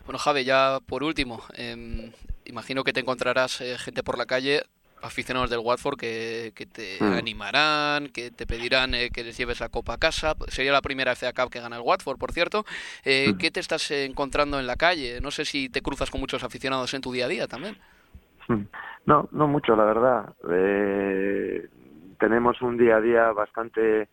Bueno, 0.06 0.18
Javi, 0.18 0.44
ya 0.44 0.80
por 0.86 1.04
último, 1.04 1.42
em, 1.54 2.12
imagino 2.46 2.84
que 2.84 2.92
te 2.92 3.02
encontrarás 3.02 3.62
eh, 3.62 3.78
gente 3.78 4.02
por 4.02 4.18
la 4.18 4.26
calle 4.26 4.64
aficionados 5.02 5.50
del 5.50 5.60
Watford 5.60 5.98
que, 5.98 6.52
te 6.72 6.98
Mm. 7.00 7.14
animarán, 7.14 8.08
que 8.10 8.32
te 8.32 8.46
pedirán 8.46 8.94
eh, 8.94 9.10
que 9.12 9.24
les 9.24 9.38
lleves 9.38 9.60
la 9.60 9.70
copa 9.70 9.94
a 9.94 9.98
casa. 9.98 10.36
Sería 10.48 10.72
la 10.72 10.82
primera 10.82 11.14
FA 11.14 11.34
Cup 11.34 11.50
que 11.52 11.60
gana 11.60 11.78
el 11.78 11.82
Watford, 11.82 12.18
por 12.18 12.32
cierto. 12.32 12.66
Eh, 13.06 13.32
Mm. 13.34 13.38
¿Qué 13.38 13.52
te 13.52 13.60
estás 13.60 13.90
encontrando 13.92 14.60
en 14.60 14.68
la 14.68 14.76
calle? 14.76 15.20
No 15.22 15.32
sé 15.32 15.46
si 15.46 15.70
te 15.70 15.82
cruzas 15.82 16.10
con 16.10 16.20
muchos 16.22 16.44
aficionados 16.44 16.94
en 16.94 17.02
tu 17.02 17.12
día 17.12 17.26
a 17.26 17.30
día 17.30 17.48
también. 17.48 17.78
No, 19.06 19.30
no 19.32 19.48
mucho, 19.48 19.76
la 19.76 19.86
verdad. 19.86 20.34
Eh, 20.52 21.68
tenemos 22.20 22.62
un 22.62 22.78
día 22.78 22.98
a 22.98 23.02
día 23.02 23.32
bastante 23.32 24.08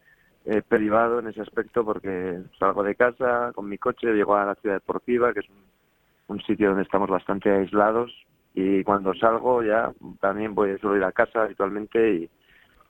eh, 0.44 0.62
privado 0.68 1.18
en 1.18 1.28
ese 1.28 1.40
aspecto 1.40 1.84
porque 1.84 2.38
salgo 2.58 2.82
de 2.82 2.94
casa 2.94 3.50
con 3.54 3.68
mi 3.68 3.78
coche, 3.78 4.12
llego 4.12 4.36
a 4.36 4.44
la 4.44 4.54
ciudad 4.56 4.76
deportiva, 4.76 5.32
que 5.32 5.40
es 5.40 5.48
un, 5.48 6.36
un 6.36 6.42
sitio 6.44 6.68
donde 6.68 6.84
estamos 6.84 7.08
bastante 7.08 7.50
aislados 7.50 8.12
y 8.56 8.82
cuando 8.84 9.12
salgo 9.12 9.62
ya 9.62 9.92
también 10.18 10.54
voy 10.54 10.78
suelo 10.78 10.96
ir 10.96 11.04
a 11.04 11.12
casa 11.12 11.42
habitualmente 11.42 12.30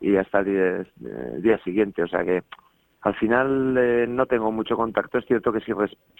y, 0.01 0.17
hasta 0.17 0.39
el 0.39 0.45
día, 0.45 0.87
el 1.35 1.43
día 1.43 1.59
siguiente. 1.64 2.05
O 2.05 2.07
sea 2.07 2.25
que 2.25 2.45
al 3.01 3.17
final 3.17 3.77
eh, 3.77 4.07
no 4.09 4.27
tengo 4.27 4.53
mucho 4.53 4.77
contacto. 4.77 5.19
Es 5.19 5.27
cierto 5.27 5.53
que 5.53 5.61
sí, 5.61 5.73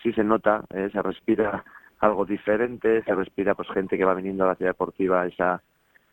sí 0.03 0.13
se 0.13 0.25
nota, 0.25 0.65
eh, 0.75 0.91
se 0.93 1.01
respira 1.01 1.65
algo 2.01 2.27
diferente, 2.27 3.05
se 3.05 3.15
respira 3.15 3.55
pues 3.55 3.69
gente 3.71 3.97
que 3.97 4.05
va 4.05 4.15
viniendo 4.15 4.43
a 4.45 4.49
la 4.49 4.55
ciudad 4.57 4.73
deportiva 4.73 5.25
esa 5.27 5.63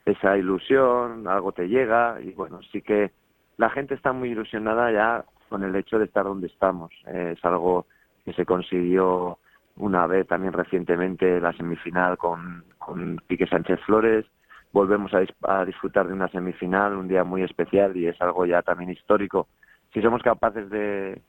esa 0.05 0.37
ilusión, 0.37 1.27
algo 1.27 1.53
te 1.53 1.67
llega 1.67 2.19
y 2.21 2.31
bueno, 2.33 2.59
sí 2.71 2.81
que 2.81 3.11
la 3.57 3.69
gente 3.69 3.95
está 3.95 4.11
muy 4.11 4.29
ilusionada 4.29 4.91
ya 4.91 5.25
con 5.49 5.63
el 5.63 5.75
hecho 5.75 5.97
de 5.97 6.05
estar 6.05 6.25
donde 6.25 6.47
estamos. 6.47 6.91
Eh, 7.07 7.33
es 7.35 7.45
algo 7.45 7.87
que 8.25 8.33
se 8.33 8.45
consiguió 8.45 9.39
una 9.77 10.07
vez 10.07 10.27
también 10.27 10.53
recientemente 10.53 11.39
la 11.39 11.53
semifinal 11.53 12.17
con, 12.17 12.63
con 12.77 13.17
Pique 13.27 13.47
Sánchez 13.47 13.79
Flores. 13.85 14.25
Volvemos 14.71 15.11
a, 15.13 15.23
a 15.47 15.65
disfrutar 15.65 16.07
de 16.07 16.13
una 16.13 16.27
semifinal, 16.29 16.95
un 16.95 17.07
día 17.07 17.23
muy 17.23 17.43
especial 17.43 17.95
y 17.95 18.07
es 18.07 18.19
algo 18.21 18.45
ya 18.45 18.61
también 18.61 18.89
histórico. 18.89 19.47
Si 19.93 20.01
somos 20.01 20.21
capaces 20.23 20.69
de, 20.69 21.21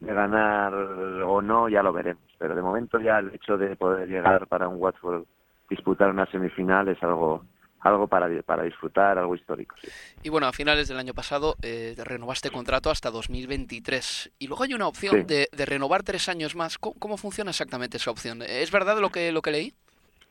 de 0.00 0.14
ganar 0.14 0.74
o 0.74 1.42
no, 1.42 1.68
ya 1.68 1.82
lo 1.82 1.92
veremos. 1.92 2.22
Pero 2.38 2.54
de 2.54 2.62
momento 2.62 3.00
ya 3.00 3.18
el 3.18 3.34
hecho 3.34 3.56
de 3.56 3.76
poder 3.76 4.08
llegar 4.08 4.46
para 4.46 4.68
un 4.68 4.80
Watford 4.80 5.24
disputar 5.68 6.10
una 6.10 6.26
semifinal 6.26 6.88
es 6.88 7.02
algo 7.02 7.44
algo 7.80 8.06
para, 8.08 8.28
para 8.42 8.64
disfrutar, 8.64 9.18
algo 9.18 9.34
histórico. 9.34 9.76
sí. 9.80 9.88
Y 10.22 10.28
bueno, 10.30 10.46
a 10.46 10.52
finales 10.52 10.88
del 10.88 10.98
año 10.98 11.14
pasado 11.14 11.54
eh, 11.62 11.94
renovaste 11.96 12.50
contrato 12.50 12.90
hasta 12.90 13.10
2023. 13.10 14.32
Y 14.38 14.48
luego 14.48 14.64
hay 14.64 14.74
una 14.74 14.88
opción 14.88 15.16
Sí. 15.20 15.22
de, 15.24 15.48
de 15.52 15.66
renovar 15.66 16.02
tres 16.02 16.28
años 16.28 16.56
más. 16.56 16.78
¿Cómo, 16.78 16.94
cómo 16.98 17.16
funciona 17.16 17.50
exactamente 17.50 17.96
esa 17.96 18.10
opción? 18.10 18.42
¿Es 18.42 18.70
verdad 18.72 18.98
lo 19.00 19.10
que, 19.10 19.30
lo 19.32 19.42
que 19.42 19.50
leí? 19.52 19.72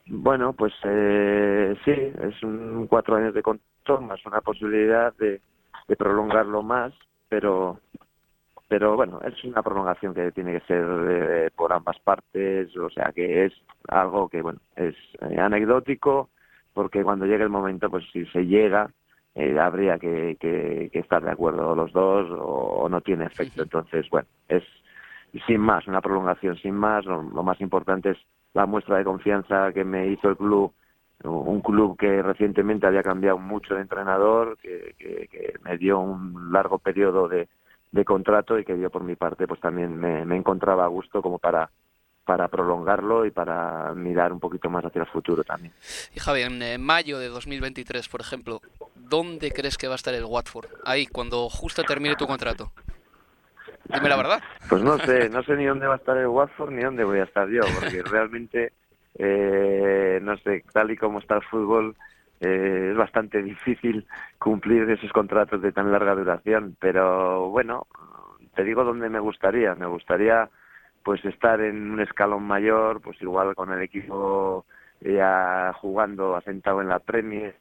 Bueno, 0.06 0.52
pues 0.52 0.72
eh, 0.84 1.76
sí, 1.84 1.90
es 1.92 2.42
un 2.42 2.86
cuatro 2.86 3.16
años 3.16 3.34
de 3.34 3.42
contrato 3.42 4.00
más 4.00 4.24
una 4.26 4.40
posibilidad 4.40 5.14
de, 5.16 5.40
de 5.86 5.96
prolongarlo 5.96 6.62
más, 6.62 6.92
pero 7.28 7.80
pero 8.68 8.96
bueno, 8.96 9.18
es 9.22 9.42
una 9.44 9.62
prolongación 9.62 10.12
que 10.14 10.30
tiene 10.32 10.52
que 10.60 10.66
ser 10.66 10.84
eh, 11.08 11.50
por 11.56 11.72
ambas 11.72 11.98
partes, 12.00 12.76
o 12.76 12.90
sea 12.90 13.12
que 13.14 13.46
es 13.46 13.52
algo 13.88 14.28
que 14.28 14.42
bueno 14.42 14.60
es 14.76 14.94
eh, 15.22 15.38
anecdótico 15.40 16.28
porque 16.78 17.02
cuando 17.02 17.26
llegue 17.26 17.42
el 17.42 17.50
momento, 17.50 17.90
pues 17.90 18.04
si 18.12 18.24
se 18.26 18.46
llega 18.46 18.88
eh, 19.34 19.58
habría 19.58 19.98
que, 19.98 20.36
que, 20.38 20.88
que 20.92 20.98
estar 21.00 21.20
de 21.24 21.32
acuerdo 21.32 21.74
los 21.74 21.92
dos 21.92 22.30
o, 22.30 22.84
o 22.84 22.88
no 22.88 23.00
tiene 23.00 23.24
efecto. 23.24 23.64
Entonces, 23.64 24.08
bueno, 24.10 24.28
es 24.46 24.62
sin 25.48 25.60
más, 25.60 25.88
una 25.88 26.00
prolongación 26.00 26.54
sin 26.58 26.76
más. 26.76 27.04
Lo, 27.04 27.20
lo 27.20 27.42
más 27.42 27.60
importante 27.60 28.10
es 28.10 28.18
la 28.54 28.64
muestra 28.64 28.96
de 28.98 29.04
confianza 29.04 29.72
que 29.72 29.82
me 29.82 30.06
hizo 30.06 30.28
el 30.28 30.36
club, 30.36 30.72
un 31.24 31.60
club 31.62 31.98
que 31.98 32.22
recientemente 32.22 32.86
había 32.86 33.02
cambiado 33.02 33.38
mucho 33.38 33.74
de 33.74 33.80
entrenador, 33.80 34.56
que, 34.62 34.94
que, 34.96 35.26
que 35.32 35.54
me 35.64 35.78
dio 35.78 35.98
un 35.98 36.52
largo 36.52 36.78
periodo 36.78 37.26
de, 37.26 37.48
de 37.90 38.04
contrato 38.04 38.56
y 38.56 38.64
que 38.64 38.78
yo 38.78 38.88
por 38.88 39.02
mi 39.02 39.16
parte 39.16 39.48
pues 39.48 39.58
también 39.58 39.98
me, 39.98 40.24
me 40.24 40.36
encontraba 40.36 40.84
a 40.84 40.88
gusto 40.88 41.22
como 41.22 41.40
para 41.40 41.70
para 42.28 42.46
prolongarlo 42.48 43.24
y 43.24 43.30
para 43.30 43.94
mirar 43.94 44.34
un 44.34 44.38
poquito 44.38 44.68
más 44.68 44.84
hacia 44.84 45.00
el 45.00 45.08
futuro 45.08 45.42
también. 45.44 45.72
Y 46.14 46.20
Javi, 46.20 46.42
en 46.42 46.60
eh, 46.60 46.76
mayo 46.76 47.18
de 47.18 47.28
2023, 47.28 48.06
por 48.10 48.20
ejemplo, 48.20 48.60
¿dónde 48.94 49.50
crees 49.50 49.78
que 49.78 49.86
va 49.88 49.94
a 49.94 49.96
estar 49.96 50.12
el 50.12 50.26
Watford? 50.26 50.66
Ahí, 50.84 51.06
cuando 51.06 51.48
justo 51.48 51.82
termine 51.84 52.16
tu 52.16 52.26
contrato. 52.26 52.70
Dime 53.86 54.10
la 54.10 54.16
verdad. 54.18 54.42
Pues 54.68 54.82
no 54.82 54.98
sé, 54.98 55.30
no 55.30 55.42
sé 55.42 55.56
ni 55.56 55.64
dónde 55.64 55.86
va 55.86 55.94
a 55.94 55.96
estar 55.96 56.18
el 56.18 56.26
Watford 56.26 56.70
ni 56.70 56.82
dónde 56.82 57.02
voy 57.02 57.20
a 57.20 57.24
estar 57.24 57.48
yo, 57.48 57.62
porque 57.80 58.02
realmente, 58.02 58.74
eh, 59.14 60.18
no 60.20 60.36
sé, 60.36 60.66
tal 60.70 60.90
y 60.90 60.98
como 60.98 61.20
está 61.20 61.36
el 61.36 61.44
fútbol, 61.44 61.96
eh, 62.40 62.88
es 62.90 62.96
bastante 62.98 63.42
difícil 63.42 64.06
cumplir 64.38 64.82
esos 64.90 65.10
contratos 65.12 65.62
de 65.62 65.72
tan 65.72 65.90
larga 65.90 66.14
duración. 66.14 66.76
Pero 66.78 67.48
bueno, 67.48 67.86
te 68.54 68.64
digo 68.64 68.84
dónde 68.84 69.08
me 69.08 69.18
gustaría. 69.18 69.74
Me 69.76 69.86
gustaría 69.86 70.50
pues 71.08 71.24
estar 71.24 71.58
en 71.62 71.90
un 71.90 72.00
escalón 72.00 72.42
mayor, 72.42 73.00
pues 73.00 73.16
igual 73.22 73.54
con 73.54 73.72
el 73.72 73.80
equipo 73.80 74.66
ya 75.00 75.72
jugando 75.80 76.36
asentado 76.36 76.82
en 76.82 76.88
la 76.90 76.98
Premier, 76.98 77.54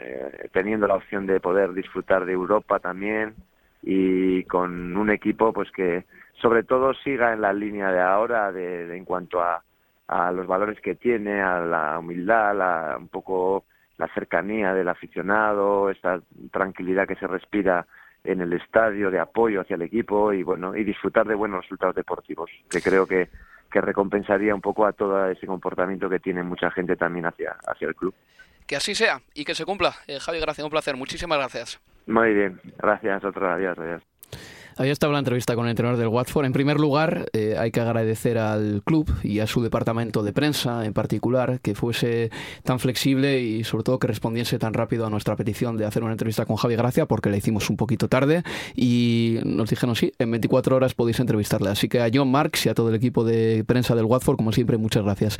eh, 0.00 0.48
teniendo 0.52 0.88
la 0.88 0.96
opción 0.96 1.24
de 1.24 1.38
poder 1.38 1.74
disfrutar 1.74 2.24
de 2.24 2.32
Europa 2.32 2.80
también 2.80 3.36
y 3.84 4.42
con 4.46 4.96
un 4.96 5.10
equipo 5.10 5.52
pues 5.52 5.70
que 5.70 6.06
sobre 6.42 6.64
todo 6.64 6.92
siga 6.92 7.32
en 7.32 7.40
la 7.40 7.52
línea 7.52 7.92
de 7.92 8.00
ahora 8.00 8.50
de, 8.50 8.88
de 8.88 8.96
en 8.96 9.04
cuanto 9.04 9.40
a, 9.40 9.62
a 10.08 10.32
los 10.32 10.48
valores 10.48 10.80
que 10.80 10.96
tiene, 10.96 11.40
a 11.40 11.60
la 11.60 12.00
humildad, 12.00 12.56
la, 12.56 12.96
un 12.98 13.06
poco 13.06 13.62
la 13.96 14.08
cercanía 14.08 14.74
del 14.74 14.88
aficionado, 14.88 15.88
esta 15.88 16.20
tranquilidad 16.50 17.06
que 17.06 17.14
se 17.14 17.28
respira 17.28 17.86
en 18.24 18.40
el 18.40 18.52
estadio 18.52 19.10
de 19.10 19.20
apoyo 19.20 19.60
hacia 19.60 19.76
el 19.76 19.82
equipo 19.82 20.32
y 20.32 20.42
bueno 20.42 20.76
y 20.76 20.84
disfrutar 20.84 21.26
de 21.26 21.34
buenos 21.34 21.62
resultados 21.62 21.94
deportivos 21.94 22.50
que 22.68 22.80
creo 22.80 23.06
que 23.06 23.28
que 23.70 23.80
recompensaría 23.80 24.54
un 24.54 24.60
poco 24.60 24.86
a 24.86 24.92
todo 24.92 25.28
ese 25.28 25.46
comportamiento 25.46 26.08
que 26.08 26.20
tiene 26.20 26.42
mucha 26.42 26.70
gente 26.70 26.96
también 26.96 27.26
hacia 27.26 27.56
hacia 27.66 27.88
el 27.88 27.94
club. 27.94 28.14
Que 28.66 28.76
así 28.76 28.94
sea 28.94 29.20
y 29.34 29.44
que 29.44 29.54
se 29.54 29.64
cumpla. 29.64 29.94
Eh, 30.06 30.18
Javi, 30.20 30.40
gracias, 30.40 30.64
un 30.64 30.70
placer. 30.70 30.96
Muchísimas 30.96 31.38
gracias. 31.38 31.80
Muy 32.06 32.32
bien, 32.32 32.60
gracias, 32.78 33.24
otro 33.24 33.50
adiós, 33.50 33.78
adiós. 33.78 34.02
Ahí 34.78 34.90
estaba 34.90 35.12
la 35.12 35.18
entrevista 35.18 35.56
con 35.56 35.64
el 35.64 35.70
entrenador 35.70 35.98
del 35.98 36.06
Watford. 36.06 36.46
En 36.46 36.52
primer 36.52 36.78
lugar, 36.78 37.28
eh, 37.32 37.56
hay 37.58 37.72
que 37.72 37.80
agradecer 37.80 38.38
al 38.38 38.80
club 38.84 39.12
y 39.24 39.40
a 39.40 39.48
su 39.48 39.60
departamento 39.60 40.22
de 40.22 40.32
prensa 40.32 40.84
en 40.84 40.92
particular 40.92 41.58
que 41.58 41.74
fuese 41.74 42.30
tan 42.62 42.78
flexible 42.78 43.40
y 43.40 43.64
sobre 43.64 43.82
todo 43.82 43.98
que 43.98 44.06
respondiese 44.06 44.56
tan 44.60 44.74
rápido 44.74 45.04
a 45.04 45.10
nuestra 45.10 45.34
petición 45.34 45.76
de 45.76 45.84
hacer 45.84 46.04
una 46.04 46.12
entrevista 46.12 46.46
con 46.46 46.54
Javi 46.54 46.76
Gracia 46.76 47.06
porque 47.06 47.28
la 47.28 47.36
hicimos 47.36 47.70
un 47.70 47.76
poquito 47.76 48.06
tarde 48.06 48.44
y 48.76 49.38
nos 49.44 49.68
dijeron 49.68 49.96
sí, 49.96 50.12
en 50.16 50.30
24 50.30 50.76
horas 50.76 50.94
podéis 50.94 51.18
entrevistarle. 51.18 51.70
Así 51.70 51.88
que 51.88 52.00
a 52.00 52.08
John 52.14 52.30
Marks 52.30 52.66
y 52.66 52.68
a 52.68 52.74
todo 52.74 52.90
el 52.90 52.94
equipo 52.94 53.24
de 53.24 53.64
prensa 53.66 53.96
del 53.96 54.04
Watford, 54.04 54.36
como 54.36 54.52
siempre, 54.52 54.76
muchas 54.76 55.02
gracias. 55.02 55.38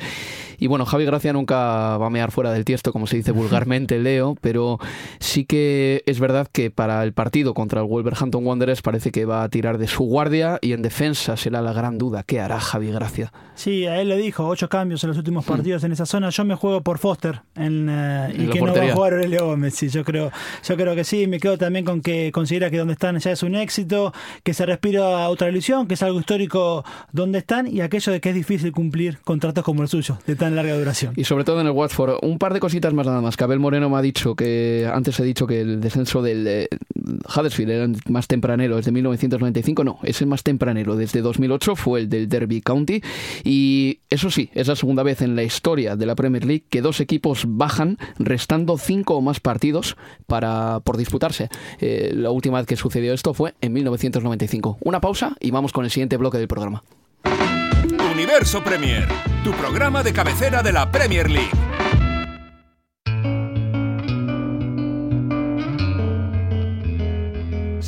Y 0.57 0.67
bueno, 0.67 0.85
Javi 0.85 1.05
Gracia 1.05 1.31
nunca 1.31 1.97
va 1.97 2.07
a 2.07 2.09
mear 2.09 2.31
fuera 2.31 2.51
del 2.51 2.65
tiesto, 2.65 2.91
como 2.91 3.07
se 3.07 3.15
dice 3.15 3.31
vulgarmente, 3.31 3.99
Leo, 4.03 4.35
pero 4.41 4.79
sí 5.19 5.45
que 5.45 6.03
es 6.05 6.19
verdad 6.19 6.49
que 6.51 6.71
para 6.71 7.01
el 7.05 7.13
partido 7.13 7.53
contra 7.53 7.79
el 7.79 7.87
Wolverhampton 7.87 8.45
Wanderers 8.45 8.81
parece 8.81 9.11
que 9.11 9.28
va 9.29 9.43
a 9.43 9.49
tirar 9.49 9.77
de 9.77 9.87
su 9.87 10.03
guardia 10.03 10.59
y 10.61 10.73
en 10.73 10.81
defensa 10.81 11.37
será 11.37 11.61
la 11.61 11.73
gran 11.73 11.97
duda. 11.97 12.23
¿Qué 12.23 12.39
hará 12.39 12.59
Javi 12.59 12.91
Gracia? 12.91 13.31
Sí, 13.55 13.85
a 13.85 13.99
él 13.99 14.09
le 14.09 14.17
dijo, 14.17 14.47
ocho 14.47 14.69
cambios 14.69 15.03
en 15.03 15.09
los 15.09 15.17
últimos 15.17 15.45
partidos 15.45 15.83
en 15.83 15.91
esa 15.91 16.05
zona. 16.05 16.29
Yo 16.29 16.45
me 16.45 16.55
juego 16.55 16.81
por 16.81 16.97
Foster 16.97 17.41
en, 17.55 17.87
eh, 17.89 18.33
y 18.37 18.47
que 18.47 18.61
no 18.61 18.73
va 18.73 18.83
a 18.83 18.93
jugar 18.93 19.13
Aurelio 19.13 19.45
Gómez. 19.45 19.75
Sí, 19.75 19.89
yo 19.89 20.03
creo, 20.05 20.31
yo 20.65 20.75
creo 20.77 20.95
que 20.95 21.03
sí. 21.03 21.27
Me 21.27 21.39
quedo 21.39 21.57
también 21.57 21.83
con 21.85 22.01
que 22.01 22.31
considera 22.31 22.69
que 22.69 22.77
donde 22.77 22.93
están 22.93 23.19
ya 23.19 23.31
es 23.31 23.43
un 23.43 23.55
éxito, 23.55 24.13
que 24.43 24.53
se 24.53 24.65
respira 24.65 25.27
otra 25.29 25.49
ilusión, 25.49 25.87
que 25.87 25.95
es 25.95 26.03
algo 26.03 26.19
histórico 26.19 26.85
donde 27.11 27.39
están 27.39 27.67
y 27.67 27.81
aquello 27.81 28.13
de 28.13 28.21
que 28.21 28.29
es 28.29 28.35
difícil 28.35 28.71
cumplir 28.71 29.19
contratos 29.19 29.63
como 29.63 29.81
el 29.83 29.89
suyo, 29.89 30.17
de 30.25 30.35
tan 30.35 30.55
larga 30.55 30.77
duración. 30.77 31.13
Y 31.15 31.25
sobre 31.25 31.43
todo 31.43 31.59
en 31.61 31.67
el 31.67 31.73
Watford. 31.73 32.19
Un 32.21 32.37
par 32.39 32.53
de 32.53 32.59
cositas 32.59 32.93
más 32.93 33.05
nada 33.05 33.21
más. 33.21 33.35
Que 33.35 33.43
Abel 33.43 33.59
Moreno 33.59 33.89
me 33.89 33.97
ha 33.97 34.01
dicho 34.01 34.35
que 34.35 34.89
antes 34.91 35.19
he 35.19 35.23
dicho 35.23 35.45
que 35.47 35.61
el 35.61 35.81
descenso 35.81 36.21
del 36.21 36.47
eh, 36.47 36.67
Huddersfield 37.35 37.71
era 37.71 37.87
más 38.07 38.27
tempranero 38.27 38.77
desde 38.77 38.91
1995. 39.19 39.83
No, 39.83 39.99
es 40.03 40.21
el 40.21 40.27
más 40.27 40.43
tempranero 40.43 40.95
desde 40.95 41.21
2008. 41.21 41.75
Fue 41.75 42.01
el 42.01 42.09
del 42.09 42.29
Derby 42.29 42.61
County. 42.61 43.01
Y 43.43 43.99
eso 44.09 44.31
sí, 44.31 44.49
es 44.53 44.67
la 44.67 44.75
segunda 44.75 45.03
vez 45.03 45.21
en 45.21 45.35
la 45.35 45.43
historia 45.43 45.95
de 45.95 46.05
la 46.05 46.15
Premier 46.15 46.45
League 46.45 46.65
que 46.69 46.81
dos 46.81 46.99
equipos 46.99 47.43
bajan 47.47 47.97
restando 48.17 48.77
cinco 48.77 49.15
o 49.15 49.21
más 49.21 49.39
partidos 49.39 49.97
para 50.27 50.79
por 50.81 50.97
disputarse. 50.97 51.49
Eh, 51.79 52.11
la 52.15 52.31
última 52.31 52.57
vez 52.57 52.67
que 52.67 52.75
sucedió 52.75 53.13
esto 53.13 53.33
fue 53.33 53.53
en 53.61 53.73
1995. 53.73 54.77
Una 54.81 55.01
pausa 55.01 55.35
y 55.39 55.51
vamos 55.51 55.71
con 55.71 55.85
el 55.85 55.91
siguiente 55.91 56.17
bloque 56.17 56.37
del 56.37 56.47
programa. 56.47 56.83
Universo 58.13 58.63
Premier, 58.63 59.07
tu 59.43 59.51
programa 59.51 60.03
de 60.03 60.13
cabecera 60.13 60.61
de 60.61 60.73
la 60.73 60.91
Premier 60.91 61.29
League. 61.29 61.51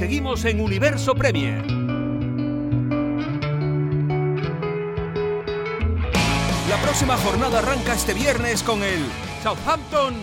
Seguimos 0.02 0.46
en 0.46 0.60
Universo 0.60 1.14
Premier. 1.14 1.64
próxima 6.82 7.16
jornada 7.18 7.60
arranca 7.60 7.94
este 7.94 8.16
viernes 8.16 8.64
con 8.64 8.82
el 8.82 9.06
Southampton 9.44 10.16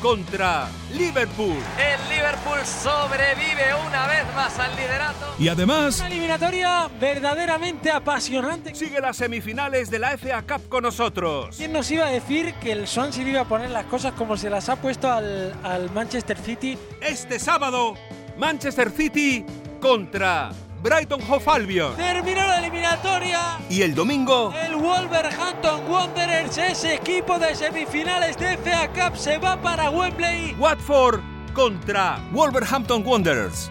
contra 0.00 0.68
Liverpool. 0.92 1.58
El 1.76 2.16
Liverpool 2.16 2.64
sobrevive 2.64 3.74
una 3.88 4.06
vez 4.06 4.22
más 4.36 4.56
al 4.60 4.76
liderato. 4.76 5.34
Y 5.36 5.48
además... 5.48 5.98
Una 5.98 6.06
eliminatoria 6.06 6.88
verdaderamente 7.00 7.90
apasionante. 7.90 8.72
Sigue 8.72 9.00
las 9.00 9.16
semifinales 9.16 9.90
de 9.90 9.98
la 9.98 10.16
FA 10.16 10.42
Cup 10.42 10.68
con 10.68 10.84
nosotros. 10.84 11.56
¿Quién 11.56 11.72
nos 11.72 11.90
iba 11.90 12.06
a 12.06 12.10
decir 12.10 12.54
que 12.54 12.70
el 12.70 12.86
Swansea 12.86 13.28
iba 13.28 13.40
a 13.40 13.48
poner 13.48 13.70
las 13.70 13.86
cosas 13.86 14.12
como 14.12 14.36
se 14.36 14.48
las 14.48 14.68
ha 14.68 14.76
puesto 14.76 15.10
al, 15.10 15.52
al 15.64 15.90
Manchester 15.90 16.38
City? 16.38 16.78
Este 17.00 17.40
sábado, 17.40 17.96
Manchester 18.36 18.90
City 18.90 19.44
contra 19.80 20.50
Brighton 20.82 21.20
Hove 21.28 21.44
Albion. 21.46 21.96
Terminó 21.96 22.46
la 22.46 22.58
eliminatoria. 22.58 23.58
Y 23.70 23.82
el 23.82 23.94
domingo, 23.94 24.52
El 24.52 24.76
Wolverhampton 24.76 25.88
Wanderers, 25.88 26.58
ese 26.58 26.94
equipo 26.94 27.38
de 27.38 27.54
semifinales 27.54 28.36
de 28.36 28.56
FA 28.58 28.88
Cup, 28.88 29.16
se 29.16 29.38
va 29.38 29.60
para 29.60 29.90
Wembley. 29.90 30.54
Watford 30.58 31.20
contra 31.54 32.18
Wolverhampton 32.32 33.06
Wanderers. 33.06 33.70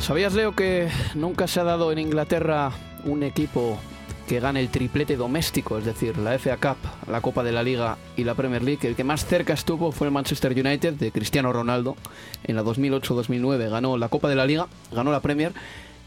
¿Sabías, 0.00 0.32
Leo, 0.32 0.54
que 0.54 0.88
nunca 1.14 1.46
se 1.48 1.60
ha 1.60 1.64
dado 1.64 1.92
en 1.92 1.98
Inglaterra 1.98 2.70
un 3.04 3.22
equipo 3.24 3.78
que 4.28 4.40
gane 4.40 4.60
el 4.60 4.68
triplete 4.68 5.16
doméstico, 5.16 5.78
es 5.78 5.86
decir, 5.86 6.18
la 6.18 6.38
FA 6.38 6.58
Cup, 6.58 6.76
la 7.10 7.22
Copa 7.22 7.42
de 7.42 7.50
la 7.50 7.62
Liga 7.62 7.96
y 8.14 8.24
la 8.24 8.34
Premier 8.34 8.62
League? 8.62 8.86
El 8.86 8.94
que 8.94 9.02
más 9.02 9.24
cerca 9.24 9.54
estuvo 9.54 9.90
fue 9.90 10.06
el 10.06 10.12
Manchester 10.12 10.52
United 10.52 10.94
de 10.94 11.10
Cristiano 11.10 11.50
Ronaldo. 11.50 11.96
En 12.44 12.54
la 12.54 12.62
2008-2009 12.62 13.70
ganó 13.70 13.96
la 13.96 14.10
Copa 14.10 14.28
de 14.28 14.36
la 14.36 14.44
Liga, 14.44 14.68
ganó 14.92 15.10
la 15.12 15.20
Premier 15.20 15.52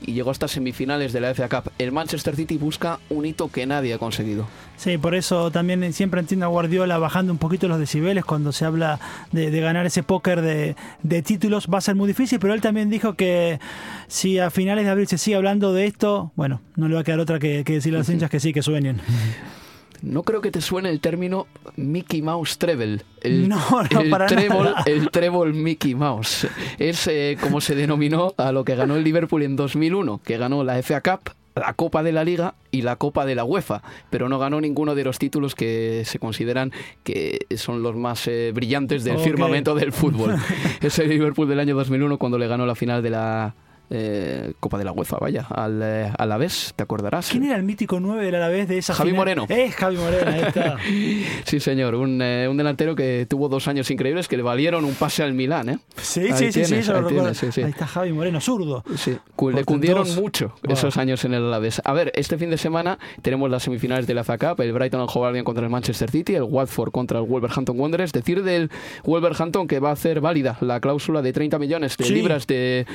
y 0.05 0.13
llegó 0.13 0.31
hasta 0.31 0.47
semifinales 0.47 1.13
de 1.13 1.21
la 1.21 1.33
FA 1.33 1.47
Cup. 1.47 1.71
El 1.77 1.91
Manchester 1.91 2.35
City 2.35 2.57
busca 2.57 2.99
un 3.09 3.25
hito 3.25 3.49
que 3.49 3.65
nadie 3.65 3.93
ha 3.93 3.97
conseguido. 3.97 4.47
Sí, 4.77 4.97
por 4.97 5.13
eso 5.15 5.51
también 5.51 5.93
siempre 5.93 6.19
entiendo 6.19 6.45
a 6.45 6.49
Guardiola 6.49 6.97
bajando 6.97 7.31
un 7.31 7.37
poquito 7.37 7.67
los 7.67 7.79
decibeles 7.79 8.25
cuando 8.25 8.51
se 8.51 8.65
habla 8.65 8.99
de, 9.31 9.51
de 9.51 9.61
ganar 9.61 9.85
ese 9.85 10.03
póker 10.03 10.41
de, 10.41 10.75
de, 11.03 11.21
títulos. 11.21 11.67
Va 11.71 11.77
a 11.77 11.81
ser 11.81 11.95
muy 11.95 12.07
difícil, 12.07 12.39
pero 12.39 12.53
él 12.53 12.61
también 12.61 12.89
dijo 12.89 13.13
que 13.13 13.59
si 14.07 14.39
a 14.39 14.49
finales 14.49 14.85
de 14.85 14.91
abril 14.91 15.07
se 15.07 15.17
sigue 15.17 15.35
hablando 15.35 15.73
de 15.73 15.85
esto, 15.85 16.31
bueno, 16.35 16.61
no 16.75 16.87
le 16.87 16.95
va 16.95 17.01
a 17.01 17.03
quedar 17.03 17.19
otra 17.19 17.39
que, 17.39 17.63
que 17.63 17.73
decirle 17.73 17.97
a 17.97 17.99
los 17.99 18.09
hinchas 18.09 18.29
que 18.29 18.39
sí, 18.39 18.53
que 18.53 18.63
sueñen. 18.63 18.99
No 20.01 20.23
creo 20.23 20.41
que 20.41 20.51
te 20.51 20.61
suene 20.61 20.89
el 20.89 20.99
término 20.99 21.47
Mickey 21.75 22.21
Mouse 22.21 22.57
Treble. 22.57 23.01
El, 23.21 23.47
no, 23.47 23.59
no, 23.91 24.01
el 24.01 24.09
para 24.09 24.25
trébol, 24.25 24.65
nada. 24.65 24.83
El 24.85 25.11
trébol 25.11 25.53
Mickey 25.53 25.93
Mouse. 25.93 26.47
Es 26.79 27.07
eh, 27.07 27.37
como 27.39 27.61
se 27.61 27.75
denominó 27.75 28.33
a 28.37 28.51
lo 28.51 28.65
que 28.65 28.75
ganó 28.75 28.95
el 28.95 29.03
Liverpool 29.03 29.43
en 29.43 29.55
2001, 29.55 30.21
que 30.23 30.37
ganó 30.37 30.63
la 30.63 30.81
FA 30.81 31.01
Cup, 31.01 31.33
la 31.55 31.73
Copa 31.73 32.01
de 32.01 32.11
la 32.11 32.23
Liga 32.23 32.55
y 32.71 32.81
la 32.81 32.95
Copa 32.95 33.25
de 33.25 33.35
la 33.35 33.43
UEFA, 33.43 33.83
pero 34.09 34.29
no 34.29 34.39
ganó 34.39 34.59
ninguno 34.59 34.95
de 34.95 35.03
los 35.03 35.19
títulos 35.19 35.53
que 35.53 36.03
se 36.05 36.17
consideran 36.17 36.71
que 37.03 37.45
son 37.55 37.83
los 37.83 37.95
más 37.95 38.27
eh, 38.27 38.51
brillantes 38.53 39.03
del 39.03 39.19
firmamento 39.19 39.75
del 39.75 39.91
fútbol. 39.91 40.35
es 40.81 40.97
el 40.99 41.09
Liverpool 41.09 41.47
del 41.47 41.59
año 41.59 41.75
2001 41.75 42.17
cuando 42.17 42.37
le 42.37 42.47
ganó 42.47 42.65
la 42.65 42.75
final 42.75 43.03
de 43.03 43.09
la 43.11 43.55
eh, 43.91 44.53
Copa 44.59 44.77
de 44.77 44.85
la 44.85 44.91
UEFA, 44.93 45.17
vaya, 45.19 45.45
al 45.49 45.81
eh, 45.83 46.11
Alavés, 46.17 46.73
¿te 46.75 46.83
acordarás? 46.83 47.29
¿Quién 47.29 47.43
era 47.43 47.57
el 47.57 47.63
mítico 47.63 47.99
9 47.99 48.23
del 48.25 48.35
Alavés 48.35 48.67
de 48.69 48.77
esa 48.77 48.93
Javi 48.93 49.09
final? 49.11 49.19
Moreno. 49.21 49.45
Es 49.49 49.75
Javi 49.75 49.97
Moreno, 49.97 50.31
ahí 50.31 50.41
está. 50.41 50.77
Sí, 51.45 51.59
señor, 51.59 51.95
un, 51.95 52.21
eh, 52.21 52.47
un 52.49 52.55
delantero 52.57 52.95
que 52.95 53.25
tuvo 53.29 53.49
dos 53.49 53.67
años 53.67 53.89
increíbles 53.91 54.27
que 54.27 54.37
le 54.37 54.43
valieron 54.43 54.85
un 54.85 54.93
pase 54.95 55.23
al 55.23 55.33
Milán, 55.33 55.69
¿eh? 55.69 55.79
Sí, 55.97 56.21
Ahí 56.21 56.31
sí, 56.33 56.51
sí, 56.51 56.51
sí, 56.51 56.61
tienes, 56.69 56.85
yo 56.87 56.93
lo 56.93 56.97
ahí 56.99 57.03
recuerdo. 57.05 57.21
tienes, 57.31 57.37
sí, 57.37 57.51
sí. 57.51 57.61
Ahí 57.63 57.71
está 57.71 57.85
Javi 57.87 58.13
Moreno, 58.13 58.39
zurdo. 58.39 58.83
Sí, 58.95 59.11
le 59.51 59.63
cundieron 59.65 59.97
Portentoso. 60.03 60.21
mucho 60.21 60.53
Wow. 60.63 60.73
esos 60.73 60.97
años 60.97 61.25
en 61.25 61.33
el 61.33 61.43
Alavés. 61.45 61.81
A 61.83 61.93
ver, 61.93 62.11
este 62.15 62.37
fin 62.37 62.49
de 62.49 62.57
semana 62.57 62.97
tenemos 63.21 63.49
las 63.49 63.63
semifinales 63.63 64.07
de 64.07 64.13
la 64.13 64.23
FA 64.23 64.37
Cup, 64.37 64.61
el 64.61 64.71
Brighton 64.73 65.05
Hove 65.13 65.27
Albion 65.27 65.43
contra 65.43 65.63
el 65.65 65.69
Manchester 65.69 66.09
City, 66.09 66.35
el 66.35 66.43
Watford 66.43 66.91
contra 66.91 67.19
el 67.19 67.25
Wolverhampton 67.25 67.79
Wanderers. 67.79 68.11
Decir 68.13 68.43
del 68.43 68.69
Wolverhampton 69.03 69.67
que 69.67 69.79
va 69.79 69.89
a 69.89 69.93
hacer 69.93 70.21
válida 70.21 70.57
la 70.61 70.79
cláusula 70.79 71.21
de 71.21 71.33
30 71.33 71.59
millones 71.59 71.97
de 71.97 72.05
Sí. 72.05 72.13
libras 72.13 72.47
de, 72.47 72.85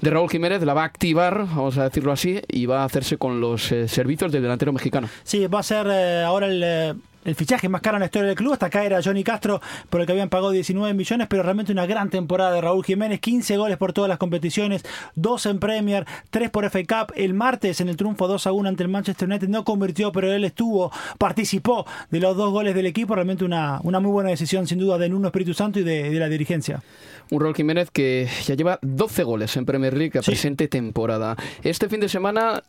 de 0.00 0.10
Raúl 0.10 0.28
Jiménez, 0.36 0.62
la 0.64 0.74
va 0.74 0.82
a 0.82 0.84
activar, 0.84 1.46
vamos 1.46 1.78
a 1.78 1.84
decirlo 1.84 2.12
así, 2.12 2.42
y 2.48 2.66
va 2.66 2.82
a 2.82 2.84
hacerse 2.84 3.16
con 3.16 3.40
los 3.40 3.72
eh, 3.72 3.88
servicios 3.88 4.30
del 4.30 4.42
delantero 4.42 4.70
mexicano. 4.70 5.08
Sí, 5.24 5.46
va 5.46 5.60
a 5.60 5.62
ser 5.62 5.86
eh, 5.90 6.22
ahora 6.24 6.46
el, 6.46 6.62
eh, 6.62 6.94
el 7.26 7.34
fichaje 7.34 7.68
más 7.68 7.82
caro 7.82 7.96
en 7.96 8.00
la 8.00 8.06
historia 8.06 8.28
del 8.28 8.36
club. 8.36 8.52
Hasta 8.52 8.66
acá 8.66 8.84
era 8.84 9.02
Johnny 9.02 9.24
Castro, 9.24 9.60
por 9.90 10.00
el 10.00 10.06
que 10.06 10.12
habían 10.12 10.28
pagado 10.28 10.52
19 10.52 10.94
millones, 10.94 11.26
pero 11.28 11.42
realmente 11.42 11.72
una 11.72 11.84
gran 11.84 12.08
temporada 12.08 12.52
de 12.52 12.60
Raúl 12.60 12.84
Jiménez. 12.84 13.20
15 13.20 13.56
goles 13.56 13.76
por 13.76 13.92
todas 13.92 14.08
las 14.08 14.18
competiciones, 14.18 14.84
2 15.16 15.46
en 15.46 15.58
Premier, 15.58 16.06
3 16.30 16.50
por 16.50 16.64
FA 16.70 16.80
Cup. 16.84 17.12
El 17.16 17.34
martes 17.34 17.80
en 17.80 17.88
el 17.88 17.96
triunfo 17.96 18.28
2 18.28 18.46
a 18.46 18.52
1 18.52 18.68
ante 18.68 18.82
el 18.84 18.88
Manchester 18.88 19.28
United 19.28 19.48
no 19.48 19.64
convirtió, 19.64 20.12
pero 20.12 20.32
él 20.32 20.44
estuvo, 20.44 20.92
participó 21.18 21.84
de 22.10 22.20
los 22.20 22.36
dos 22.36 22.52
goles 22.52 22.74
del 22.74 22.86
equipo. 22.86 23.14
Realmente 23.14 23.44
una, 23.44 23.80
una 23.82 24.00
muy 24.00 24.12
buena 24.12 24.30
decisión, 24.30 24.66
sin 24.66 24.78
duda, 24.78 24.96
de 24.96 25.08
Nuno 25.08 25.28
Espíritu 25.28 25.52
Santo 25.52 25.80
y 25.80 25.82
de, 25.82 26.10
de 26.10 26.18
la 26.18 26.28
dirigencia. 26.28 26.82
Un 27.30 27.40
Raúl 27.40 27.56
Jiménez 27.56 27.90
que 27.90 28.28
ya 28.44 28.54
lleva 28.54 28.78
12 28.82 29.24
goles 29.24 29.56
en 29.56 29.66
Premier 29.66 29.96
League 29.96 30.16
a 30.16 30.22
presente 30.22 30.68
temporada. 30.68 31.36
Este 31.64 31.88
fin 31.88 31.98
de 31.98 32.08
semana 32.08 32.62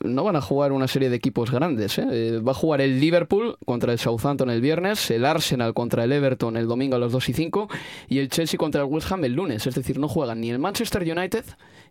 no 0.00 0.24
van 0.24 0.36
a 0.36 0.40
jugar 0.40 0.72
una 0.72 0.88
serie 0.88 1.10
de 1.10 1.16
equipos 1.16 1.50
grandes. 1.50 1.98
¿eh? 1.98 2.06
Eh, 2.10 2.38
Va 2.38 2.52
a 2.52 2.54
jugar 2.54 2.80
el 2.80 3.00
Liverpool 3.00 3.56
contra 3.64 3.92
el 3.92 3.98
Southampton 3.98 4.50
el 4.50 4.60
viernes, 4.60 5.10
el 5.10 5.24
Arsenal 5.24 5.74
contra 5.74 6.04
el 6.04 6.12
Everton 6.12 6.56
el 6.56 6.66
domingo 6.66 6.96
a 6.96 6.98
las 6.98 7.12
2 7.12 7.28
y 7.28 7.32
5 7.32 7.68
y 8.08 8.18
el 8.18 8.28
Chelsea 8.28 8.58
contra 8.58 8.82
el 8.82 8.88
West 8.88 9.10
Ham 9.10 9.24
el 9.24 9.32
lunes. 9.32 9.66
Es 9.66 9.74
decir, 9.74 9.98
no 9.98 10.08
juegan 10.08 10.40
ni 10.40 10.50
el 10.50 10.58
Manchester 10.58 11.02
United, 11.02 11.44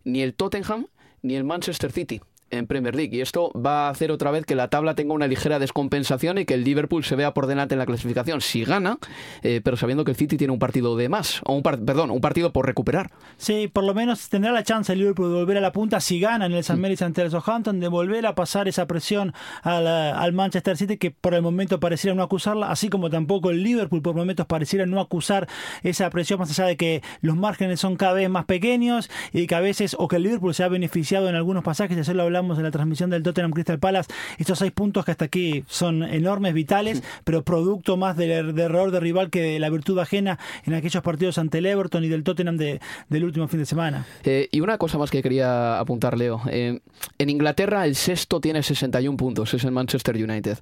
ni 0.04 0.22
el 0.22 0.34
Tottenham, 0.34 0.88
ni 1.22 1.36
el 1.36 1.44
Manchester 1.44 1.92
City 1.92 2.22
en 2.52 2.68
Premier 2.68 2.96
League. 2.96 3.16
Y 3.16 3.22
esto 3.22 3.52
va 3.54 3.88
a 3.88 3.90
hacer 3.90 4.12
otra 4.12 4.32
vez 4.32 4.46
que 4.46 4.56
la 4.56 4.70
tabla 4.70 4.96
tenga 4.96 5.14
una 5.14 5.28
ligera 5.28 5.60
descompensación 5.60 6.38
y 6.38 6.46
que 6.46 6.54
el 6.54 6.64
Liverpool 6.64 7.04
se 7.04 7.16
vea 7.16 7.34
por 7.34 7.48
delante 7.48 7.76
en 7.76 7.80
la 7.80 7.86
clasificación 7.86 8.42
si 8.42 8.64
gana, 8.64 8.98
eh, 9.42 9.62
pero 9.64 9.78
sabiendo 9.78 10.04
que 10.06 10.12
el 10.12 10.18
City 10.18 10.38
tiene 10.38 10.54
un 10.54 10.60
partido 10.60 10.96
de 10.96 11.10
más, 11.10 11.42
o 11.46 11.54
un 11.54 11.64
par- 11.64 11.80
perdón, 11.80 12.12
un 12.12 12.22
partido 12.22 12.54
por 12.54 12.66
recuperar. 12.66 13.12
Sí, 13.38 13.68
por 13.68 13.84
lo 13.84 13.94
menos 13.94 14.30
tendrá 14.30 14.52
la 14.52 14.64
chance 14.64 14.94
el 14.94 15.00
Liverpool 15.00 15.30
de 15.30 15.36
volver 15.36 15.58
a 15.58 15.62
la 15.62 15.72
punta 15.72 16.00
si 16.00 16.20
gana 16.20 16.46
en 16.46 16.54
el 16.54 16.64
San 16.64 16.80
Mary's 16.80 17.02
ante 17.02 17.22
el 17.22 17.32
Southampton, 17.32 17.80
de 17.80 17.88
volver 17.88 18.26
a 18.26 18.36
pasar 18.36 18.68
esa 18.68 18.86
presión 18.86 19.34
al, 19.64 19.86
eh, 19.88 20.14
al 20.16 20.34
Manchester 20.34 20.78
City 20.78 20.98
que 20.98 21.12
por 21.12 21.34
el 21.34 21.42
momento 21.42 21.80
pareciera 21.80 22.16
no 22.16 22.24
acusarla, 22.24 22.72
así 22.72 22.90
como 22.90 23.10
tampoco 23.10 23.50
el 23.50 23.64
Liverpool 23.64 24.02
por 24.02 24.16
momentos 24.16 24.46
pareciera 24.46 24.86
no 24.86 25.00
acusar 25.00 25.48
esa 25.84 26.10
presión, 26.10 26.40
más 26.40 26.52
allá 26.52 26.68
de 26.68 26.78
que 26.78 27.02
los 27.22 27.36
márgenes 27.36 27.80
son 27.80 27.96
cada 27.96 28.14
vez 28.14 28.30
más 28.30 28.46
pequeños 28.46 29.10
y 29.34 29.48
que 29.48 29.56
a 29.56 29.60
veces, 29.60 29.96
o 30.00 30.08
que 30.08 30.18
el 30.18 30.24
Liverpool 30.24 30.54
se 30.54 30.64
ha 30.64 30.68
beneficiado 30.68 31.28
en 31.30 31.36
algunos 31.36 31.64
pasajes, 31.64 31.98
ayer 31.98 32.16
lo 32.16 32.24
hablamos 32.36 32.58
en 32.58 32.64
la 32.64 32.72
transmisión 32.72 33.10
del 33.10 33.24
Tottenham 33.24 33.52
Crystal 33.52 33.80
Palace, 33.80 34.12
estos 34.38 34.60
seis 34.60 34.72
puntos 34.72 35.06
que 35.06 35.12
hasta 35.12 35.26
aquí 35.26 35.64
son 35.68 36.04
enormes, 36.04 36.54
vitales, 36.54 37.02
pero 37.24 37.44
producto 37.44 37.96
más 37.96 38.18
del, 38.18 38.54
del 38.54 38.66
error 38.66 38.92
de 38.92 39.00
rival 39.00 39.30
que 39.30 39.42
de 39.42 39.60
la 39.60 39.70
virtud 39.70 39.98
ajena 40.00 40.38
en 40.66 40.74
aquellos 40.74 41.02
partidos 41.02 41.38
ante 41.38 41.60
el 41.60 41.66
Everton 41.66 42.04
y 42.04 42.10
del 42.10 42.24
Tottenham 42.24 42.58
de, 42.58 42.82
del 43.10 43.24
último 43.24 43.48
fin 43.48 43.60
de 43.60 43.66
semana. 43.66 44.06
Eh, 44.24 44.50
y 44.52 44.60
una 44.60 44.78
cosa 44.78 44.98
más 44.98 45.12
que 45.12 45.24
quería 45.24 45.80
apuntar, 45.80 46.18
Leo. 46.18 46.42
Eh, 46.50 46.82
en 47.18 47.30
Inglaterra 47.30 47.86
el 47.86 47.96
sexto 47.96 48.42
tiene 48.42 48.64
61 48.64 49.16
puntos, 49.18 49.54
es 49.54 49.64
el 49.64 49.72
Manchester 49.72 50.16
United. 50.16 50.58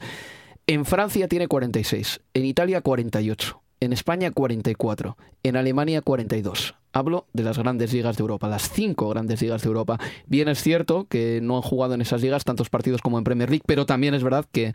En 0.67 0.86
Francia 0.86 1.28
tiene 1.28 1.47
46, 1.47 2.21
en 2.34 2.45
Italia 2.45 2.82
48, 2.82 3.61
en 3.80 3.93
España 3.93 4.32
44, 4.32 5.17
en 5.43 5.57
Alemania 5.57 6.01
42. 6.01 6.76
Hablo 6.96 7.26
de 7.34 7.41
las 7.41 7.58
grandes 7.58 7.91
ligas 7.91 8.18
de 8.18 8.22
Europa, 8.22 8.48
las 8.48 8.70
cinco 8.70 9.10
grandes 9.10 9.41
ligas 9.41 9.64
de 9.64 9.68
Europa. 9.68 10.00
Bien 10.28 10.48
es 10.48 10.62
cierto 10.62 11.08
que 11.10 11.39
no 11.41 11.56
han 11.56 11.64
jugado 11.64 11.96
en 11.96 12.02
esas 12.02 12.22
ligas 12.22 12.44
tantos 12.44 12.70
partidos 12.70 13.02
como 13.02 13.18
en 13.18 13.24
Premier 13.24 13.50
League, 13.50 13.64
pero 13.66 13.88
también 13.88 14.14
es 14.14 14.24
verdad 14.24 14.46
que 14.52 14.74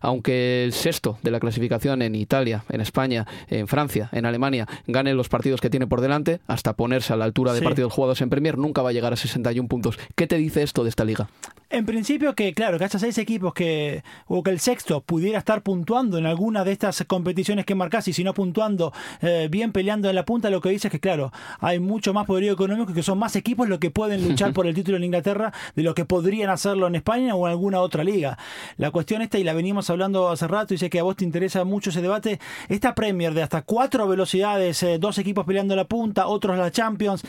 aunque 0.00 0.64
el 0.64 0.72
sexto 0.72 1.18
de 1.22 1.30
la 1.30 1.38
clasificación 1.38 2.02
en 2.02 2.16
Italia, 2.16 2.64
en 2.70 2.80
España, 2.80 3.24
en 3.48 3.68
Francia, 3.68 4.08
en 4.10 4.26
Alemania, 4.26 4.66
gane 4.88 5.14
los 5.14 5.28
partidos 5.28 5.60
que 5.60 5.70
tiene 5.70 5.86
por 5.86 6.00
delante, 6.00 6.40
hasta 6.48 6.72
ponerse 6.72 7.12
a 7.12 7.16
la 7.16 7.24
altura 7.24 7.52
de 7.52 7.60
Sí. 7.60 7.64
partidos 7.64 7.92
jugados 7.92 8.20
en 8.20 8.30
Premier, 8.30 8.58
nunca 8.58 8.82
va 8.82 8.88
a 8.88 8.92
llegar 8.92 9.12
a 9.12 9.16
61 9.16 9.68
puntos. 9.68 9.96
¿Qué 10.16 10.26
te 10.26 10.38
dice 10.38 10.62
esto 10.64 10.82
de 10.82 10.88
esta 10.88 11.04
liga? 11.04 11.28
En 11.72 11.86
principio 11.86 12.34
que, 12.34 12.52
claro, 12.52 12.78
que 12.78 12.84
haya 12.84 12.98
seis 12.98 13.16
equipos 13.18 13.54
que, 13.54 14.02
o 14.26 14.42
que 14.42 14.50
el 14.50 14.58
sexto 14.58 15.02
pudiera 15.02 15.38
estar 15.38 15.62
puntuando 15.62 16.18
en 16.18 16.26
alguna 16.26 16.64
de 16.64 16.72
estas 16.72 17.04
competiciones 17.06 17.64
que 17.64 17.76
marcás 17.76 18.08
y 18.08 18.12
si 18.12 18.24
no 18.24 18.34
puntuando, 18.34 18.92
eh, 19.22 19.46
bien 19.48 19.70
peleando 19.70 20.08
en 20.08 20.16
la 20.16 20.24
punta, 20.24 20.50
lo 20.50 20.60
que 20.60 20.70
dice 20.70 20.88
es 20.88 20.92
que, 20.92 20.98
claro, 20.98 21.30
hay 21.60 21.80
mucho 21.80 22.12
más 22.12 22.26
poderío 22.26 22.52
económico 22.52 22.92
y 22.92 22.94
que 22.94 23.02
son 23.02 23.18
más 23.18 23.36
equipos 23.36 23.68
los 23.68 23.78
que 23.78 23.90
pueden 23.90 24.26
luchar 24.26 24.52
por 24.54 24.66
el 24.66 24.74
título 24.74 24.96
en 24.96 25.04
Inglaterra 25.04 25.52
de 25.74 25.82
lo 25.82 25.94
que 25.94 26.04
podrían 26.04 26.50
hacerlo 26.50 26.86
en 26.86 26.94
España 26.94 27.34
o 27.34 27.46
en 27.46 27.52
alguna 27.52 27.80
otra 27.80 28.04
liga. 28.04 28.38
La 28.76 28.90
cuestión 28.90 29.22
esta, 29.22 29.38
y 29.38 29.44
la 29.44 29.52
venimos 29.52 29.90
hablando 29.90 30.28
hace 30.28 30.46
rato, 30.46 30.74
y 30.74 30.78
sé 30.78 30.90
que 30.90 31.00
a 31.00 31.02
vos 31.02 31.16
te 31.16 31.24
interesa 31.24 31.64
mucho 31.64 31.90
ese 31.90 32.02
debate, 32.02 32.40
esta 32.68 32.94
Premier 32.94 33.34
de 33.34 33.42
hasta 33.42 33.62
cuatro 33.62 34.06
velocidades, 34.08 34.82
eh, 34.82 34.98
dos 34.98 35.18
equipos 35.18 35.44
peleando 35.44 35.76
la 35.76 35.84
punta, 35.84 36.26
otros 36.26 36.56
la 36.58 36.70
Champions, 36.70 37.22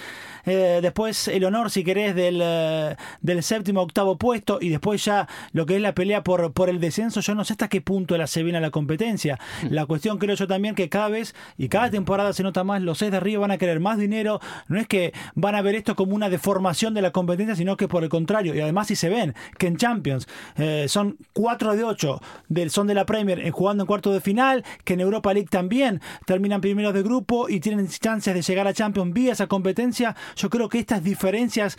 eh, 0.46 0.80
después 0.82 1.28
el 1.28 1.44
honor, 1.46 1.70
si 1.72 1.84
querés, 1.84 2.16
del, 2.16 2.40
eh, 2.42 2.96
del 3.22 3.44
séptimo 3.44 3.82
octavo 3.82 4.18
puesto, 4.18 4.60
y 4.62 4.70
después 4.70 5.04
ya 5.04 5.28
lo 5.54 5.66
que 5.66 5.76
es 5.76 5.82
la 5.82 5.94
pelea 5.94 6.24
por, 6.24 6.54
por 6.54 6.70
el 6.70 6.80
descenso, 6.80 7.22
yo 7.22 7.36
no 7.36 7.44
sé 7.46 7.54
hasta 7.54 7.68
qué 7.68 7.82
punto 7.82 8.18
la 8.18 8.28
se 8.28 8.44
viene 8.44 8.58
a 8.58 8.62
la 8.62 8.72
competencia. 8.72 9.40
Hmm. 9.64 9.68
La 9.72 9.86
cuestión 9.86 10.18
creo 10.18 10.36
yo 10.36 10.48
también 10.48 10.76
que 10.76 10.90
cada 10.90 11.10
vez 11.10 11.36
y 11.58 11.70
cada 11.70 11.90
temporada 11.90 12.34
se 12.34 12.44
nota 12.44 12.64
más, 12.64 12.82
los 12.82 12.98
seis 12.98 13.12
de 13.12 13.18
arriba 13.18 13.42
van 13.42 13.52
a 13.52 13.58
querer 13.58 13.80
más 13.80 13.98
dinero, 13.98 14.21
no 14.24 14.80
es 14.80 14.88
que 14.88 15.14
van 15.36 15.56
a 15.56 15.62
ver 15.62 15.76
esto 15.76 15.96
como 15.96 16.16
una 16.16 16.30
deformación 16.30 16.94
de 16.94 17.02
la 17.02 17.12
competencia, 17.12 17.56
sino 17.56 17.78
que 17.78 17.88
por 17.88 18.04
el 18.04 18.10
contrario, 18.10 18.56
y 18.56 18.62
además 18.62 18.88
si 18.88 18.96
se 18.96 19.10
ven 19.10 19.34
que 19.58 19.68
en 19.68 19.78
Champions 19.78 20.28
eh, 20.58 20.86
son 20.88 21.18
4 21.34 21.76
de 21.76 21.84
8 21.84 22.22
del, 22.50 22.70
son 22.70 22.88
de 22.88 22.94
la 22.94 23.06
Premier 23.06 23.40
eh, 23.40 23.52
jugando 23.52 23.84
en 23.84 23.88
cuarto 23.88 24.12
de 24.12 24.22
final, 24.22 24.64
que 24.84 24.94
en 24.94 25.02
Europa 25.02 25.34
League 25.34 25.50
también 25.50 26.02
terminan 26.26 26.62
primeros 26.62 26.94
de 26.94 27.04
grupo 27.04 27.50
y 27.50 27.60
tienen 27.60 27.88
chances 27.88 28.34
de 28.34 28.42
llegar 28.42 28.68
a 28.68 28.74
Champions 28.74 29.14
vía 29.14 29.34
esa 29.34 29.48
competencia, 29.48 30.16
yo 30.36 30.50
creo 30.50 30.70
que 30.70 30.80
estas 30.80 31.04
diferencias 31.04 31.78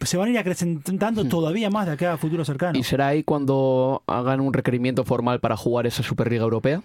se 0.00 0.16
van 0.16 0.28
a 0.28 0.30
ir 0.32 0.38
acrecentando 0.38 1.24
hmm. 1.24 1.28
todavía 1.28 1.70
más 1.70 1.86
de 1.86 1.92
acá 1.92 2.12
a 2.14 2.16
futuro 2.16 2.44
cercano. 2.44 2.78
¿Y 2.78 2.82
será 2.82 3.08
ahí 3.08 3.22
cuando 3.22 4.02
hagan 4.06 4.40
un 4.40 4.52
requerimiento 4.52 5.04
formal 5.04 5.40
para 5.40 5.56
jugar 5.56 5.86
esa 5.86 6.02
Superliga 6.02 6.42
Europea? 6.42 6.82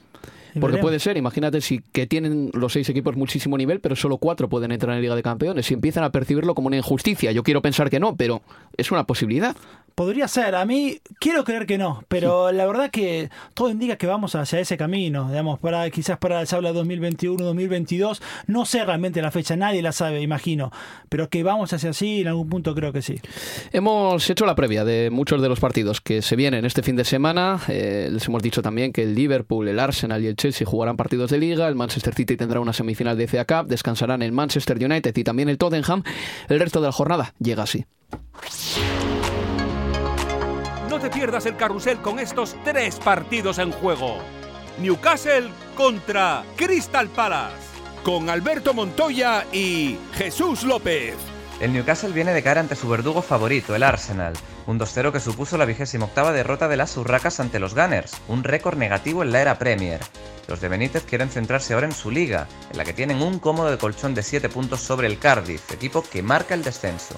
Porque 0.60 0.78
puede 0.78 1.00
ser, 1.00 1.18
imagínate 1.18 1.62
si 1.62 1.80
que 1.92 2.08
tienen 2.08 2.52
los 2.54 2.74
seis 2.74 2.88
equipos 2.90 3.16
muchísimo 3.16 3.58
nivel, 3.58 3.80
pero 3.80 3.96
solo 3.96 4.18
cuatro 4.18 4.50
pueden 4.50 4.72
entrar 4.72 4.96
en 4.96 5.02
Liga 5.02 5.16
de 5.16 5.24
Campeones. 5.24 5.66
Si 5.66 5.74
empiezan 5.74 6.04
a 6.04 6.12
percibirlo 6.12 6.56
como 6.56 6.68
una 6.68 6.78
injusticia, 6.78 7.32
yo 7.32 7.44
quiero 7.44 7.62
pensar 7.62 7.90
que 7.90 8.00
no, 8.00 8.16
pero 8.16 8.42
es 8.78 8.92
una 8.92 9.06
posibilidad. 9.06 9.56
Podría 9.96 10.28
ser, 10.28 10.56
a 10.56 10.66
mí 10.66 10.98
quiero 11.20 11.44
creer 11.44 11.68
que 11.68 11.78
no, 11.78 12.04
pero 12.08 12.52
la 12.52 12.66
verdad 12.66 12.90
que 12.90 13.30
todo 13.54 13.70
indica 13.70 13.96
que 13.96 14.08
vamos 14.08 14.34
hacia 14.34 14.60
ese 14.60 14.76
camino, 14.76 15.30
digamos, 15.30 15.60
para 15.60 15.88
quizás 15.92 16.18
para 16.18 16.44
se 16.48 16.56
habla 16.56 16.74
2021, 16.74 17.44
2022, 17.44 18.20
no 18.48 18.66
sé 18.66 18.84
realmente 18.84 19.22
la 19.22 19.30
fecha, 19.30 19.56
nadie 19.56 19.84
la 19.84 19.92
sabe, 19.92 20.22
imagino, 20.22 20.72
pero 21.10 21.30
que 21.30 21.44
vamos 21.44 21.74
hacia 21.74 21.92
así 21.92 22.22
en 22.22 22.28
algún 22.30 22.50
punto 22.50 22.74
creo 22.74 22.92
que 22.92 23.04
sí. 23.04 23.20
Hemos 23.72 24.28
hecho 24.28 24.48
la 24.48 24.56
previa 24.56 24.84
de 24.84 25.12
muchos 25.12 25.44
de 25.44 25.50
los 25.50 25.60
partidos 25.60 26.02
que 26.02 26.24
se 26.24 26.36
vienen 26.36 26.66
este 26.66 26.82
fin 26.82 26.96
de 26.96 27.06
semana, 27.06 27.60
eh, 27.68 28.10
les 28.12 28.28
hemos 28.28 28.42
dicho 28.42 28.64
también 28.64 28.94
que 28.94 29.04
el 29.04 29.14
Liverpool, 29.14 29.68
el 29.68 29.80
Arsenal 29.80 30.24
y 30.24 30.28
el 30.28 30.36
Chelsea 30.44 30.68
jugarán 30.68 30.98
partidos 30.98 31.32
de 31.32 31.38
liga, 31.38 31.70
el 31.70 31.76
Manchester 31.76 32.14
City 32.14 32.36
tendrá 32.36 32.60
una 32.60 32.74
semifinal 32.74 33.18
de 33.18 33.30
FA 33.30 33.46
Cup, 33.46 33.70
descansarán 33.70 34.22
el 34.22 34.34
Manchester 34.34 34.76
United 34.78 35.16
y 35.16 35.24
también 35.24 35.48
el 35.48 35.58
Tottenham, 35.58 36.04
el 36.50 36.60
resto 36.60 36.82
de 36.82 36.88
la 36.88 36.92
jornada 36.92 37.34
llega 37.40 37.64
así. 37.64 37.86
No 40.90 41.00
te 41.00 41.10
pierdas 41.10 41.46
el 41.46 41.56
carrusel 41.56 42.00
con 42.00 42.20
estos 42.20 42.58
tres 42.66 43.00
partidos 43.00 43.58
en 43.58 43.72
juego. 43.72 44.18
Newcastle 44.82 45.50
contra 45.76 46.44
Crystal 46.58 47.08
Palace, 47.08 47.56
con 48.04 48.30
Alberto 48.30 48.74
Montoya 48.74 49.46
y 49.54 49.98
Jesús 50.16 50.64
López. 50.66 51.16
El 51.62 51.72
Newcastle 51.72 52.12
viene 52.12 52.34
de 52.34 52.44
cara 52.44 52.60
ante 52.60 52.76
su 52.76 52.90
verdugo 52.90 53.22
favorito, 53.22 53.78
el 53.78 53.84
Arsenal. 53.84 54.34
Un 54.66 54.80
2-0 54.80 55.12
que 55.12 55.20
supuso 55.20 55.58
la 55.58 55.66
vigésima 55.66 56.06
octava 56.06 56.32
derrota 56.32 56.70
de 56.70 56.78
las 56.78 56.96
Urracas 56.96 57.42
ante 57.42 57.60
los 57.60 57.76
Gunners, 57.76 58.14
un 58.30 58.46
récord 58.46 58.78
negativo 58.78 59.22
en 59.22 59.34
la 59.34 59.42
era 59.42 59.60
Premier. 59.60 60.00
Los 60.48 60.62
de 60.62 60.70
Benítez 60.70 61.04
quieren 61.04 61.30
centrarse 61.30 61.74
ahora 61.74 61.88
en 61.88 61.94
su 61.94 62.10
liga, 62.10 62.48
en 62.72 62.78
la 62.78 62.86
que 62.86 62.94
tienen 62.94 63.22
un 63.22 63.40
cómodo 63.40 63.78
colchón 63.78 64.16
de 64.16 64.24
7 64.24 64.48
puntos 64.48 64.80
sobre 64.80 65.08
el 65.08 65.20
Cardiff, 65.20 65.72
equipo 65.72 66.02
que 66.02 66.24
marca 66.24 66.54
el 66.54 66.64
descenso. 66.64 67.16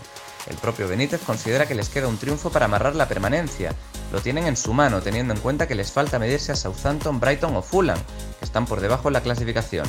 El 0.50 0.58
propio 0.58 0.88
Benítez 0.88 1.22
considera 1.22 1.68
que 1.68 1.76
les 1.76 1.90
queda 1.90 2.08
un 2.08 2.18
triunfo 2.18 2.52
para 2.52 2.66
amarrar 2.66 2.96
la 2.96 3.08
permanencia. 3.08 3.74
Lo 4.12 4.22
tienen 4.22 4.48
en 4.48 4.58
su 4.58 4.74
mano, 4.74 5.02
teniendo 5.02 5.34
en 5.34 5.40
cuenta 5.40 5.68
que 5.68 5.76
les 5.76 5.92
falta 5.92 6.20
medirse 6.20 6.52
a 6.52 6.56
Southampton, 6.56 7.20
Brighton 7.20 7.56
o 7.56 7.62
Fulham, 7.62 8.00
que 8.40 8.46
están 8.46 8.66
por 8.66 8.80
debajo 8.80 9.10
en 9.10 9.14
la 9.14 9.22
clasificación. 9.22 9.86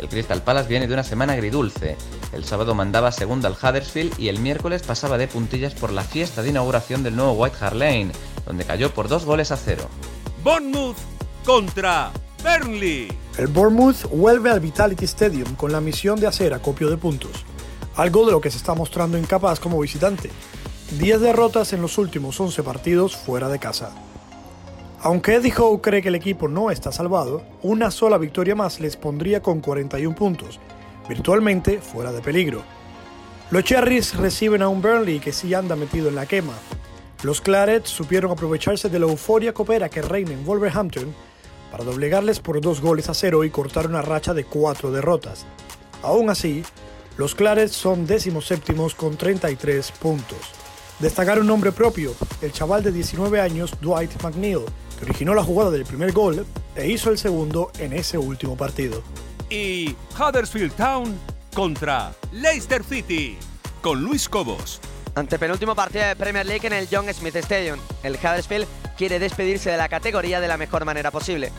El 0.00 0.08
Crystal 0.08 0.42
Palace 0.42 0.68
viene 0.68 0.86
de 0.86 0.94
una 0.94 1.04
semana 1.04 1.34
agridulce. 1.34 1.96
El 2.32 2.44
sábado 2.44 2.74
mandaba 2.74 3.12
segundo 3.12 3.46
al 3.46 3.54
Huddersfield 3.54 4.18
y 4.18 4.28
el 4.28 4.38
miércoles 4.38 4.82
pasaba 4.82 5.18
de 5.18 5.28
puntillas 5.28 5.74
por 5.74 5.92
la 5.92 6.02
fiesta 6.02 6.42
de 6.42 6.48
inauguración 6.48 7.02
del 7.02 7.16
nuevo 7.16 7.32
White 7.32 7.56
Hart 7.60 7.76
Lane, 7.76 8.12
donde 8.46 8.64
cayó 8.64 8.94
por 8.94 9.08
dos 9.08 9.24
goles 9.24 9.52
a 9.52 9.56
cero. 9.56 9.88
Bournemouth 10.42 10.96
contra 11.44 12.10
Burnley. 12.42 13.12
El 13.36 13.48
Bournemouth 13.48 14.08
vuelve 14.10 14.50
al 14.50 14.60
Vitality 14.60 15.04
Stadium 15.04 15.54
con 15.54 15.70
la 15.70 15.80
misión 15.80 16.18
de 16.18 16.26
hacer 16.26 16.54
acopio 16.54 16.88
de 16.88 16.96
puntos 16.96 17.44
algo 17.96 18.24
de 18.24 18.32
lo 18.32 18.40
que 18.40 18.50
se 18.50 18.56
está 18.56 18.74
mostrando 18.74 19.18
incapaz 19.18 19.60
como 19.60 19.80
visitante. 19.80 20.30
10 20.98 21.20
derrotas 21.20 21.72
en 21.72 21.82
los 21.82 21.98
últimos 21.98 22.40
11 22.40 22.62
partidos 22.62 23.16
fuera 23.16 23.48
de 23.48 23.58
casa. 23.58 23.92
Aunque 25.02 25.36
Eddie 25.36 25.54
Howe 25.56 25.80
cree 25.80 26.02
que 26.02 26.08
el 26.08 26.14
equipo 26.14 26.46
no 26.46 26.70
está 26.70 26.92
salvado, 26.92 27.42
una 27.62 27.90
sola 27.90 28.18
victoria 28.18 28.54
más 28.54 28.80
les 28.80 28.98
pondría 28.98 29.40
con 29.40 29.60
41 29.60 30.14
puntos, 30.14 30.60
virtualmente 31.08 31.78
fuera 31.78 32.12
de 32.12 32.20
peligro. 32.20 32.62
Los 33.50 33.64
Cherries 33.64 34.14
reciben 34.14 34.60
a 34.60 34.68
un 34.68 34.82
Burnley 34.82 35.18
que 35.18 35.32
sí 35.32 35.54
anda 35.54 35.74
metido 35.74 36.10
en 36.10 36.16
la 36.16 36.26
quema. 36.26 36.52
Los 37.22 37.40
Clarets 37.40 37.88
supieron 37.88 38.30
aprovecharse 38.30 38.90
de 38.90 38.98
la 38.98 39.06
euforia 39.06 39.54
copera 39.54 39.88
que 39.88 40.02
reina 40.02 40.32
en 40.32 40.44
Wolverhampton 40.44 41.14
para 41.70 41.84
doblegarles 41.84 42.38
por 42.40 42.60
dos 42.60 42.82
goles 42.82 43.08
a 43.08 43.14
cero 43.14 43.42
y 43.44 43.50
cortar 43.50 43.86
una 43.86 44.02
racha 44.02 44.34
de 44.34 44.44
cuatro 44.44 44.92
derrotas. 44.92 45.46
Aún 46.02 46.28
así, 46.28 46.62
los 47.16 47.34
Clarets 47.34 47.72
son 47.72 48.06
décimos 48.06 48.46
séptimos 48.46 48.94
con 48.94 49.16
33 49.16 49.92
puntos. 49.92 50.38
Destacar 50.98 51.40
un 51.40 51.46
nombre 51.46 51.72
propio, 51.72 52.14
el 52.42 52.52
chaval 52.52 52.82
de 52.82 52.92
19 52.92 53.40
años 53.40 53.72
Dwight 53.80 54.22
McNeil, 54.22 54.66
que 55.00 55.06
originó 55.06 55.34
la 55.34 55.42
jugada 55.42 55.70
del 55.70 55.84
primer 55.84 56.12
gol 56.12 56.46
e 56.76 56.88
hizo 56.88 57.10
el 57.10 57.18
segundo 57.18 57.72
en 57.78 57.92
ese 57.92 58.18
último 58.18 58.56
partido. 58.56 59.02
Y 59.48 59.96
Huddersfield 60.16 60.74
Town 60.74 61.18
contra 61.54 62.12
Leicester 62.30 62.84
City, 62.84 63.36
con 63.82 64.02
Luis 64.02 64.28
Cobos. 64.28 64.80
Ante 65.16 65.40
penúltimo 65.40 65.74
partido 65.74 66.04
de 66.04 66.14
Premier 66.14 66.46
League 66.46 66.66
en 66.66 66.72
el 66.72 66.86
John 66.90 67.12
Smith 67.12 67.34
Stadium, 67.34 67.80
el 68.04 68.14
Huddersfield 68.14 68.66
quiere 68.96 69.18
despedirse 69.18 69.70
de 69.70 69.76
la 69.76 69.88
categoría 69.88 70.40
de 70.40 70.46
la 70.46 70.56
mejor 70.56 70.84
manera 70.84 71.10
posible. 71.10 71.50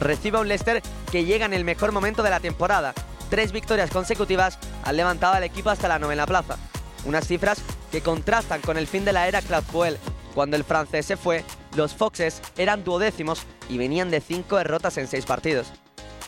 Recibe 0.00 0.36
a 0.36 0.40
un 0.40 0.48
Leicester 0.48 0.82
que 1.10 1.24
llega 1.24 1.46
en 1.46 1.54
el 1.54 1.64
mejor 1.64 1.92
momento 1.92 2.22
de 2.22 2.30
la 2.30 2.40
temporada 2.40 2.92
tres 3.28 3.52
victorias 3.52 3.90
consecutivas 3.90 4.58
han 4.84 4.96
levantado 4.96 5.34
al 5.34 5.44
equipo 5.44 5.70
hasta 5.70 5.88
la 5.88 5.98
novena 5.98 6.26
plaza. 6.26 6.56
Unas 7.04 7.26
cifras 7.26 7.58
que 7.92 8.00
contrastan 8.00 8.60
con 8.60 8.76
el 8.76 8.86
fin 8.86 9.04
de 9.04 9.12
la 9.12 9.28
era 9.28 9.42
Claude 9.42 9.66
Puel. 9.70 9.98
Cuando 10.34 10.56
el 10.56 10.64
francés 10.64 11.06
se 11.06 11.16
fue, 11.16 11.44
los 11.78 11.94
Foxes 11.94 12.42
eran 12.58 12.84
duodécimos 12.84 13.42
y 13.70 13.78
venían 13.78 14.10
de 14.10 14.20
cinco 14.20 14.56
derrotas 14.56 14.98
en 14.98 15.06
seis 15.06 15.24
partidos. 15.24 15.68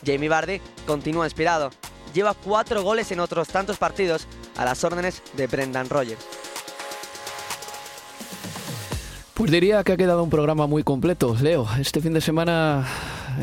Jamie 0.03 0.29
Vardy 0.29 0.61
continúa 0.87 1.27
inspirado. 1.27 1.69
Lleva 2.13 2.33
cuatro 2.33 2.81
goles 2.81 3.11
en 3.11 3.19
otros 3.19 3.49
tantos 3.49 3.77
partidos 3.77 4.27
a 4.57 4.65
las 4.65 4.83
órdenes 4.83 5.21
de 5.33 5.47
Brendan 5.47 5.89
Rodgers. 5.89 6.25
Pues 9.33 9.51
diría 9.51 9.83
que 9.83 9.93
ha 9.93 9.97
quedado 9.97 10.23
un 10.23 10.29
programa 10.29 10.67
muy 10.67 10.83
completo, 10.83 11.35
Leo. 11.39 11.67
Este 11.79 12.01
fin 12.01 12.13
de 12.13 12.21
semana 12.21 12.87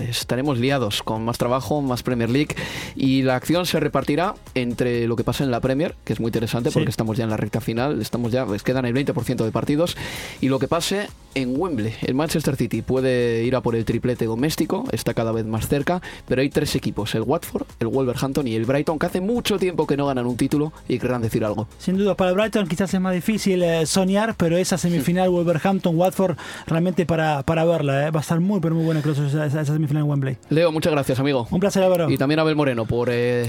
estaremos 0.08 0.58
liados 0.58 1.02
con 1.02 1.24
más 1.24 1.38
trabajo, 1.38 1.80
más 1.82 2.02
Premier 2.02 2.30
League 2.30 2.54
y 2.96 3.22
la 3.22 3.36
acción 3.36 3.66
se 3.66 3.80
repartirá 3.80 4.34
entre 4.54 5.06
lo 5.06 5.16
que 5.16 5.24
pasa 5.24 5.44
en 5.44 5.50
la 5.50 5.60
Premier, 5.60 5.94
que 6.04 6.12
es 6.12 6.20
muy 6.20 6.28
interesante 6.28 6.70
porque 6.70 6.90
estamos 6.90 7.16
ya 7.16 7.24
en 7.24 7.30
la 7.30 7.36
recta 7.36 7.60
final, 7.60 8.00
estamos 8.00 8.32
ya, 8.32 8.44
les 8.46 8.62
quedan 8.62 8.84
el 8.84 8.94
20% 8.94 9.44
de 9.44 9.50
partidos, 9.50 9.96
y 10.40 10.48
lo 10.48 10.58
que 10.58 10.68
pase 10.68 11.08
en 11.34 11.60
Wembley. 11.60 11.94
El 12.02 12.14
Manchester 12.14 12.56
City 12.56 12.82
puede 12.82 13.44
ir 13.44 13.54
a 13.54 13.60
por 13.60 13.76
el 13.76 13.84
triplete 13.84 14.24
doméstico, 14.24 14.84
está 14.92 15.14
cada 15.14 15.32
vez 15.32 15.44
más 15.44 15.68
cerca, 15.68 16.00
pero 16.26 16.40
hay 16.42 16.50
tres 16.50 16.74
equipos, 16.74 17.14
el 17.14 17.22
Watford, 17.22 17.66
el 17.80 17.88
Wolverhampton 17.88 18.48
y 18.48 18.54
el 18.54 18.64
Brighton, 18.64 18.98
que 18.98 19.06
hace 19.06 19.20
mucho 19.20 19.58
tiempo 19.58 19.86
que 19.86 19.96
no 19.96 20.06
ganan 20.06 20.26
un 20.26 20.36
título 20.36 20.72
y 20.88 20.98
querrán 20.98 21.22
decir 21.22 21.44
algo. 21.44 21.68
Sin 21.78 21.96
duda, 21.96 22.14
para 22.14 22.30
el 22.30 22.36
Brighton 22.36 22.66
quizás 22.66 22.92
es 22.92 23.00
más 23.00 23.14
difícil 23.14 23.62
eh, 23.62 23.86
soñar, 23.86 24.34
pero 24.36 24.56
esa 24.56 24.78
semifinal 24.78 25.30
Wolverhampton-Watford 25.30 26.36
realmente 26.66 27.06
para, 27.06 27.42
para 27.42 27.64
verla, 27.64 28.08
eh, 28.08 28.10
va 28.10 28.20
a 28.20 28.22
estar 28.22 28.40
muy, 28.40 28.60
pero 28.60 28.74
muy 28.74 28.84
buena 28.84 29.00
esa, 29.00 29.46
esa, 29.46 29.77
semifinal 29.78 30.02
en 30.02 30.10
Wembley. 30.10 30.36
Leo, 30.50 30.72
muchas 30.72 30.92
gracias, 30.92 31.18
amigo. 31.20 31.46
Un 31.50 31.60
placer, 31.60 31.82
Álvaro. 31.82 32.10
Y 32.10 32.18
también 32.18 32.40
a 32.40 32.42
Abel 32.42 32.56
Moreno 32.56 32.84
por 32.84 33.08
eh, 33.10 33.48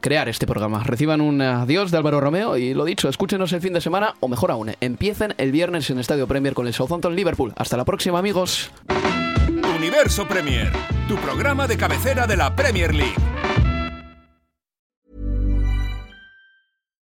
crear 0.00 0.28
este 0.28 0.46
programa. 0.46 0.84
Reciban 0.84 1.20
un 1.20 1.40
adiós 1.40 1.90
de 1.90 1.96
Álvaro 1.96 2.20
Romeo 2.20 2.56
y 2.56 2.74
lo 2.74 2.84
dicho, 2.84 3.08
escúchenos 3.08 3.52
el 3.52 3.60
fin 3.60 3.72
de 3.72 3.80
semana, 3.80 4.14
o 4.20 4.28
mejor 4.28 4.50
aún, 4.50 4.72
empiecen 4.80 5.34
el 5.38 5.52
viernes 5.52 5.90
en 5.90 5.98
Estadio 5.98 6.26
Premier 6.26 6.54
con 6.54 6.66
el 6.66 6.74
Southampton 6.74 7.16
Liverpool. 7.16 7.52
Hasta 7.56 7.76
la 7.76 7.84
próxima 7.84 8.18
amigos. 8.18 8.70
Universo 9.76 10.28
Premier, 10.28 10.70
tu 11.08 11.16
programa 11.16 11.66
de 11.66 11.76
cabecera 11.76 12.26
de 12.26 12.36
la 12.36 12.54
Premier 12.54 12.94
League. 12.94 13.29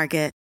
Market. 0.00 0.39